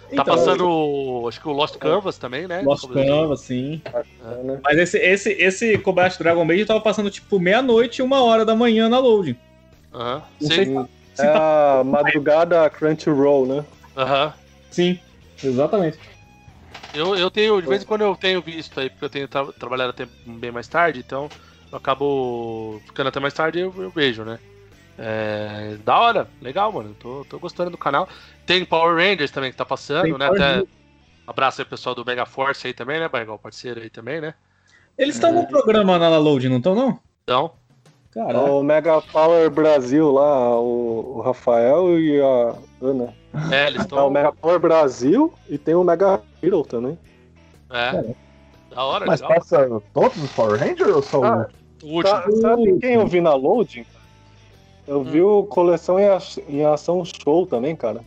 Tá 0.00 0.06
Então, 0.10 0.24
passando, 0.24 1.24
acho 1.28 1.40
que 1.40 1.48
o 1.48 1.52
Lost 1.52 1.76
Canvas 1.76 2.18
também, 2.18 2.48
né? 2.48 2.62
Lost 2.62 2.88
Canvas, 2.88 3.40
sim. 3.42 3.80
É? 3.94 4.58
Mas 4.64 4.78
esse, 4.78 4.98
esse, 4.98 5.30
esse 5.32 5.78
Kobayashi 5.78 6.18
Dragon 6.18 6.44
Maid 6.44 6.64
tava 6.64 6.80
passando 6.80 7.10
tipo 7.10 7.38
meia-noite 7.38 8.00
e 8.00 8.02
uma 8.02 8.22
hora 8.24 8.44
da 8.44 8.56
manhã 8.56 8.88
na 8.88 8.98
loading. 8.98 9.36
Aham. 9.94 10.22
Não 10.40 10.48
Sim. 10.48 10.54
sei 10.54 10.64
Sim. 10.64 10.86
se 11.14 11.22
É 11.22 11.26
tá- 11.28 11.80
a 11.80 11.84
madrugada 11.84 12.68
Crunchyroll, 12.70 13.46
né? 13.46 13.64
Aham. 13.96 14.32
Sim, 14.70 14.98
exatamente. 15.42 15.98
Eu, 16.92 17.14
eu 17.16 17.30
tenho, 17.30 17.60
de 17.60 17.66
vez 17.68 17.82
em 17.82 17.86
quando 17.86 18.02
eu 18.02 18.16
tenho 18.16 18.42
visto 18.42 18.80
aí, 18.80 18.88
porque 18.90 19.04
eu 19.04 19.10
tenho 19.10 19.28
tra- 19.28 19.52
trabalhado 19.52 19.90
até 19.90 20.06
bem 20.24 20.50
mais 20.50 20.68
tarde, 20.68 21.00
então 21.00 21.30
eu 21.70 21.76
acabo 21.78 22.80
ficando 22.86 23.08
até 23.08 23.20
mais 23.20 23.34
tarde 23.34 23.58
e 23.58 23.62
eu, 23.62 23.82
eu 23.82 23.90
vejo, 23.92 24.24
né? 24.24 24.40
É, 24.98 25.76
da 25.78 25.98
hora, 26.00 26.32
legal, 26.40 26.72
mano. 26.72 26.94
Tô, 26.96 27.24
tô 27.26 27.38
gostando 27.40 27.70
do 27.70 27.78
canal. 27.78 28.08
Tem 28.46 28.64
Power 28.66 28.96
Rangers 28.96 29.30
também 29.30 29.50
que 29.50 29.56
tá 29.56 29.66
passando, 29.66 30.04
Tem 30.04 30.18
né? 30.18 30.26
Até 30.26 30.64
abraço 31.26 31.60
aí 31.60 31.66
pro 31.66 31.70
pessoal 31.76 31.94
do 31.94 32.04
Mega 32.04 32.26
Force 32.26 32.66
aí 32.66 32.74
também, 32.74 33.00
né, 33.00 33.08
Bargal? 33.08 33.38
Parceiro 33.38 33.80
aí 33.80 33.90
também, 33.90 34.20
né? 34.20 34.34
Eles 34.98 35.16
estão 35.16 35.32
no 35.32 35.46
programa 35.46 35.98
na 35.98 36.18
loading, 36.18 36.48
não 36.50 36.58
estão, 36.58 36.74
não? 36.74 37.00
Então, 37.22 37.52
Caraca. 38.10 38.38
O 38.40 38.62
Mega 38.62 39.00
Power 39.02 39.50
Brasil 39.50 40.10
lá, 40.12 40.58
o, 40.60 41.18
o 41.18 41.20
Rafael 41.20 41.98
e 42.00 42.20
a 42.20 42.58
Ana. 42.80 43.16
É, 43.50 43.66
eles 43.66 43.76
Tá 43.76 43.82
o 43.82 43.82
estão. 43.82 44.10
Mega 44.10 44.32
Power 44.32 44.58
Brasil 44.58 45.32
e 45.48 45.58
tem 45.58 45.74
o 45.74 45.84
Mega 45.84 46.20
Hero 46.42 46.62
também. 46.62 46.98
É. 47.70 48.14
Da 48.74 48.84
hora, 48.84 49.06
Mas 49.06 49.20
legal. 49.20 49.36
passa 49.38 49.82
todos 49.92 50.22
os 50.22 50.30
Power 50.32 50.58
Rangers 50.60 50.94
ou 50.94 51.02
só 51.02 51.24
Ah, 51.24 51.48
O 51.82 51.86
último. 51.96 52.16
Sa- 52.16 52.32
sabe 52.40 52.78
quem 52.78 52.94
eu 52.94 53.06
vi 53.06 53.20
na 53.20 53.34
loading? 53.34 53.84
Eu 54.86 55.02
vi 55.04 55.20
o 55.20 55.44
Coleção 55.44 55.98
em, 55.98 56.08
Ação 56.64 57.04
Show 57.04 57.46
também, 57.46 57.76
cara. 57.76 58.00
o. 58.00 58.04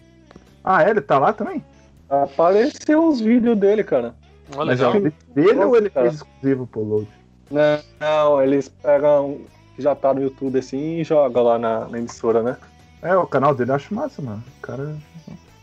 Ah, 0.63 0.87
ele 0.89 0.99
tá 1.01 1.19
lá 1.19 1.31
também? 1.33 1.63
Apareceu 2.09 3.07
os 3.07 3.21
vídeos 3.21 3.57
dele, 3.57 3.83
cara. 3.83 4.15
Olha, 4.55 4.65
Mas 4.67 4.81
é 4.81 4.85
legal. 4.85 4.99
o 4.99 5.03
vídeo 5.03 5.13
dele 5.33 5.63
ou 5.63 5.77
ele 5.77 5.89
Cara. 5.89 6.09
fez 6.09 6.21
exclusivo 6.21 6.67
pro 6.67 6.83
Load? 6.83 7.07
Não, 7.49 7.79
não, 7.99 8.41
eles 8.43 8.67
pegam 8.67 9.39
que 9.75 9.81
já 9.81 9.95
tá 9.95 10.13
no 10.13 10.21
YouTube 10.21 10.59
assim 10.59 10.99
e 10.99 11.03
jogam 11.03 11.43
lá 11.43 11.57
na, 11.59 11.87
na 11.87 11.97
emissora, 11.99 12.41
né? 12.43 12.57
É, 13.01 13.15
o 13.15 13.25
canal 13.25 13.55
dele 13.55 13.71
eu 13.71 13.75
acho 13.75 13.93
massa, 13.93 14.21
mano. 14.21 14.43
O 14.57 14.61
cara. 14.61 14.95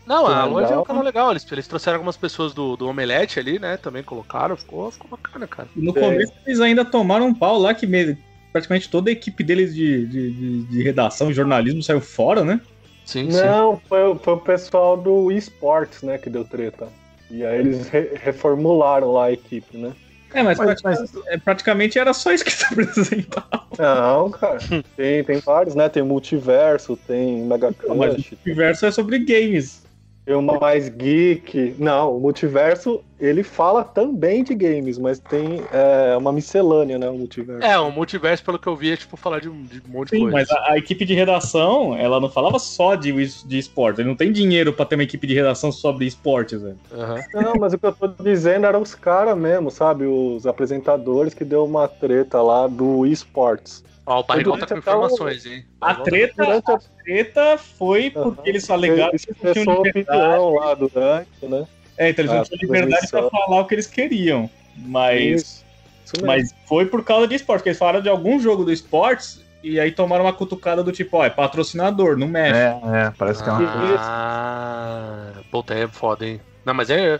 Não, 0.05 0.25
a 0.25 0.43
loja 0.45 0.73
é 0.73 0.77
um 0.77 0.83
canal 0.83 1.03
legal. 1.03 1.31
Eles, 1.31 1.45
eles 1.51 1.67
trouxeram 1.67 1.97
algumas 1.97 2.17
pessoas 2.17 2.53
do, 2.53 2.75
do 2.75 2.87
Omelete 2.87 3.39
ali, 3.39 3.59
né? 3.59 3.77
Também 3.77 4.03
colocaram. 4.03 4.55
Ficou, 4.57 4.89
ficou 4.91 5.09
bacana, 5.09 5.47
cara. 5.47 5.67
No 5.75 5.95
É. 5.95 5.99
começo 6.01 6.33
eles 6.45 6.59
ainda 6.59 6.83
tomaram 6.83 7.27
um 7.27 7.33
pau 7.33 7.59
lá 7.59 7.73
que 7.73 7.85
me- 7.85 8.17
praticamente 8.51 8.89
toda 8.89 9.09
a 9.09 9.13
equipe 9.13 9.43
deles 9.43 9.73
de, 9.75 10.07
de, 10.07 10.31
de- 10.31 10.63
de 10.63 10.83
redação 10.83 11.29
e 11.29 11.33
jornalismo 11.33 11.83
saiu 11.83 12.01
fora, 12.01 12.43
né? 12.43 12.59
Sim, 13.05 13.29
sim. 13.31 13.41
Não, 13.43 13.79
foi, 13.87 14.03
o- 14.03 14.15
foi 14.15 14.33
o 14.33 14.37
pessoal 14.39 14.97
do 14.97 15.31
eSports, 15.31 16.01
né, 16.01 16.17
que 16.17 16.29
deu 16.29 16.43
treta. 16.43 16.87
E 17.29 17.45
aí 17.45 17.59
eles 17.59 17.87
re- 17.89 18.11
reformularam 18.15 19.11
lá 19.11 19.25
a 19.25 19.31
equipe, 19.31 19.77
né? 19.77 19.91
É, 20.33 20.43
mas, 20.43 20.57
Mas- 20.59 20.81
praticamente, 20.81 21.11
é, 21.27 21.37
praticamente 21.37 21.99
era 21.99 22.13
só 22.13 22.31
isso 22.31 22.45
que 22.45 22.51
se 22.53 22.65
apresentava. 22.65 23.63
Não, 23.77 24.29
cara. 24.29 24.59
Tem, 24.95 25.23
tem 25.23 25.39
vários, 25.39 25.75
né? 25.75 25.89
Tem 25.89 26.03
Multiverso, 26.03 26.95
tem 26.95 27.43
Mega 27.43 27.73
Mas 27.95 28.13
Crush, 28.13 28.31
o 28.33 28.37
universo 28.45 28.85
é 28.85 28.91
sobre 28.91 29.19
games. 29.19 29.81
Tem 30.29 30.35
o 30.35 30.41
Mais 30.59 30.87
Geek. 30.89 31.75
Não, 31.79 32.15
o 32.15 32.19
Multiverso, 32.19 33.01
ele 33.19 33.41
fala 33.41 33.83
também 33.83 34.43
de 34.43 34.53
games, 34.53 34.99
mas 34.99 35.17
tem 35.17 35.59
é, 35.71 36.15
uma 36.15 36.31
miscelânea, 36.31 36.99
né, 36.99 37.09
o 37.09 37.17
Multiverso. 37.17 37.65
É, 37.65 37.79
o 37.79 37.91
multiverso, 37.91 38.43
pelo 38.43 38.59
que 38.59 38.67
eu 38.67 38.75
vi, 38.75 38.91
é 38.91 38.97
tipo 38.97 39.17
falar 39.17 39.39
de, 39.39 39.49
um- 39.49 39.63
de 39.63 39.79
um 39.87 39.91
monte 39.91 40.11
de 40.11 40.17
Sim, 40.17 40.29
coisa. 40.29 40.37
mas 40.37 40.51
a, 40.51 40.73
a 40.73 40.77
equipe 40.77 41.03
de 41.03 41.15
redação, 41.15 41.95
ela 41.95 42.19
não 42.19 42.29
falava 42.29 42.59
só 42.59 42.93
de, 42.93 43.11
de 43.47 43.57
esportes. 43.57 43.99
Ele 43.99 44.07
não 44.09 44.15
tem 44.15 44.31
dinheiro 44.31 44.71
pra 44.71 44.85
ter 44.85 44.95
uma 44.95 45.03
equipe 45.03 45.25
de 45.25 45.33
redação 45.33 45.71
sobre 45.71 46.05
esportes, 46.05 46.61
velho. 46.61 46.77
Aham. 46.93 47.23
Não, 47.33 47.55
mas 47.55 47.73
o 47.73 47.79
que 47.79 47.85
eu 47.87 47.91
tô 47.91 48.07
dizendo 48.23 48.67
eram 48.67 48.81
os 48.83 48.93
caras 48.93 49.35
mesmo, 49.35 49.71
sabe? 49.71 50.05
Os 50.05 50.45
apresentadores 50.45 51.33
que 51.33 51.43
deu 51.43 51.65
uma 51.65 51.87
treta 51.87 52.39
lá 52.41 52.67
do 52.67 53.03
eSports. 53.07 53.83
Ó, 54.09 54.21
o 54.21 54.23
Barrigol 54.23 54.57
tá 54.57 54.65
com 54.65 54.73
o- 54.73 54.77
informações, 54.79 55.45
hein? 55.45 55.63
A 55.79 55.93
tá- 55.93 56.01
treta, 56.01 56.43
a 56.43 56.79
treta 57.03 57.57
foi 57.59 58.09
porque 58.09 58.49
eles 58.49 58.67
alegaram 58.67 59.11
que 59.11 59.17
eles 59.17 59.37
não 59.43 59.53
tinham 59.53 59.83
liberdade. 59.83 60.43
lá 60.55 60.73
durante, 60.73 61.29
né? 61.43 61.67
É, 61.95 62.09
então 62.09 62.23
eles 62.25 62.33
não 62.33 62.41
Ah, 62.41 62.43
tinham 62.43 62.59
liberdade 62.63 63.07
pra 63.07 63.29
falar 63.29 63.59
o 63.61 63.65
que 63.67 63.75
eles 63.75 63.85
queriam. 63.85 64.49
Mas, 64.75 65.21
Isso, 65.41 65.65
isso 66.05 66.25
mas 66.25 66.49
foi 66.67 66.87
por 66.87 67.03
causa 67.03 67.27
de 67.27 67.35
esporte, 67.35 67.59
porque 67.59 67.69
eles 67.69 67.77
falaram 67.77 68.01
de 68.01 68.09
algum 68.09 68.39
jogo 68.39 68.63
do 68.65 68.71
esportes 68.71 69.45
e 69.61 69.79
aí 69.79 69.91
tomaram 69.91 70.25
uma 70.25 70.33
cutucada 70.33 70.83
do 70.83 70.91
tipo, 70.91 71.17
ó, 71.17 71.23
é 71.25 71.29
patrocinador, 71.29 72.17
não 72.17 72.27
mexe. 72.27 72.59
É, 72.59 72.79
é, 73.07 73.11
parece 73.15 73.43
que 73.43 73.49
é 73.49 73.51
uma. 73.51 73.95
Ah, 73.99 75.33
puta, 75.51 75.75
é 75.75 75.87
foda, 75.87 76.25
hein? 76.25 76.41
Não, 76.65 76.73
mas 76.73 76.89
é, 76.89 77.19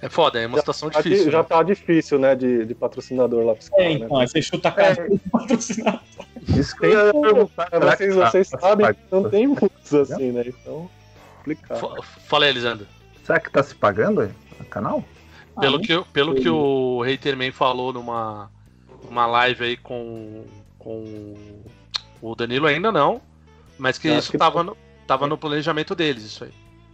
é 0.00 0.08
foda, 0.08 0.40
é 0.40 0.46
uma 0.46 0.58
situação 0.58 0.88
Tá 0.88 1.02
di- 1.02 1.10
difícil. 1.10 1.30
já 1.32 1.38
né? 1.38 1.44
tá 1.48 1.62
difícil, 1.62 2.18
né, 2.18 2.34
de, 2.36 2.64
de 2.64 2.74
patrocinador 2.74 3.44
lá 3.44 3.54
pros 3.54 3.68
É, 3.72 3.76
caras, 3.76 3.92
então, 3.96 4.16
né? 4.16 4.22
aí 4.22 4.28
você 4.28 4.40
chuta 4.40 4.68
a 4.68 4.72
cara 4.72 5.08
do 5.08 5.18
patrocinador. 5.30 6.00
Isso 6.48 6.76
que 6.76 6.86
eu 6.86 6.90
ia 7.06 7.12
perguntar. 7.12 7.68
É, 7.70 7.78
será 7.78 7.96
vocês, 7.96 8.12
que 8.14 8.18
tá- 8.20 8.30
vocês 8.30 8.50
tá 8.50 8.58
sabem 8.58 8.86
que 8.94 9.00
não 9.10 9.28
tem 9.30 9.46
muitos 9.46 9.94
assim, 9.94 10.32
né? 10.32 10.44
Então, 10.46 10.88
complicado. 11.38 11.78
Fa- 11.80 12.02
Fala 12.26 12.44
aí, 12.44 12.50
Elisandro. 12.50 12.86
Será 13.24 13.38
que 13.40 13.50
tá 13.50 13.62
se 13.62 13.74
pagando 13.74 14.30
o 14.60 14.64
canal? 14.64 15.04
Pelo, 15.60 15.76
Ah, 15.76 15.80
que, 15.80 15.92
eu- 15.92 16.04
pelo 16.06 16.34
que 16.34 16.48
o 16.48 17.02
Haterman 17.02 17.52
falou 17.52 17.92
numa, 17.92 18.50
numa 19.04 19.26
live 19.26 19.64
aí 19.64 19.76
com, 19.76 20.44
com 20.78 21.34
o 22.22 22.34
Danilo, 22.34 22.66
ainda 22.66 22.90
não. 22.90 23.20
Mas 23.78 23.98
que 23.98 24.08
Eu 24.08 24.18
isso 24.18 24.30
que 24.30 24.38
tava 24.38 24.62
no, 24.62 24.76
tava 25.06 25.26
no 25.26 25.36
planejamento 25.38 25.94
deles, 25.94 26.24
isso 26.24 26.44
aí. 26.44 26.50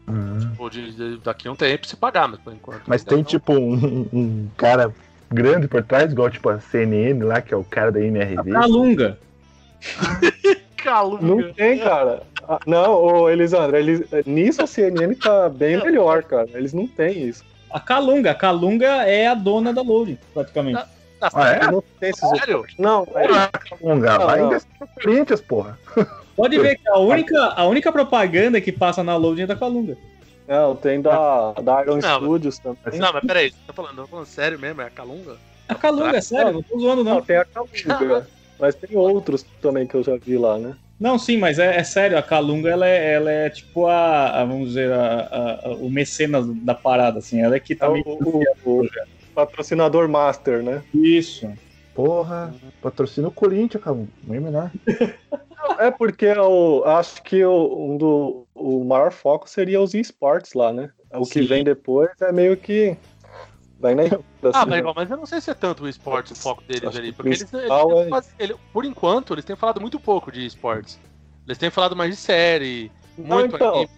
Hum. 0.08 0.52
Ou 0.58 0.70
de, 0.70 0.92
de- 0.92 1.16
daqui 1.18 1.48
a 1.48 1.52
um 1.52 1.56
tempo 1.56 1.86
se 1.86 1.96
pagar, 1.96 2.28
mas 2.28 2.38
por 2.40 2.52
enquanto. 2.52 2.82
Mas 2.86 3.02
tem 3.04 3.18
não. 3.18 3.24
tipo 3.24 3.52
um, 3.52 4.08
um 4.12 4.48
cara 4.56 4.92
grande 5.30 5.66
por 5.66 5.82
trás, 5.82 6.12
igual 6.12 6.30
tipo 6.30 6.48
a 6.48 6.60
CNN 6.60 7.22
lá, 7.24 7.40
que 7.40 7.52
é 7.52 7.56
o 7.56 7.64
cara 7.64 7.90
da 7.90 8.00
MRV. 8.00 8.52
Calunga. 8.52 9.18
Calunga. 10.76 11.22
Não 11.22 11.52
tem, 11.52 11.78
cara. 11.78 12.22
Ah, 12.48 12.60
Não, 12.66 12.94
ô 13.02 13.28
Elisandro, 13.30 13.76
eles, 13.76 14.02
nisso 14.24 14.62
a 14.62 14.66
CNN 14.66 15.14
tá 15.16 15.48
bem 15.48 15.76
melhor, 15.82 16.22
cara. 16.22 16.48
Eles 16.54 16.72
não 16.72 16.86
têm 16.86 17.26
isso. 17.28 17.44
A 17.70 17.80
Calunga. 17.80 18.30
A 18.30 18.34
Calunga 18.34 18.86
é 19.04 19.26
a 19.26 19.34
dona 19.34 19.72
da 19.72 19.82
Loading, 19.82 20.18
praticamente. 20.32 20.78
Ah, 21.20 21.30
Ah, 21.34 21.48
é? 21.48 21.70
Não 21.70 21.82
têm 21.98 22.10
esses. 22.10 22.28
Sério? 22.28 22.64
Não, 22.78 23.02
é- 23.14 23.26
Porra, 23.26 23.50
Calunga, 23.70 24.18
vai 24.18 24.38
Não, 24.40 24.46
investir 24.46 24.70
no 24.80 24.86
Corinthians, 24.88 25.40
porra. 25.40 25.78
Pode 26.36 26.58
ver 26.58 26.76
que 26.76 26.88
a 26.88 26.98
única, 26.98 27.38
a 27.56 27.64
única 27.66 27.90
propaganda 27.90 28.60
que 28.60 28.70
passa 28.70 29.02
na 29.02 29.16
Loading 29.16 29.42
é 29.42 29.46
da 29.46 29.56
Calunga. 29.56 29.96
não, 30.46 30.76
tem 30.76 31.00
da, 31.00 31.52
da 31.52 31.82
Iron 31.82 31.96
Não, 31.96 32.20
Studios 32.20 32.58
também. 32.58 33.00
Não, 33.00 33.12
mas 33.12 33.24
peraí, 33.24 33.50
você 33.50 33.56
tá 33.66 33.72
falando, 33.72 33.96
tá 34.02 34.06
falando 34.06 34.26
sério 34.26 34.58
mesmo? 34.58 34.82
É 34.82 34.84
a 34.86 34.90
Calunga? 34.90 35.36
A 35.68 35.74
Calunga, 35.74 36.16
é 36.18 36.20
sério, 36.20 36.52
não 36.52 36.62
tô 36.62 36.78
zoando 36.78 37.02
Não, 37.02 37.14
não. 37.14 37.22
tem 37.22 37.38
a 37.38 37.44
Calunga. 37.46 38.28
Mas 38.58 38.74
tem 38.74 38.96
outros 38.96 39.44
também 39.60 39.86
que 39.86 39.94
eu 39.94 40.02
já 40.02 40.16
vi 40.16 40.36
lá, 40.38 40.58
né? 40.58 40.76
Não, 40.98 41.18
sim, 41.18 41.36
mas 41.36 41.58
é, 41.58 41.76
é 41.76 41.84
sério, 41.84 42.16
a 42.16 42.22
Calunga 42.22 42.70
ela 42.70 42.86
é, 42.86 43.12
ela 43.14 43.30
é 43.30 43.50
tipo 43.50 43.86
a, 43.86 44.40
a, 44.40 44.44
vamos 44.44 44.68
dizer, 44.68 44.90
a, 44.90 45.20
a- 45.20 45.68
a- 45.68 45.76
o 45.76 45.90
mecenas 45.90 46.46
da 46.64 46.74
parada, 46.74 47.18
assim. 47.18 47.40
Ela 47.40 47.56
é 47.56 47.60
que 47.60 47.74
É 47.74 47.76
tá 47.76 47.88
o, 47.88 47.92
meio... 47.92 48.04
o- 48.06 48.42
o 48.64 48.84
patrocinador 49.34 50.08
master, 50.08 50.62
né? 50.62 50.82
Isso. 50.94 51.46
Porra, 51.92 52.54
patrocina 52.80 53.28
o 53.28 53.32
Corinthians, 53.32 53.82
Calunga. 53.82 54.12
Muito 54.22 54.42
melhor. 54.42 54.70
É 55.78 55.90
porque 55.90 56.26
eu 56.26 56.84
acho 56.86 57.22
que 57.22 57.44
o, 57.44 57.92
um 57.92 57.96
do, 57.98 58.46
o 58.54 58.84
maior 58.84 59.12
foco 59.12 59.48
seria 59.48 59.80
os 59.80 59.94
esportes 59.94 60.52
lá, 60.54 60.72
né? 60.72 60.90
O 61.14 61.24
que 61.26 61.40
Sim. 61.40 61.46
vem 61.46 61.64
depois 61.64 62.10
é 62.20 62.32
meio 62.32 62.56
que. 62.56 62.96
Vai 63.78 63.94
na 63.94 64.02
Ah, 64.04 64.06
assim, 64.60 64.70
mas, 64.70 64.78
igual, 64.78 64.94
mas 64.96 65.10
eu 65.10 65.16
não 65.16 65.26
sei 65.26 65.40
se 65.40 65.50
é 65.50 65.54
tanto 65.54 65.84
o 65.84 65.88
esporte 65.88 66.32
o 66.32 66.36
foco 66.36 66.62
deles 66.64 66.88
Acho 66.88 66.98
ali. 66.98 67.10
que 67.10 67.16
Porque 67.16 67.28
eles, 67.30 67.52
eles 67.52 67.70
é- 67.70 68.42
ele- 68.42 68.56
por 68.72 68.84
enquanto, 68.84 69.34
eles 69.34 69.44
têm 69.44 69.56
falado 69.56 69.80
muito 69.80 70.00
pouco 70.00 70.32
de 70.32 70.46
esportes. 70.46 70.98
Eles 71.46 71.58
têm 71.58 71.70
falado 71.70 71.94
mais 71.94 72.10
de 72.10 72.16
série, 72.16 72.90
Não, 73.18 73.36
muito 73.38 73.54
então. 73.56 73.74
anime, 73.74 73.90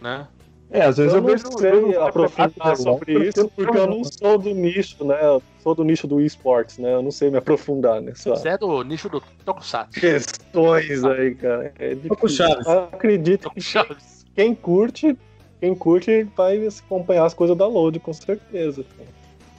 né? 0.00 0.26
É, 0.70 0.86
às 0.86 0.96
vezes 0.96 1.12
eu, 1.12 1.18
Eu 1.18 1.26
não 1.50 1.58
sei 1.58 1.96
aprofundar 1.98 2.76
sobre 2.78 3.28
isso, 3.28 3.50
porque 3.54 3.76
eu 3.76 3.86
não 3.86 4.02
sou 4.04 4.38
do 4.38 4.54
nicho, 4.54 5.04
né? 5.04 5.18
Eu 5.22 5.42
sou 5.58 5.74
do 5.74 5.84
nicho 5.84 6.06
do 6.06 6.18
esportes, 6.18 6.78
né? 6.78 6.94
Eu 6.94 7.02
não 7.02 7.10
sei 7.10 7.30
me 7.30 7.36
aprofundar 7.36 8.00
nessa 8.00 8.30
Você 8.30 8.48
é 8.48 8.56
do 8.56 8.82
nicho 8.82 9.10
do 9.10 9.22
Tokusatsu. 9.44 10.00
questões 10.00 11.04
aí, 11.04 11.34
cara. 11.34 11.74
É 11.78 11.94
Toco 11.94 12.26
difícil. 12.26 12.46
Chaves. 12.46 12.66
Eu 12.66 12.84
acredito 12.84 13.50
que 13.50 13.60
quem 14.34 14.54
curte, 14.54 15.18
quem 15.62 15.76
curte 15.76 16.24
vai 16.36 16.66
acompanhar 16.66 17.24
as 17.24 17.32
coisas 17.34 17.56
da 17.56 17.68
Load, 17.68 18.00
com 18.00 18.12
certeza. 18.12 18.84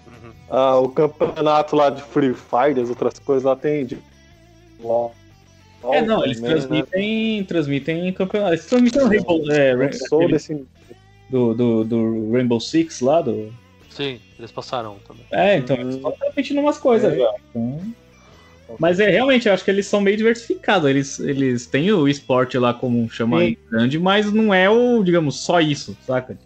Uhum. 0.06 0.32
Ah, 0.50 0.78
o 0.78 0.90
campeonato 0.90 1.78
lá 1.78 1.90
de 1.90 2.02
Free 2.02 2.34
Fire, 2.34 2.78
as 2.82 2.90
outras 2.90 3.18
coisas 3.20 3.46
lá 3.46 3.56
tem 3.56 3.86
de. 3.86 3.98
LOL 4.82 5.16
É, 5.86 6.02
não, 6.02 6.22
eles 6.26 6.42
né? 6.42 6.50
transmitem, 6.50 7.46
transmitem 7.46 8.12
campeonato. 8.12 8.52
Eles 8.54 8.66
transmitem 8.66 9.02
o 9.02 9.08
Rainbow, 9.08 9.50
é, 9.50 9.72
Eu 9.72 9.80
Ra- 9.80 9.94
sou 9.94 10.18
aquele 10.20 10.34
desse. 10.34 10.66
do, 11.30 11.54
do, 11.54 11.84
do 11.86 12.32
Rainbow 12.34 12.60
Six 12.60 13.00
lá, 13.00 13.22
do. 13.22 13.54
Sim, 13.90 14.20
eles 14.38 14.52
passaram 14.52 14.98
também. 15.08 15.24
É, 15.32 15.56
então 15.56 15.78
eles 15.78 15.96
estão 15.96 16.14
repetindo 16.22 16.60
umas 16.60 16.78
coisas 16.80 17.14
É. 17.14 17.16
já. 17.18 17.34
Então... 17.50 17.82
Mas 18.80 19.00
é 19.00 19.10
realmente, 19.10 19.48
eu 19.48 19.54
acho 19.54 19.64
que 19.64 19.72
eles 19.72 19.86
são 19.86 20.02
meio 20.02 20.18
diversificados. 20.18 20.90
Eles, 20.90 21.20
eles 21.20 21.66
têm 21.66 21.92
o 21.92 22.08
esporte 22.08 22.58
lá 22.58 22.74
como 22.74 23.10
chama 23.10 23.40
Sim. 23.40 23.58
grande, 23.70 24.00
mas 24.00 24.32
não 24.32 24.54
é 24.54 24.70
o, 24.70 25.04
digamos, 25.04 25.40
só 25.40 25.60
isso, 25.60 25.96
saca? 26.06 26.38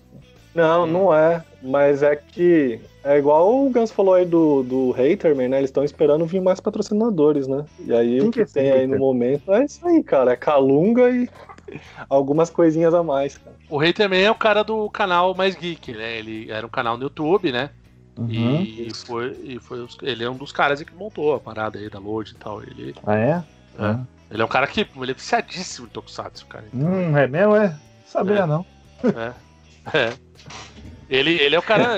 Não, 0.53 0.88
não 0.88 1.13
é. 1.13 1.43
Mas 1.61 2.01
é 2.01 2.15
que 2.15 2.80
é 3.03 3.17
igual 3.17 3.65
o 3.65 3.69
Gans 3.69 3.91
falou 3.91 4.15
aí 4.15 4.25
do, 4.25 4.63
do 4.63 4.91
Haterman, 4.93 5.49
né? 5.49 5.57
Eles 5.59 5.69
estão 5.69 5.84
esperando 5.84 6.25
vir 6.25 6.41
mais 6.41 6.59
patrocinadores, 6.59 7.47
né? 7.47 7.65
E 7.80 7.93
aí 7.93 8.19
Quem 8.19 8.28
o 8.28 8.32
que 8.32 8.41
é 8.41 8.43
que 8.43 8.49
esse 8.49 8.53
tem 8.53 8.71
aí 8.71 8.82
hater? 8.82 8.89
no 8.89 8.97
momento 8.97 9.53
é 9.53 9.65
isso 9.65 9.86
aí, 9.88 10.03
cara. 10.03 10.34
É 10.34 10.36
Calunga 10.36 11.09
e 11.09 11.30
algumas 12.09 12.49
coisinhas 12.49 12.93
a 12.93 13.03
mais, 13.03 13.38
cara. 13.38 13.55
O 13.69 13.78
Rei 13.78 13.93
também 13.93 14.23
é 14.23 14.32
o 14.32 14.36
cara 14.36 14.63
do 14.63 14.89
canal 14.89 15.36
Mais 15.36 15.55
Geek, 15.55 15.93
né? 15.93 16.17
Ele 16.17 16.49
era 16.49 16.65
um 16.65 16.69
canal 16.69 16.97
no 16.97 17.03
YouTube, 17.03 17.51
né? 17.51 17.69
Uhum. 18.18 18.61
E 18.61 18.91
foi, 19.05 19.38
e 19.43 19.59
foi 19.59 19.86
ele 20.01 20.24
é 20.24 20.30
um 20.30 20.36
dos 20.38 20.51
caras 20.51 20.82
que 20.82 20.93
montou 20.95 21.36
a 21.36 21.39
parada 21.39 21.78
aí 21.78 21.89
da 21.89 21.99
Load 21.99 22.32
e 22.32 22.36
tal. 22.36 22.61
Ele, 22.63 22.95
Ah, 23.05 23.15
é? 23.15 23.43
É. 23.80 23.95
ele 24.32 24.41
é 24.41 24.45
um 24.45 24.49
cara 24.49 24.65
que 24.68 24.88
ele 24.95 25.11
é 25.11 25.13
viciadíssimo 25.13 25.88
em 25.88 25.89
Tokusatsu, 25.91 26.45
cara. 26.47 26.65
Hum, 26.74 27.15
é 27.15 27.28
mesmo, 27.28 27.55
é? 27.55 27.78
Sabia 28.05 28.39
É. 28.39 28.45
não. 28.45 28.65
É. 29.93 30.13
Ele, 31.09 31.32
ele 31.36 31.55
é 31.55 31.59
o 31.59 31.61
cara. 31.63 31.97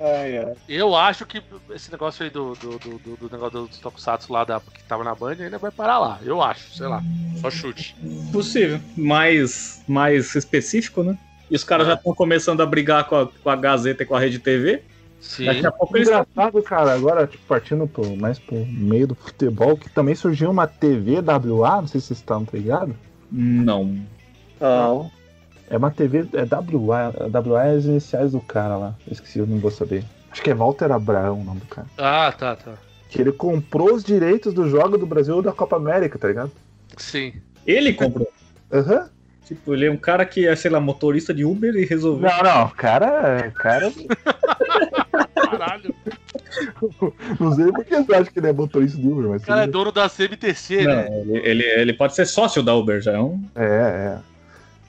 Ai, 0.00 0.38
ai. 0.38 0.54
Eu 0.68 0.94
acho 0.94 1.26
que 1.26 1.42
esse 1.70 1.90
negócio 1.90 2.22
aí 2.24 2.30
do, 2.30 2.54
do, 2.54 2.78
do, 2.78 2.98
do- 2.98 3.16
do 3.16 3.30
negócio 3.30 3.66
dos 3.66 3.78
Tokusatsu 3.78 4.32
lá 4.32 4.44
da, 4.44 4.60
que 4.60 4.82
tava 4.84 5.02
na 5.02 5.14
Band 5.14 5.32
ainda 5.40 5.58
vai 5.58 5.70
parar 5.72 5.98
lá. 5.98 6.20
Eu 6.22 6.40
acho, 6.40 6.72
sei 6.74 6.86
lá. 6.86 7.02
Só 7.40 7.50
chute. 7.50 7.96
Possível. 8.32 8.80
Mais, 8.96 9.82
mais 9.88 10.34
específico, 10.36 11.02
né? 11.02 11.18
E 11.50 11.56
os 11.56 11.64
caras 11.64 11.86
É. 11.86 11.90
já 11.90 11.96
estão 11.96 12.14
começando 12.14 12.60
a 12.60 12.66
brigar 12.66 13.04
com 13.08 13.16
a, 13.16 13.26
com 13.26 13.50
a 13.50 13.56
Gazeta 13.56 14.02
e 14.02 14.06
com 14.06 14.14
a 14.14 14.20
Rede 14.20 14.38
TV. 14.38 14.82
Sim. 15.20 15.46
Daqui 15.46 15.66
a 15.66 15.72
pouco 15.72 15.96
eles. 15.96 16.08
Engraçado, 16.08 16.62
cara, 16.62 16.92
agora, 16.92 17.26
tipo, 17.26 17.44
partindo 17.46 17.86
pro, 17.88 18.16
mais 18.16 18.38
pro 18.38 18.64
meio 18.66 19.08
do 19.08 19.14
futebol, 19.14 19.76
que 19.76 19.88
também 19.90 20.14
surgiu 20.14 20.50
uma 20.50 20.66
TV 20.66 21.16
WA, 21.20 21.80
não 21.80 21.88
sei 21.88 22.00
se 22.00 22.08
vocês 22.08 22.18
estão 22.20 22.46
ligados. 22.52 22.94
Não. 23.30 23.98
Não. 24.60 25.10
É 25.70 25.76
uma 25.76 25.90
TV, 25.90 26.26
é 26.32 26.44
WA, 26.44 27.12
WA 27.50 27.64
é 27.64 27.76
as 27.76 27.84
iniciais 27.84 28.32
do 28.32 28.40
cara 28.40 28.76
lá. 28.76 28.94
Esqueci, 29.10 29.38
eu 29.38 29.46
não 29.46 29.58
vou 29.58 29.70
saber. 29.70 30.04
Acho 30.30 30.42
que 30.42 30.50
é 30.50 30.54
Walter 30.54 30.90
Abraão 30.92 31.40
o 31.40 31.44
nome 31.44 31.60
do 31.60 31.66
cara. 31.66 31.86
Ah, 31.98 32.32
tá, 32.32 32.54
tá. 32.56 32.74
Que 33.10 33.20
ele 33.20 33.32
comprou 33.32 33.94
os 33.94 34.04
direitos 34.04 34.54
do 34.54 34.68
jogo 34.68 34.96
do 34.96 35.06
Brasil 35.06 35.42
da 35.42 35.52
Copa 35.52 35.76
América, 35.76 36.18
tá 36.18 36.28
ligado? 36.28 36.52
Sim. 36.96 37.34
Ele 37.66 37.92
comprou. 37.92 38.28
Aham. 38.72 39.08
Tipo, 39.48 39.74
ele 39.74 39.86
é 39.86 39.90
um 39.90 39.96
cara 39.96 40.24
que 40.24 40.46
é, 40.46 40.54
sei 40.54 40.70
lá, 40.70 40.78
motorista 40.78 41.32
de 41.32 41.44
Uber 41.44 41.74
e 41.74 41.84
resolveu. 41.84 42.30
Não, 42.30 42.42
não, 42.42 42.68
cara, 42.68 43.50
cara, 43.52 43.90
Caralho. 45.50 45.94
não 47.40 47.52
sei 47.52 47.72
por 47.72 47.84
que 47.84 47.96
você 47.96 48.14
acha 48.14 48.30
que 48.30 48.38
ele 48.38 48.48
é 48.48 48.52
motorista 48.52 49.00
de 49.00 49.08
Uber, 49.08 49.30
mas 49.30 49.42
O 49.42 49.46
cara 49.46 49.64
é 49.64 49.66
dono 49.66 49.90
da 49.90 50.08
CMTC, 50.08 50.84
Não, 50.84 50.94
né? 50.94 51.20
ele, 51.20 51.38
ele, 51.38 51.64
ele 51.64 51.92
pode 51.94 52.14
ser 52.14 52.26
sócio 52.26 52.62
da 52.62 52.74
Uber, 52.74 53.00
já 53.00 53.12
é 53.12 53.20
um. 53.20 53.42
é, 53.54 53.64
é. 53.64 54.18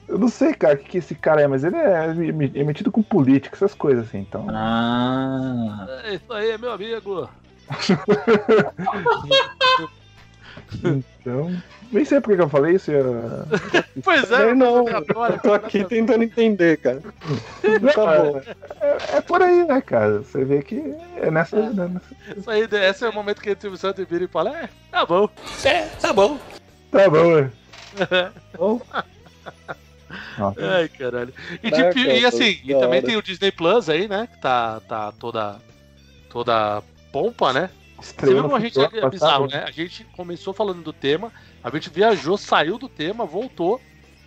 Eu 0.08 0.18
não 0.18 0.28
sei, 0.28 0.52
cara, 0.54 0.74
o 0.74 0.78
que, 0.78 0.88
que 0.88 0.98
esse 0.98 1.14
cara 1.14 1.40
é, 1.40 1.46
mas 1.46 1.62
ele 1.62 1.76
é 1.76 2.06
é 2.56 2.64
metido 2.64 2.90
com 2.90 3.00
política, 3.00 3.54
essas 3.54 3.74
coisas 3.74 4.08
assim, 4.08 4.18
então. 4.18 4.44
Ah. 4.50 5.86
É, 6.04 6.14
Isso 6.14 6.32
aí 6.32 6.50
é 6.50 6.58
meu 6.58 6.72
amigo. 6.72 7.30
Então. 10.84 11.54
Nem 11.92 12.04
sei 12.04 12.20
por 12.20 12.36
que 12.36 12.42
eu 12.42 12.48
falei 12.48 12.76
isso. 12.76 12.90
eu- 12.92 13.44
Pois 14.04 14.30
é, 14.30 14.36
Também 14.38 14.54
não. 14.54 14.86
agora. 14.86 15.34
Eu 15.34 15.38
tô 15.40 15.52
aqui 15.52 15.84
tentando 15.84 16.22
entender, 16.24 16.76
cara. 16.78 17.00
Tá 17.94 18.22
bom. 18.22 18.40
É, 18.80 19.16
é 19.16 19.20
por 19.20 19.42
aí, 19.42 19.64
né, 19.66 19.80
cara? 19.80 20.18
Você 20.18 20.44
vê 20.44 20.62
que 20.62 20.80
é 21.16 21.30
nessa. 21.30 21.56
né, 21.70 21.88
nessa- 21.88 22.38
Isso 22.40 22.50
aí, 22.50 22.66
esse 22.88 23.04
é 23.04 23.08
o 23.08 23.12
momento 23.12 23.42
que 23.42 23.50
o 23.50 23.56
Silvio 23.60 23.78
Santos 23.78 24.06
vira 24.08 24.24
e 24.24 24.28
fala: 24.28 24.56
É, 24.56 24.68
tá 24.90 25.04
bom. 25.04 25.28
É, 25.64 25.82
tá 26.00 26.12
bom. 26.12 26.38
Tá 26.90 27.10
bom, 27.10 27.38
é. 27.38 27.50
Ai, 30.38 30.88
caralho. 30.88 31.32
E, 31.62 31.70
tipo, 31.70 31.98
e 31.98 32.24
assim, 32.24 32.58
e 32.64 32.72
também 32.74 32.98
hora. 32.98 33.02
tem 33.02 33.16
o 33.16 33.22
Disney 33.22 33.50
Plus 33.52 33.88
aí, 33.88 34.08
né? 34.08 34.28
Que 34.32 34.40
tá, 34.40 34.80
tá 34.88 35.12
toda, 35.12 35.56
toda 36.30 36.82
pompa, 37.12 37.52
né? 37.52 37.70
Você 38.00 38.26
viu 38.26 38.42
como 38.42 38.56
a 38.56 38.60
gente 38.60 38.74
futuro 38.74 38.96
é 38.96 39.00
ano 39.00 39.10
bizarro, 39.10 39.44
passado. 39.46 39.60
né? 39.60 39.66
A 39.68 39.70
gente 39.70 40.04
começou 40.16 40.52
falando 40.52 40.82
do 40.82 40.92
tema, 40.92 41.32
a 41.62 41.70
gente 41.70 41.90
viajou, 41.90 42.36
saiu 42.36 42.78
do 42.78 42.88
tema, 42.88 43.24
voltou. 43.24 43.80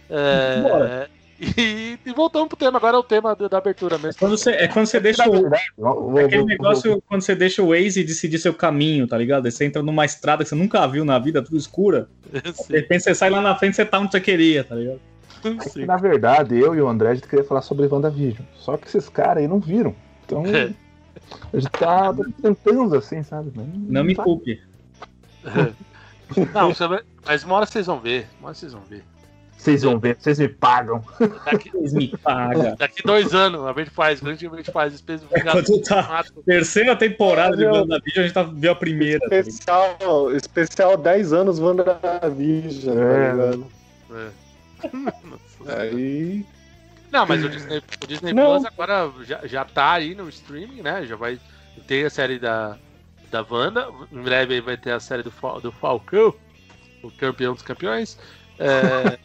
é, 0.09 0.61
Bora. 0.61 1.09
e, 1.57 1.97
e 2.05 2.13
voltamos 2.13 2.47
pro 2.47 2.55
tema. 2.57 2.78
Agora 2.78 2.95
é 2.95 2.99
o 2.99 3.03
tema 3.03 3.36
da, 3.36 3.47
da 3.47 3.57
abertura 3.57 3.97
mesmo. 3.97 4.19
Quando 4.19 4.38
você, 4.38 4.51
é 4.51 4.67
quando 4.67 4.86
você 4.86 4.99
deixa 4.99 5.26
Na 5.26 5.32
o. 5.32 5.49
vou- 5.78 6.17
Aquele 6.19 6.38
vou- 6.38 6.45
negócio 6.47 7.03
quando 7.07 7.21
você 7.21 7.36
deixa 7.36 7.61
o 7.61 7.69
Waze 7.69 8.03
decidir 8.03 8.38
seu 8.38 8.53
caminho, 8.53 9.07
tá 9.07 9.17
ligado? 9.17 9.45
Aí 9.45 9.51
Você 9.51 9.65
entra 9.65 9.82
numa 9.82 10.05
estrada 10.05 10.43
que 10.43 10.49
você 10.49 10.55
nunca 10.55 10.86
viu 10.88 11.03
na 11.03 11.17
vida, 11.19 11.41
tudo 11.41 11.57
escura. 11.57 12.07
De 12.32 12.76
repente 12.78 13.03
você 13.03 13.15
sai 13.15 13.30
lá 13.30 13.41
na 13.41 13.55
frente 13.55 13.74
e 13.74 13.76
você 13.76 13.86
tá 13.86 13.99
onde 13.99 14.11
você 14.11 14.21
queria, 14.21 14.63
tá 14.63 14.76
ligado? 14.76 14.99
É 15.43 15.69
que, 15.69 15.86
na 15.86 15.97
verdade, 15.97 16.57
eu 16.57 16.74
e 16.74 16.80
o 16.80 16.88
André 16.88 17.09
a 17.09 17.15
gente 17.15 17.28
queria 17.28 17.43
falar 17.43 17.61
sobre 17.61 17.86
WandaVision. 17.88 18.45
Só 18.55 18.78
que 18.78 18.88
esses 18.88 19.09
caras 19.09 19.39
aí 19.43 19.47
não 19.47 19.59
viram. 19.59 19.93
Então. 20.26 20.43
É. 21.32 21.57
A 21.57 21.59
gente 21.59 21.71
tá 21.71 22.13
tentando 22.41 22.95
assim, 22.95 23.24
sabe? 23.24 23.51
Não 23.55 24.03
me 24.03 24.15
tá- 24.15 24.24
culpe. 24.24 24.61
Não, 26.53 26.74
mas 27.26 27.43
uma 27.43 27.55
hora 27.55 27.65
vocês 27.65 27.86
vão 27.86 27.99
ver. 27.99 28.28
Uma 28.39 28.49
hora 28.49 28.55
vocês 28.55 28.74
vão 28.74 28.82
ver. 28.84 29.03
Vocês 29.57 29.82
vão 29.84 29.97
ver, 29.97 30.17
vocês 30.19 30.39
me 30.39 30.49
pagam. 30.49 31.01
Daqui, 31.45 31.71
Eles 31.74 31.93
me 31.93 32.09
pagam. 32.17 32.76
daqui 32.80 33.01
dois 33.03 33.34
anos, 33.34 33.65
a 33.65 33.71
gente 33.71 33.91
faz, 33.91 34.19
grande 34.19 34.45
a 34.45 34.55
gente 34.57 34.71
faz. 34.71 34.93
Espécie 34.93 35.24
de 35.24 35.30
Quando 35.41 35.82
tá 35.84 36.26
terceira 36.45 36.95
temporada 36.97 37.55
de 37.55 37.63
WandaVision, 37.65 38.19
a 38.19 38.21
gente 38.24 38.34
tá, 38.34 38.43
viu 38.43 38.71
a 38.71 38.76
primeira. 38.76 39.19
tá 39.19 39.28
ligado? 39.28 39.47
Especial, 39.47 40.32
especial 40.36 40.97
10 40.97 41.32
anos 41.34 41.59
WandaVision, 41.59 42.97
É. 42.97 43.30
tá 43.30 43.32
ligado? 43.34 43.67
É. 45.67 45.82
Aí. 45.82 46.45
Não, 47.14 47.28
mas 47.28 47.43
o 47.43 47.49
Disney, 47.49 47.78
o 47.78 48.07
Disney 48.07 48.34
Não. 48.34 48.55
Plus 48.55 48.66
agora 48.66 49.14
já, 49.22 49.45
já 49.45 49.64
tá 49.64 49.91
aí 49.91 50.16
no 50.16 50.28
streaming, 50.30 50.82
né? 50.82 51.05
Já 51.05 51.16
vai 51.16 51.39
ter 51.86 52.07
a 52.07 52.09
série 52.09 52.39
da, 52.39 52.76
da 53.30 53.45
Wanda. 53.47 53.88
Em 54.11 54.24
breve 54.24 54.55
aí 54.55 54.61
vai 54.61 54.76
ter 54.76 54.91
a 54.91 54.99
série 54.99 55.22
do, 55.22 55.32
do 55.61 55.72
Falcão, 55.72 56.34
o 57.03 57.11
campeão 57.11 57.53
dos 57.53 57.61
campeões. 57.61 58.18
É, 58.57 59.20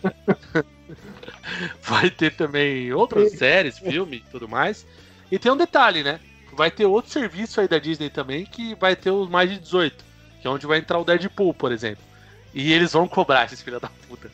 vai 1.80 2.10
ter 2.10 2.36
também 2.36 2.92
outras 2.92 3.32
séries, 3.32 3.78
filme 3.78 4.18
e 4.18 4.30
tudo 4.30 4.46
mais. 4.46 4.86
E 5.32 5.38
tem 5.38 5.50
um 5.50 5.56
detalhe, 5.56 6.02
né? 6.02 6.20
Vai 6.52 6.70
ter 6.70 6.84
outro 6.84 7.10
serviço 7.10 7.58
aí 7.58 7.68
da 7.68 7.78
Disney 7.78 8.10
também 8.10 8.44
que 8.44 8.74
vai 8.74 8.94
ter 8.94 9.10
os 9.10 9.30
mais 9.30 9.48
de 9.48 9.58
18, 9.58 10.04
que 10.42 10.46
é 10.46 10.50
onde 10.50 10.66
vai 10.66 10.76
entrar 10.76 10.98
o 10.98 11.04
Deadpool, 11.04 11.54
por 11.54 11.72
exemplo. 11.72 12.04
E 12.52 12.70
eles 12.70 12.92
vão 12.92 13.08
cobrar 13.08 13.46
esses 13.46 13.62
filha 13.62 13.80
da 13.80 13.88
puta. 14.06 14.30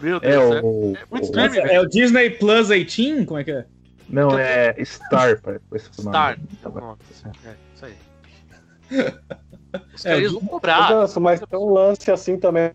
Meu 0.00 0.16
É 0.16 0.20
Deus, 0.20 0.54
é, 0.56 0.60
o. 0.62 0.94
é 0.96 1.04
muito 1.10 1.22
o- 1.22 1.26
streaming, 1.26 1.58
É, 1.58 1.62
velho. 1.66 1.82
o 1.82 1.88
Disney 1.88 2.30
Plus 2.30 2.68
18? 2.68 3.26
Como 3.26 3.38
é 3.40 3.44
que 3.44 3.50
é? 3.52 3.66
Não, 4.08 4.36
é 4.38 4.74
Star, 4.84 5.40
foi 5.40 5.56
o 5.56 5.58
nome. 5.70 5.80
Star. 5.80 6.38
Tá. 6.62 6.68
Nossa, 6.70 7.32
é, 7.46 7.54
isso 7.74 7.84
aí. 7.86 7.94
Os 9.94 10.04
É, 10.04 10.14
caras 10.16 10.32
vão 10.32 10.40
cobrar. 10.46 10.90
Mas 11.20 11.40
tem 11.40 11.58
um 11.58 11.72
lance 11.72 12.10
assim 12.10 12.36
também 12.38 12.72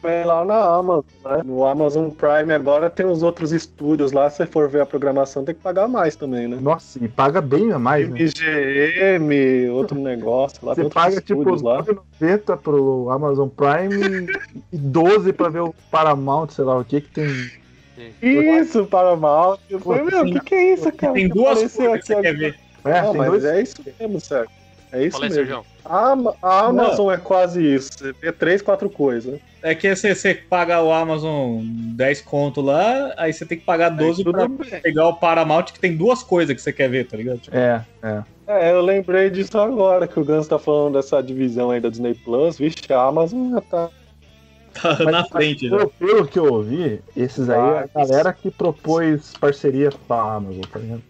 também 0.00 0.24
lá 0.24 0.44
na 0.44 0.56
Amazon, 0.76 1.04
né? 1.24 1.42
No 1.44 1.64
Amazon 1.66 2.10
Prime 2.10 2.52
agora 2.52 2.88
tem 2.90 3.06
os 3.06 3.22
outros 3.22 3.52
estúdios 3.52 4.12
lá, 4.12 4.28
se 4.30 4.38
você 4.38 4.46
for 4.46 4.68
ver 4.68 4.80
a 4.82 4.86
programação, 4.86 5.44
tem 5.44 5.54
que 5.54 5.60
pagar 5.60 5.88
mais 5.88 6.16
também, 6.16 6.46
né? 6.48 6.58
Nossa, 6.60 7.02
e 7.02 7.08
paga 7.08 7.40
bem 7.40 7.72
a 7.72 7.78
mais, 7.78 8.08
né? 8.08 8.18
MGM, 8.20 9.70
outro 9.70 9.98
negócio 9.98 10.58
lá, 10.64 10.74
tem 10.74 10.82
Você 10.84 10.86
outros 10.86 11.04
paga 11.04 11.20
tipo 11.20 11.40
estúdios 11.40 11.62
lá. 11.62 11.82
9,90 12.20 12.56
pro 12.56 13.10
Amazon 13.10 13.48
Prime 13.48 14.26
e 14.72 14.76
12 14.78 15.32
pra 15.32 15.48
ver 15.48 15.60
o 15.60 15.74
Paramount, 15.90 16.48
sei 16.50 16.64
lá 16.64 16.78
o 16.78 16.84
que 16.84 17.00
que 17.00 17.10
tem. 17.10 17.28
Isso, 18.22 18.86
Paramount. 18.86 19.58
Eu 19.68 19.80
falei, 19.80 20.02
meu, 20.04 20.20
o 20.20 20.24
tem- 20.24 20.34
que, 20.34 20.40
que 20.40 20.54
é 20.54 20.72
isso, 20.74 20.92
cara? 20.92 21.12
Tem 21.14 21.28
duas 21.28 21.58
coisas 21.72 22.00
que 22.00 22.06
você 22.06 22.12
aqui 22.14 22.22
quer 22.22 22.36
ver. 22.36 22.60
É, 22.84 23.02
Não, 23.02 23.10
tem 23.10 23.18
mas 23.18 23.30
dois. 23.30 23.44
é 23.44 23.60
isso 23.62 23.74
mesmo, 23.98 24.20
certo? 24.20 24.50
É 24.92 25.04
isso 25.04 25.18
Fala 25.18 25.24
aí, 25.24 25.30
mesmo. 25.30 25.46
Sérgio. 25.46 25.64
A, 25.84 26.16
a 26.42 26.66
Amazon 26.66 27.10
é 27.12 27.16
quase 27.16 27.62
isso. 27.62 27.90
Você 27.92 28.12
vê 28.12 28.32
três, 28.32 28.60
quatro 28.62 28.90
coisas. 28.90 29.40
É 29.62 29.74
que 29.74 29.94
você, 29.94 30.14
você 30.14 30.34
paga 30.34 30.82
o 30.82 30.92
Amazon 30.92 31.60
10 31.62 32.20
conto 32.22 32.60
lá, 32.60 33.12
aí 33.16 33.32
você 33.32 33.44
tem 33.44 33.58
que 33.58 33.64
pagar 33.64 33.88
12 33.90 34.22
tudo 34.22 34.32
pra 34.32 34.48
bem. 34.48 34.80
pegar 34.80 35.08
o 35.08 35.14
Paramount, 35.14 35.64
que 35.64 35.80
tem 35.80 35.96
duas 35.96 36.22
coisas 36.22 36.54
que 36.54 36.62
você 36.62 36.72
quer 36.72 36.88
ver, 36.88 37.06
tá 37.06 37.16
ligado? 37.16 37.38
Tipo, 37.38 37.56
É, 37.56 37.84
é. 38.02 38.22
É, 38.46 38.72
eu 38.72 38.80
lembrei 38.80 39.28
disso 39.28 39.58
agora, 39.58 40.06
que 40.08 40.18
o 40.18 40.24
Gans 40.24 40.48
tá 40.48 40.58
falando 40.58 40.94
dessa 40.94 41.22
divisão 41.22 41.70
aí 41.70 41.80
da 41.80 41.90
Disney 41.90 42.14
Plus. 42.14 42.56
Vixe, 42.56 42.90
a 42.90 43.02
Amazon 43.02 43.50
já 43.50 43.60
tá. 43.60 43.90
tá 44.96 45.04
na 45.04 45.24
frente 45.26 45.68
já. 45.68 45.76
Pelo, 45.76 45.90
pelo 45.90 46.26
que 46.26 46.38
eu 46.38 46.52
ouvi, 46.52 47.02
esses 47.16 47.50
aí 47.50 47.58
é 47.58 47.90
a 47.94 48.04
galera 48.04 48.32
que 48.32 48.50
propôs 48.50 49.34
parceria 49.38 49.90
com 49.90 50.14
a 50.14 50.34
Amazon, 50.36 50.62
tá 50.72 50.78
ligado? 50.78 51.02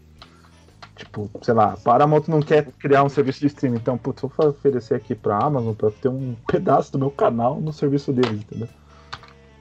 Tipo, 0.98 1.30
sei 1.42 1.54
lá, 1.54 1.74
a 1.74 1.76
Paramount 1.76 2.24
não 2.26 2.40
quer 2.42 2.66
criar 2.72 3.04
um 3.04 3.08
serviço 3.08 3.38
de 3.38 3.46
streaming, 3.46 3.76
então, 3.76 3.96
putz, 3.96 4.20
vou 4.20 4.48
oferecer 4.48 4.94
aqui 4.96 5.14
pra 5.14 5.38
Amazon 5.38 5.72
pra 5.72 5.90
ter 5.92 6.08
um 6.08 6.34
pedaço 6.50 6.90
do 6.92 6.98
meu 6.98 7.10
canal 7.10 7.60
no 7.60 7.72
serviço 7.72 8.12
deles, 8.12 8.40
entendeu? 8.40 8.68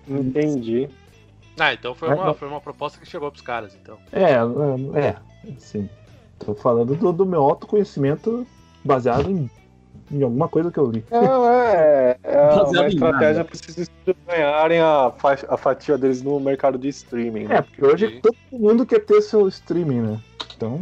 Entendi. 0.08 0.90
Ah, 1.60 1.74
então 1.74 1.94
foi 1.94 2.10
É, 2.10 2.14
uma, 2.16 2.34
foi 2.34 2.48
uma 2.48 2.62
proposta 2.62 3.00
que 3.00 3.06
chegou 3.06 3.30
pros 3.30 3.42
caras, 3.44 3.76
então. 3.80 3.98
É, 4.12 4.34
é, 4.34 5.00
é, 5.00 5.16
sim. 5.60 5.88
Tô 6.40 6.54
falando 6.56 6.96
do, 6.96 7.12
do 7.12 7.26
meu 7.26 7.44
autoconhecimento 7.44 8.46
baseado 8.84 9.30
em, 9.30 9.50
em 10.12 10.24
alguma 10.24 10.48
coisa 10.48 10.72
que 10.72 10.78
eu 10.80 10.90
li. 10.90 11.04
Não, 11.12 11.48
é, 11.52 12.18
é 12.24 12.42
uma 12.64 12.88
estratégia 12.88 13.44
para 13.44 13.56
esses 13.56 13.78
estúdios 13.78 14.18
ganharem 14.26 14.80
a, 14.80 15.12
fa- 15.18 15.38
a 15.50 15.58
fatia 15.58 15.98
deles 15.98 16.22
no 16.22 16.40
mercado 16.40 16.78
de 16.78 16.88
streaming. 16.90 17.46
É, 17.46 17.48
Né? 17.48 17.62
porque 17.62 17.86
hoje 17.86 18.08
Sim. 18.08 18.22
todo 18.22 18.36
mundo 18.52 18.86
quer 18.86 19.00
ter 19.00 19.22
seu 19.22 19.48
streaming, 19.48 20.02
né? 20.02 20.20
Então, 20.56 20.80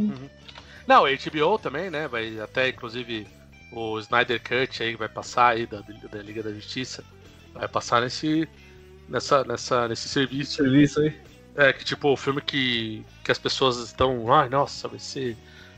Não, 0.87 1.03
HBO 1.03 1.57
também, 1.57 1.89
né? 1.89 2.07
Vai 2.07 2.39
até 2.39 2.69
inclusive 2.69 3.27
o 3.71 3.99
Snyder 3.99 4.41
Cut 4.41 4.83
aí 4.83 4.91
que 4.91 4.99
vai 4.99 5.09
passar 5.09 5.49
aí 5.49 5.65
da, 5.65 5.81
da 6.11 6.21
Liga 6.21 6.43
da 6.43 6.51
Justiça. 6.53 7.03
Vai 7.53 7.67
passar 7.67 8.01
nesse. 8.01 8.47
Nessa, 9.07 9.43
nessa, 9.43 9.87
nesse 9.87 10.09
serviço. 10.09 10.55
Serviço 10.55 10.99
aí. 10.99 11.13
É, 11.55 11.71
que 11.71 11.85
tipo, 11.85 12.09
o 12.09 12.17
filme 12.17 12.41
que, 12.41 13.05
que 13.23 13.31
as 13.31 13.37
pessoas 13.37 13.77
estão. 13.77 14.31
Ai, 14.33 14.49
nossa, 14.49 14.87
vai 14.87 14.99
ser 14.99 15.37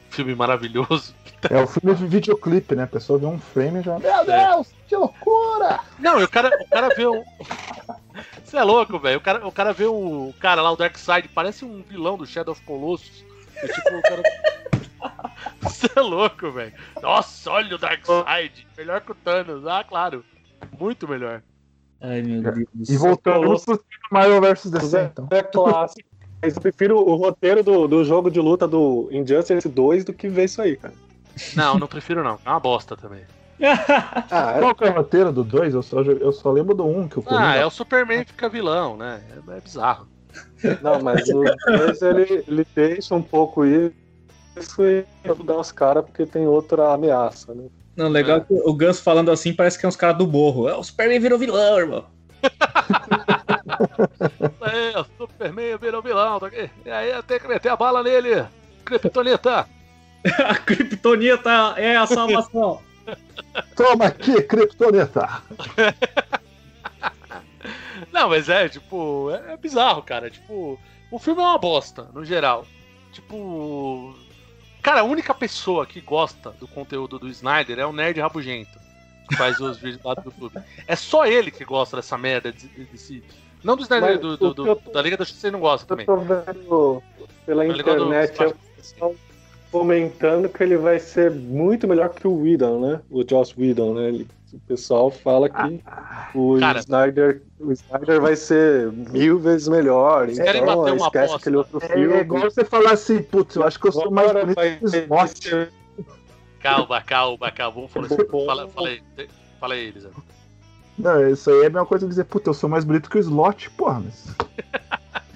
filme 0.10 0.34
maravilhoso. 0.34 1.14
é 1.50 1.62
o 1.62 1.68
filme 1.68 1.96
de 1.96 2.08
videoclipe, 2.08 2.76
né? 2.76 2.84
A 2.84 2.88
pessoa 2.88 3.20
vê 3.20 3.26
um 3.26 3.40
frame 3.40 3.80
e 3.80 3.84
já. 3.84 4.00
Meu 4.00 4.26
Deus, 4.26 4.68
que 4.88 4.96
loucura! 4.96 5.80
Não, 6.00 6.22
o 6.22 6.28
cara, 6.28 6.50
o 6.62 6.70
cara 6.70 6.90
vê 6.96 7.06
um. 7.06 7.24
Você 8.44 8.58
é 8.58 8.64
louco, 8.64 8.98
velho. 8.98 9.18
O 9.18 9.22
cara, 9.22 9.48
o 9.48 9.52
cara 9.52 9.74
vê 9.74 9.86
o 9.86 10.34
cara 10.40 10.62
lá, 10.62 10.72
o 10.72 10.78
Darkseid, 10.78 11.28
parece 11.28 11.66
um 11.66 11.84
vilão 11.84 12.18
do 12.18 12.26
Shadow 12.26 12.54
of 12.54 12.62
Colossus. 12.64 13.26
É 13.58 13.68
tipo, 13.68 13.96
o 13.96 14.02
cara. 14.02 14.24
Você 15.62 15.88
é 15.96 16.02
louco, 16.02 16.52
velho. 16.52 16.74
Nossa, 17.02 17.52
olha 17.52 17.76
o 17.76 17.78
Darkseid. 17.78 18.68
Melhor 18.78 19.02
que 19.02 19.12
o 19.12 19.16
Thanos. 19.16 19.66
Ah, 19.68 19.84
claro. 19.84 20.24
Muito 20.80 21.08
melhor. 21.08 21.42
Ai, 22.02 22.22
meu 22.22 22.42
Deus 22.42 22.56
do 22.74 22.94
E 22.94 22.98
voltando 22.98 23.60
pro 23.60 23.80
Marvel 24.12 24.42
vs 24.42 24.72
DC, 24.72 24.98
É, 24.98 25.04
então. 25.06 25.28
é 25.32 25.42
clássico. 25.44 26.08
Mas 26.42 26.56
eu 26.56 26.62
prefiro 26.62 26.98
o 27.00 27.16
roteiro 27.16 27.64
do, 27.64 27.88
do 27.88 28.04
jogo 28.04 28.30
de 28.30 28.40
luta 28.40 28.68
do 28.68 29.10
Injustice 29.12 29.68
2 29.68 30.04
do 30.06 30.14
que 30.14 30.30
ver 30.30 30.46
isso 30.46 30.62
aí, 30.62 30.78
cara. 30.78 30.94
Não, 31.56 31.78
não 31.80 31.88
prefiro 31.88 32.24
não. 32.24 32.40
É 32.46 32.50
uma 32.50 32.60
bosta 32.60 32.96
também. 32.96 33.24
Ah, 34.30 34.54
é- 34.56 34.60
Qual 34.60 34.76
que 34.76 34.84
é 34.84 34.90
o 34.90 34.94
roteiro 34.94 35.32
do 35.32 35.44
2? 35.44 35.74
Eu 35.74 35.82
só, 35.82 36.02
eu 36.02 36.32
só 36.32 36.52
lembro 36.52 36.76
do 36.76 36.86
1 36.86 37.00
um, 37.00 37.08
que 37.08 37.18
o 37.18 37.24
Ah, 37.26 37.30
Coringa- 37.30 37.56
é 37.56 37.66
o 37.66 37.70
Superman 37.72 38.24
que 38.24 38.32
fica 38.34 38.48
vilão, 38.50 38.96
né? 38.98 39.24
É, 39.32 39.58
é 39.58 39.62
bizarro. 39.62 40.08
não, 40.82 41.02
mas 41.02 41.28
o 41.30 41.44
2 41.66 42.02
ele, 42.04 42.44
ele 42.48 42.68
deixa 42.76 43.16
um 43.16 43.22
pouco 43.24 43.66
isso 43.66 43.96
e 44.80 45.06
ajudar 45.30 45.58
os 45.58 45.72
caras 45.72 46.06
porque 46.06 46.26
tem 46.26 46.48
outra 46.48 46.94
ameaça, 46.94 47.54
né? 47.54 47.66
Não, 47.96 48.10
legal 48.10 48.42
que 48.42 48.54
o 48.54 48.74
Ganso 48.74 49.02
falando 49.02 49.32
assim 49.32 49.54
parece 49.54 49.80
que 49.80 49.86
é 49.86 49.90
uns 49.90 49.96
caras 49.96 50.18
do 50.18 50.28
borro. 50.28 50.70
É, 50.70 50.76
o 50.76 50.84
Superman 50.84 51.20
virou 51.20 51.40
vilão, 51.40 51.80
irmão. 51.80 52.06
É, 54.62 55.00
o 55.00 55.06
Superman 55.18 55.78
virou 55.78 56.02
vilão. 56.02 56.40
Tá 56.40 56.48
aqui. 56.48 56.70
E 56.86 56.90
aí 56.90 57.12
tem 57.24 57.40
que 57.40 57.48
meter 57.48 57.70
a 57.70 57.76
bala 57.76 58.04
nele. 58.04 58.46
Kryptonita. 58.86 59.68
A 60.46 60.56
Kryptonita 60.56 61.74
é 61.78 61.96
a 61.96 62.08
salvação. 62.08 62.82
Toma 63.76 64.08
aqui, 64.08 64.42
Kryptonita! 64.42 65.42
Não, 68.12 68.30
mas 68.30 68.50
é, 68.50 68.68
tipo, 68.68 69.32
é, 69.32 69.54
é 69.54 69.58
bizarro, 69.58 70.02
cara. 70.02 70.30
Tipo, 70.30 70.80
o 71.12 71.20
filme 71.20 71.42
é 71.42 71.46
uma 71.46 71.58
bosta, 71.58 72.08
no 72.14 72.26
geral. 72.26 72.66
Tipo. 73.12 74.16
Cara, 74.88 75.02
a 75.02 75.04
única 75.04 75.34
pessoa 75.34 75.86
que 75.86 76.00
gosta 76.00 76.52
do 76.52 76.66
conteúdo 76.66 77.20
do 77.20 77.28
Snyder 77.28 77.78
é 77.78 77.86
o 77.86 77.92
Nerd 77.92 78.22
Rabugento, 78.22 78.80
que 79.28 79.36
faz 79.36 79.60
os 79.60 79.76
vídeos 79.82 80.02
lá 80.02 80.14
do 80.14 80.22
YouTube. 80.26 80.58
É 80.88 80.96
só 80.96 81.26
ele 81.26 81.52
que 81.52 81.66
gosta 81.66 81.98
dessa 81.98 82.18
merda 82.18 82.54
desse. 82.54 83.22
não 83.62 83.76
do 83.76 83.82
Snyder, 83.84 84.18
do, 84.18 84.38
do- 84.38 84.54
do- 84.54 84.66
eu 84.68 84.82
da 84.94 85.02
Liga 85.02 85.18
da 85.18 85.26
Justiça 85.26 85.48
ele 85.48 85.54
não 85.54 85.60
gosta 85.60 85.84
Eu 85.84 85.88
também. 85.90 86.06
tô 86.06 86.16
vendo 86.16 87.04
pela 87.46 87.68
internet 87.68 88.42
é 88.42 88.48
o 88.48 88.56
pessoal 88.78 89.16
comentando 89.72 90.48
que 90.48 90.64
ele 90.64 90.78
vai 90.78 91.00
ser 91.00 91.32
muito 91.32 91.86
melhor 91.86 92.08
que 92.14 92.26
o 92.26 92.42
Whedon, 92.44 92.80
né? 92.80 93.02
O 93.12 93.26
Joss 93.30 93.54
Whedon, 93.58 93.94
né? 93.94 94.08
Ele- 94.08 94.28
o 94.58 94.68
pessoal 94.68 95.10
fala 95.12 95.50
que 95.50 95.82
o, 96.36 96.60
Cara. 96.60 96.80
Snyder, 96.80 97.42
o 97.60 97.72
Snyder 97.72 98.22
vai 98.22 98.36
ser 98.36 98.92
mil 98.92 99.40
vezes 99.40 99.68
melhor. 99.68 100.30
Então 100.30 100.46
bater 100.46 100.94
uma 100.94 101.06
esquece 101.06 101.26
aposta? 101.26 101.36
aquele 101.38 101.56
outro 101.58 101.80
É, 101.82 101.88
filme. 101.88 102.14
é 102.14 102.22
igual 102.22 102.42
você 102.44 102.66
falar 102.66 102.92
assim, 102.92 103.22
putz, 103.22 103.56
eu 103.56 103.64
acho 103.64 103.80
que 103.80 103.88
eu 103.88 103.92
sou 103.92 104.12
mais 104.12 104.32
bonito 104.32 104.56
vai 104.56 104.78
que 104.78 104.86
o 104.86 104.88
Slot. 104.88 105.50
ser 105.50 105.70
Calma, 106.60 107.02
calma, 107.02 107.52
calma. 107.52 107.76
Vamos 107.76 107.92
falar 107.92 108.08
isso. 108.08 108.46
Fala, 108.46 108.68
fala 108.68 108.88
aí, 108.90 109.02
fala 109.60 109.74
aí, 109.76 109.88
Elisa. 109.88 110.10
Não, 110.98 111.30
isso 111.30 111.50
aí 111.52 111.58
é 111.58 111.68
a 111.68 111.70
mesma 111.70 111.86
coisa 111.86 112.06
que 112.06 112.10
dizer, 112.10 112.24
puta, 112.26 112.50
eu 112.50 112.54
sou 112.54 112.68
mais 112.70 112.84
bonito 112.84 113.10
que 113.10 113.18
o 113.18 113.20
Slot, 113.20 113.70
porra, 113.72 114.02
mas. 114.02 114.36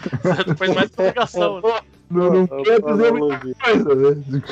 Você 0.45 0.55
fez 0.55 0.75
mais 0.75 0.89
comunicação, 0.95 1.61
né? 1.61 1.79
Não, 2.09 2.33
não 2.33 2.63
quer 2.63 2.81
dizer 2.81 3.13
muita 3.13 3.55
coisa, 3.63 3.95
né? 3.95 4.43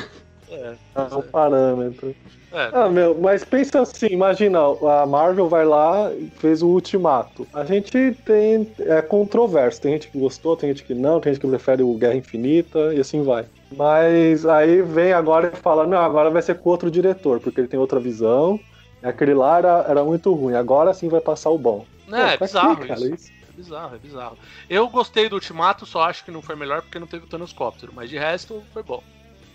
É, 0.50 0.74
é 0.96 1.14
um 1.14 1.22
parâmetro. 1.22 2.14
é. 2.52 2.70
Ah, 2.72 2.88
meu, 2.88 3.18
mas 3.20 3.44
pensa 3.44 3.80
assim, 3.80 4.08
imagina, 4.10 4.58
a 4.58 5.06
Marvel 5.06 5.48
vai 5.48 5.64
lá 5.64 6.12
e 6.12 6.28
fez 6.38 6.62
o 6.62 6.68
Ultimato. 6.68 7.46
A 7.52 7.64
gente 7.64 8.16
tem. 8.24 8.72
É 8.80 9.00
controverso. 9.00 9.80
Tem 9.80 9.92
gente 9.92 10.08
que 10.10 10.18
gostou, 10.18 10.56
tem 10.56 10.70
gente 10.70 10.84
que 10.84 10.94
não, 10.94 11.20
tem 11.20 11.32
gente 11.32 11.40
que 11.40 11.48
prefere 11.48 11.82
o 11.82 11.94
Guerra 11.94 12.16
Infinita 12.16 12.92
e 12.92 13.00
assim 13.00 13.22
vai. 13.22 13.46
Mas 13.76 14.44
aí 14.44 14.82
vem 14.82 15.12
agora 15.12 15.52
e 15.54 15.56
fala, 15.56 15.86
não, 15.86 15.98
agora 15.98 16.30
vai 16.30 16.42
ser 16.42 16.58
com 16.58 16.70
outro 16.70 16.90
diretor, 16.90 17.38
porque 17.38 17.60
ele 17.60 17.68
tem 17.68 17.78
outra 17.78 18.00
visão. 18.00 18.58
Aquele 19.02 19.32
lá 19.32 19.58
era, 19.58 19.84
era 19.88 20.04
muito 20.04 20.34
ruim, 20.34 20.54
agora 20.54 20.92
sim 20.92 21.08
vai 21.08 21.20
passar 21.20 21.50
o 21.50 21.58
bom. 21.58 21.86
É 22.12 22.32
Pô, 22.32 22.38
pra 22.38 22.46
bizarro 22.46 22.76
quê, 22.80 22.88
cara, 22.88 23.00
isso. 23.00 23.14
isso? 23.14 23.32
É 23.48 23.52
bizarro, 23.56 23.94
é 23.94 23.98
bizarro. 23.98 24.38
Eu 24.68 24.88
gostei 24.88 25.28
do 25.28 25.36
Ultimato, 25.36 25.86
só 25.86 26.02
acho 26.02 26.24
que 26.24 26.30
não 26.30 26.42
foi 26.42 26.56
melhor 26.56 26.82
porque 26.82 26.98
não 26.98 27.06
teve 27.06 27.24
o 27.24 27.28
Thanoscóptero, 27.28 27.92
mas 27.94 28.10
de 28.10 28.18
resto 28.18 28.62
foi 28.72 28.82
bom. 28.82 29.02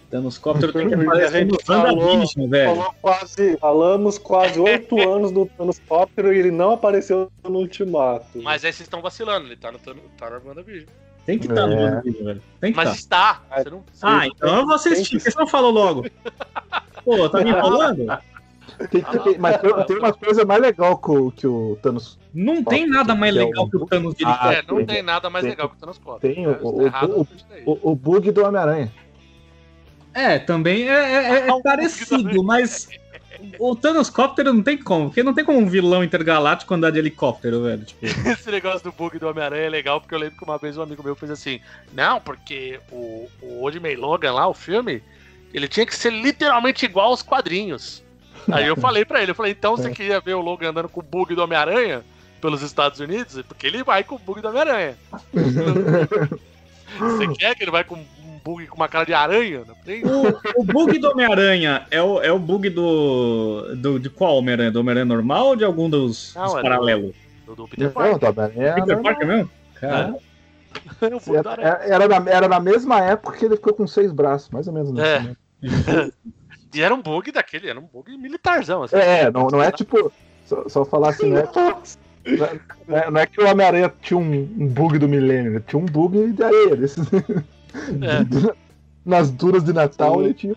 Thanoscóptero 0.10 0.72
tem 0.74 0.88
que 0.88 0.94
aparecer 0.96 1.46
no 1.46 1.58
falou- 1.64 1.98
WandaVision, 1.98 2.50
velho. 2.50 2.76
Falou 2.76 2.96
quase, 3.02 3.58
falamos 3.58 4.18
quase 4.18 4.60
oito 4.62 5.00
anos 5.02 5.32
do 5.32 5.46
Thanoscóptero 5.46 6.34
e 6.34 6.40
ele 6.40 6.52
não 6.52 6.72
apareceu 6.74 7.32
no 7.44 7.60
Ultimato. 7.60 8.26
Mas 8.42 8.64
aí 8.64 8.72
vocês 8.72 8.82
estão 8.82 9.02
vacilando, 9.02 9.48
ele 9.48 9.56
tá 9.58 9.72
no, 9.72 9.80
Thanos- 9.80 10.04
tá 10.18 10.30
no 10.30 10.48
WandaVision. 10.48 10.88
Tem 11.26 11.40
que 11.40 11.48
estar 11.48 11.66
no 11.68 11.74
É. 11.74 11.86
WandaVision, 11.86 12.24
velho. 12.26 12.42
Tem 12.62 12.72
que 12.72 12.78
Mas 12.78 12.96
estar. 12.96 13.42
está. 13.50 13.64
Você 13.64 13.70
não, 13.72 13.84
Ah, 14.04 14.28
então 14.28 14.60
eu 14.60 14.66
vou 14.66 14.76
assistir. 14.76 15.18
Por 15.18 15.24
que 15.26 15.32
você 15.32 15.40
não 15.40 15.48
falou 15.48 15.72
logo? 15.72 16.06
Pô, 17.04 17.30
tá 17.30 17.42
me 17.44 17.50
enrolando? 17.52 18.06
Tem, 18.92 19.02
tem- 19.02 19.38
mas 19.40 19.58
tem, 19.62 19.86
tem 19.86 19.98
uma 19.98 20.12
coisa 20.14 20.44
mais 20.46 20.62
legal 20.62 20.98
que 20.98 21.10
o, 21.12 21.32
que 21.32 21.48
o 21.48 21.78
Thanos. 21.82 22.20
Não 22.34 22.62
tem 22.64 22.86
nada 22.88 23.16
mais 23.16 23.34
Que 23.34 23.40
é 23.40 23.46
legal 23.46 23.64
o- 23.66 23.70
que 23.70 23.78
o 23.78 23.86
Thanos 23.86 24.16
de 24.16 24.26
Ah, 24.26 24.54
é, 24.54 24.62
não 24.62 24.78
tem- 24.78 24.86
tem 24.86 25.02
nada 25.04 25.30
mais 25.30 25.46
legal 25.46 25.70
que 25.70 25.76
o 25.76 25.80
Thanoscóptero. 25.80 26.34
tem 26.34 26.44
É, 26.46 26.50
o- 26.50 26.92
tá. 26.92 27.06
O, 27.66 27.92
o 27.92 27.96
bug 27.96 28.32
do 28.32 28.44
Homem-Aranha. 28.46 28.92
É, 30.16 30.40
também 30.40 30.90
é, 30.90 30.94
é- 30.94 31.48
é 31.50 31.62
parecido, 31.62 32.42
mas 32.42 32.88
o 33.60 33.76
Thanoscóptero 33.76 34.54
não 34.54 34.64
tem 34.64 34.78
como, 34.78 35.08
porque 35.10 35.22
não 35.22 35.34
tem 35.34 35.44
como 35.44 35.60
um 35.60 35.68
vilão 35.68 36.02
intergaláctico 36.04 36.74
andar 36.74 36.90
de 36.92 37.00
helicóptero, 37.00 37.64
velho. 37.64 37.84
Tipo, 37.84 38.00
Esse 38.30 38.50
negócio 38.50 38.82
do 38.82 38.94
bug 38.94 39.20
do 39.20 39.28
Homem-Aranha 39.28 39.66
é 39.66 39.70
legal, 39.70 40.00
porque 40.00 40.16
eu 40.16 40.20
lembro 40.20 40.38
que 40.38 40.44
uma 40.46 40.58
vez 40.58 40.78
um 40.78 40.82
amigo 40.82 41.04
meu 41.04 41.16
fez 41.16 41.30
assim: 41.32 41.60
Não, 41.94 42.22
porque 42.22 42.80
o, 42.90 43.30
o 43.42 43.62
Old 43.62 43.78
May 43.82 43.96
Logan 43.98 44.32
lá, 44.32 44.48
o 44.48 44.54
filme, 44.54 45.04
ele 45.54 45.68
tinha 45.68 45.86
que 45.86 45.96
ser 45.96 46.12
literalmente 46.12 46.86
igual 46.86 47.10
aos 47.10 47.22
quadrinhos. 47.22 48.02
Aí 48.52 48.68
eu 48.68 48.76
falei 48.78 49.04
pra 49.04 49.22
ele, 49.22 49.32
eu 49.32 49.36
falei, 49.36 49.52
então 49.54 49.76
você 49.76 49.90
queria 49.92 50.20
ver 50.20 50.36
o 50.36 50.42
Logan 50.42 50.70
andando 50.70 50.88
com 50.88 51.00
o 51.00 51.04
bug 51.04 51.34
do 51.34 51.42
Homem-Aranha 51.44 52.04
pelos 52.40 52.62
Estados 52.62 53.00
Unidos? 53.00 53.42
Porque 53.48 53.66
ele 53.66 53.84
vai 53.84 54.04
com 54.04 54.16
o 54.16 54.20
bug 54.20 54.40
do 54.40 54.48
Homem-Aranha. 54.48 54.96
você 57.00 57.28
quer 57.38 57.56
que 57.56 57.64
ele 57.64 57.72
vai 57.72 57.84
com 57.84 58.04
bug 58.46 58.68
com 58.68 58.76
uma 58.76 58.88
cara 58.88 59.06
de 59.06 59.14
aranha 59.14 59.64
o, 59.66 60.62
o 60.62 60.64
bug 60.64 61.00
do 61.00 61.10
Homem-Aranha 61.10 61.88
é 61.90 62.02
o, 62.02 62.22
é 62.22 62.32
o 62.32 62.38
bug 62.38 62.70
do, 62.70 63.76
do. 63.76 64.00
De 64.00 64.10
qual 64.10 64.38
Homem-Aranha? 64.38 64.72
Do 64.72 64.80
Homem-Aranha 64.82 65.06
normal 65.06 65.48
ou 65.48 65.56
de 65.56 65.66
algum 65.66 65.90
dos, 65.90 66.34
Não, 66.36 66.44
dos 66.46 66.56
é 66.56 66.62
paralelos? 66.62 67.16
Do, 67.46 67.56
do 67.56 67.68
Peter 67.68 67.88
Não, 67.88 67.92
Parker. 67.94 68.20
do 68.20 68.42
Homem-Aranha. 68.42 68.76
Peter 68.76 68.92
era- 68.94 69.02
Parker 69.02 69.28
mesmo? 69.28 69.50
Cara, 69.76 70.16
Aranha. 71.50 71.68
Era, 71.68 72.04
era, 72.04 72.08
na, 72.20 72.32
era 72.32 72.48
na 72.48 72.60
mesma 72.60 73.02
época 73.02 73.38
que 73.38 73.46
ele 73.46 73.56
ficou 73.56 73.74
com 73.74 73.88
seis 73.88 74.12
braços, 74.12 74.50
mais 74.52 74.68
ou 74.68 74.74
menos. 74.74 74.92
nesse 74.92 75.08
É. 75.08 75.20
momento. 75.20 76.14
E 76.74 76.82
era 76.82 76.94
um 76.94 77.02
bug 77.02 77.32
daquele, 77.32 77.70
era 77.70 77.80
um 77.80 77.88
bug 77.92 78.16
militarzão. 78.18 78.84
Assim. 78.84 78.98
É, 78.98 79.22
é, 79.24 79.32
não, 79.32 79.48
não 79.48 79.62
é 79.64 79.72
tipo. 79.72 80.12
Só, 80.46 80.70
só 80.70 80.86
falar 80.86 81.10
assim, 81.10 81.30
não 81.30 81.38
é, 81.38 81.50
não 82.88 82.98
é, 82.98 83.12
não 83.12 83.20
é 83.22 83.26
que 83.26 83.42
o 83.42 83.48
Homem-Aranha 83.50 83.92
tinha 84.02 84.18
um, 84.18 84.22
um 84.60 84.68
bug 84.68 85.00
do 85.00 85.08
milênio, 85.08 85.54
né? 85.54 85.62
tinha 85.66 85.82
um 85.82 85.86
bug 85.86 86.32
de 86.34 86.44
areia. 86.44 86.76
É. 88.02 88.56
Nas 89.06 89.30
duras 89.30 89.64
de 89.64 89.72
Natal 89.72 90.24
ele 90.24 90.34
tinha. 90.34 90.56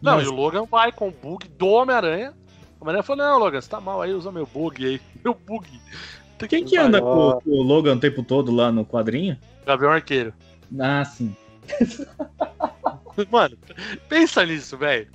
Não, 0.00 0.16
Mas- 0.16 0.26
e 0.26 0.28
o 0.28 0.34
Logan 0.34 0.64
vai 0.64 0.92
com 0.92 1.08
o 1.08 1.10
bug 1.12 1.48
do 1.48 1.66
Homem-Aranha. 1.66 2.32
O 2.78 2.84
Homem-Aranha 2.84 3.02
falou: 3.02 3.24
Não, 3.24 3.38
Logan, 3.38 3.60
você 3.60 3.68
tá 3.68 3.80
mal 3.80 4.00
aí, 4.00 4.12
usa 4.12 4.30
meu 4.30 4.46
bug 4.46 4.86
aí. 4.86 5.00
Meu 5.24 5.34
bug. 5.34 5.68
Tem 6.38 6.48
Quem 6.48 6.64
que 6.64 6.76
anda 6.76 7.00
com, 7.00 7.40
com 7.42 7.50
o 7.50 7.62
Logan 7.62 7.96
o 7.96 8.00
tempo 8.00 8.22
todo 8.22 8.52
lá 8.52 8.70
no 8.70 8.84
quadrinho? 8.86 9.36
Gavião 9.66 9.90
Arqueiro. 9.90 10.32
Ah, 10.78 11.04
sim. 11.04 11.34
Mano, 13.32 13.58
pensa 14.08 14.46
nisso, 14.46 14.76
velho. 14.78 15.08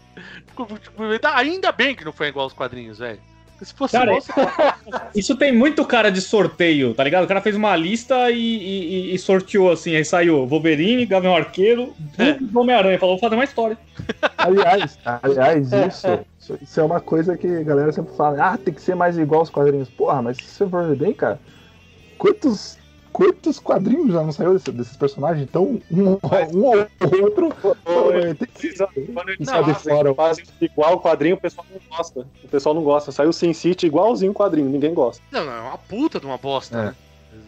Ainda 1.36 1.72
bem 1.72 1.95
que 1.95 2.04
não 2.04 2.12
foi 2.12 2.28
igual 2.28 2.43
aos 2.43 2.54
quadrinhos, 2.54 2.99
velho. 2.99 3.22
Se 3.64 3.74
fosse 3.74 3.93
Cara, 3.97 4.14
você- 4.14 4.32
Isso 5.16 5.36
tem 5.36 5.51
muito 5.55 5.86
cara 5.86 6.11
de 6.11 6.20
sorteio, 6.22 6.93
tá 6.93 7.03
ligado? 7.03 7.24
O 7.24 7.28
cara 7.28 7.41
fez 7.41 7.55
uma 7.55 7.76
lista 7.76 8.30
e, 8.32 8.36
e- 8.38 9.16
e- 9.16 9.20
sorteou 9.20 9.72
assim, 9.72 9.95
aí 9.95 10.03
saiu 10.03 10.45
Wolverine, 10.45 11.05
Gavião 11.05 11.36
Arqueiro, 11.36 11.93
É. 12.18 12.32
Hulk 12.32 12.43
e 12.53 12.57
Homem-Aranha. 12.57 12.99
Falou, 12.99 13.16
vou 13.16 13.22
fazer 13.22 13.36
uma 13.36 13.43
história. 13.43 13.78
Aliás, 14.38 14.97
aliás, 15.22 15.72
isso, 15.72 16.07
isso, 16.39 16.57
isso 16.61 16.80
é 16.80 16.84
uma 16.84 16.99
coisa 16.99 17.38
que 17.38 17.47
a 17.47 17.64
galera 17.64 17.91
sempre 17.93 18.16
fala, 18.18 18.53
ah, 18.53 18.57
tem 18.57 18.74
que 18.74 18.82
ser 18.82 18.95
mais 18.95 19.18
igual 19.18 19.41
aos 19.41 19.49
quadrinhos. 19.49 19.89
Porra, 19.89 20.22
mas 20.22 20.38
se 20.38 20.43
você 20.43 20.68
for 20.68 20.88
ver 20.88 20.95
bem, 20.97 21.14
cara, 21.14 21.39
quantos, 22.18 22.78
quantos 23.14 23.59
quadrinhos 23.59 24.11
já 24.11 24.22
não 24.24 24.32
saiu 24.32 24.53
desse- 24.53 24.72
desses 24.72 24.97
personagens? 24.97 25.43
Então, 25.47 25.80
um, 25.91 26.18
um 26.53 26.66
ou 26.66 26.88
outro. 27.24 27.49
Quando 29.14 29.30
eles 29.30 29.47
Não, 29.47 29.64
fazem, 29.64 29.76
fora. 29.76 30.09
igual 30.61 30.93
o 30.95 30.99
quadrinho, 31.01 31.36
o 31.36 31.39
pessoal 31.39 31.66
não 31.72 31.80
gosta. 31.97 32.28
O 32.43 32.47
pessoal 32.47 32.76
não 32.76 32.84
gosta. 32.84 33.11
Saiu 33.11 33.30
o 33.30 33.34
Sin 33.34 33.53
City 33.53 33.86
igualzinho 33.88 34.32
o 34.32 34.36
quadrinho, 34.36 34.70
ninguém 34.70 34.93
gosta. 34.93 35.24
Não, 35.32 35.45
não, 35.45 35.53
é 35.53 35.61
uma 35.61 35.78
puta 35.78 36.20
de 36.20 36.26
uma 36.26 36.38
bosta, 36.38 36.78
É. 36.78 36.86
né? 36.86 36.95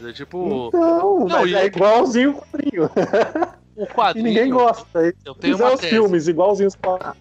É 0.09 0.13
tipo, 0.13 0.67
Então, 0.67 1.19
Não, 1.19 1.27
Mas 1.27 1.49
e- 1.51 1.55
é 1.55 1.65
igualzinho 1.65 2.31
o 2.31 2.33
quadrinho. 2.41 2.89
o 3.75 3.83
E 3.83 3.87
quadrinho. 3.87 4.25
ninguém 4.27 4.49
gosta. 4.49 5.07
E 5.07 5.13
Eu 5.25 5.35
tenho 5.35 5.55
uma 5.57 5.73
os 5.73 5.79
tese. 5.79 5.93
filmes 5.93 6.27
igualzinhos 6.27 6.73
os 6.73 6.79
quadrinhos. 6.79 7.17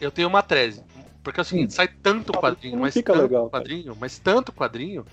Eu 0.00 0.10
tenho 0.10 0.28
uma 0.28 0.42
tese. 0.42 0.82
Porque 1.22 1.38
é 1.38 1.42
o 1.42 1.44
seguinte, 1.44 1.72
sai 1.74 1.86
tanto 2.02 2.32
quadrinho, 2.32 2.78
mas 2.80 2.92
fica 2.94 3.12
tanto 3.12 3.22
legal, 3.22 3.48
cara. 3.48 3.62
quadrinho, 3.62 3.96
mas 4.00 4.18
tanto 4.18 4.50
quadrinho, 4.52 5.04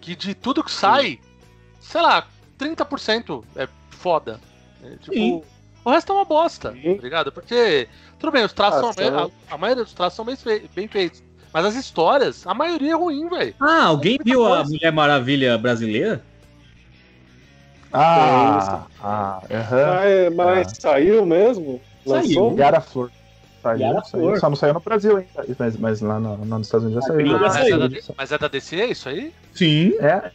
que 0.00 0.14
de 0.14 0.32
tudo 0.32 0.62
que 0.62 0.70
sai, 0.70 1.18
sei 1.80 2.00
lá, 2.00 2.26
30% 2.56 3.44
é 3.56 3.68
foda. 3.90 4.40
É, 4.82 4.90
tipo, 4.96 5.12
Sim. 5.12 5.42
o 5.84 5.90
resto 5.90 6.12
é 6.12 6.14
uma 6.14 6.24
bosta, 6.24 6.72
Sim. 6.72 6.96
tá 6.96 7.02
ligado? 7.02 7.32
Porque, 7.32 7.88
tudo 8.18 8.32
bem, 8.32 8.44
os 8.44 8.52
traços 8.52 8.80
Ah, 8.90 8.92
são, 8.92 9.18
a, 9.50 9.54
a 9.54 9.58
maioria 9.58 9.84
dos 9.84 9.92
traços 9.92 10.16
são 10.16 10.24
bem, 10.24 10.36
fei- 10.36 10.68
bem 10.74 10.88
feitos. 10.88 11.22
Mas 11.52 11.64
as 11.64 11.74
histórias, 11.74 12.46
a 12.46 12.52
maioria 12.54 12.92
é 12.92 12.96
ruim, 12.96 13.28
velho. 13.28 13.54
Ah, 13.58 13.84
alguém 13.86 14.12
Muita 14.12 14.24
viu 14.24 14.44
a 14.44 14.56
coisa. 14.56 14.70
Mulher 14.70 14.92
Maravilha 14.92 15.58
brasileira? 15.58 16.22
ah, 17.92 18.86
ah, 19.00 19.42
aham. 19.50 19.94
Mas, 19.94 20.34
mas 20.36 20.72
saiu 20.78 21.24
mesmo? 21.24 21.80
Lançou? 22.04 22.56
Yara 22.58 22.80
Flor. 22.80 23.10
Saiu, 23.62 23.80
Yara 23.80 24.04
saiu. 24.04 24.22
Flor. 24.24 24.38
Só 24.38 24.48
não 24.50 24.56
saiu 24.56 24.74
no 24.74 24.80
Brasil 24.80 25.16
ainda, 25.16 25.56
mas, 25.58 25.76
mas 25.76 26.00
lá, 26.00 26.20
no, 26.20 26.38
lá 26.38 26.58
nos 26.58 26.66
Estados 26.66 26.86
Unidos 26.86 27.04
já 27.06 27.12
saiu. 27.14 27.34
Ah, 27.36 27.38
mas, 27.40 27.56
é 27.56 27.62
saiu. 27.62 27.78
da, 27.78 27.88
mas 28.16 28.32
é 28.32 28.38
da 28.38 28.48
DC 28.48 28.86
isso 28.86 29.08
aí? 29.08 29.32
Sim. 29.54 29.92
É, 30.00 30.30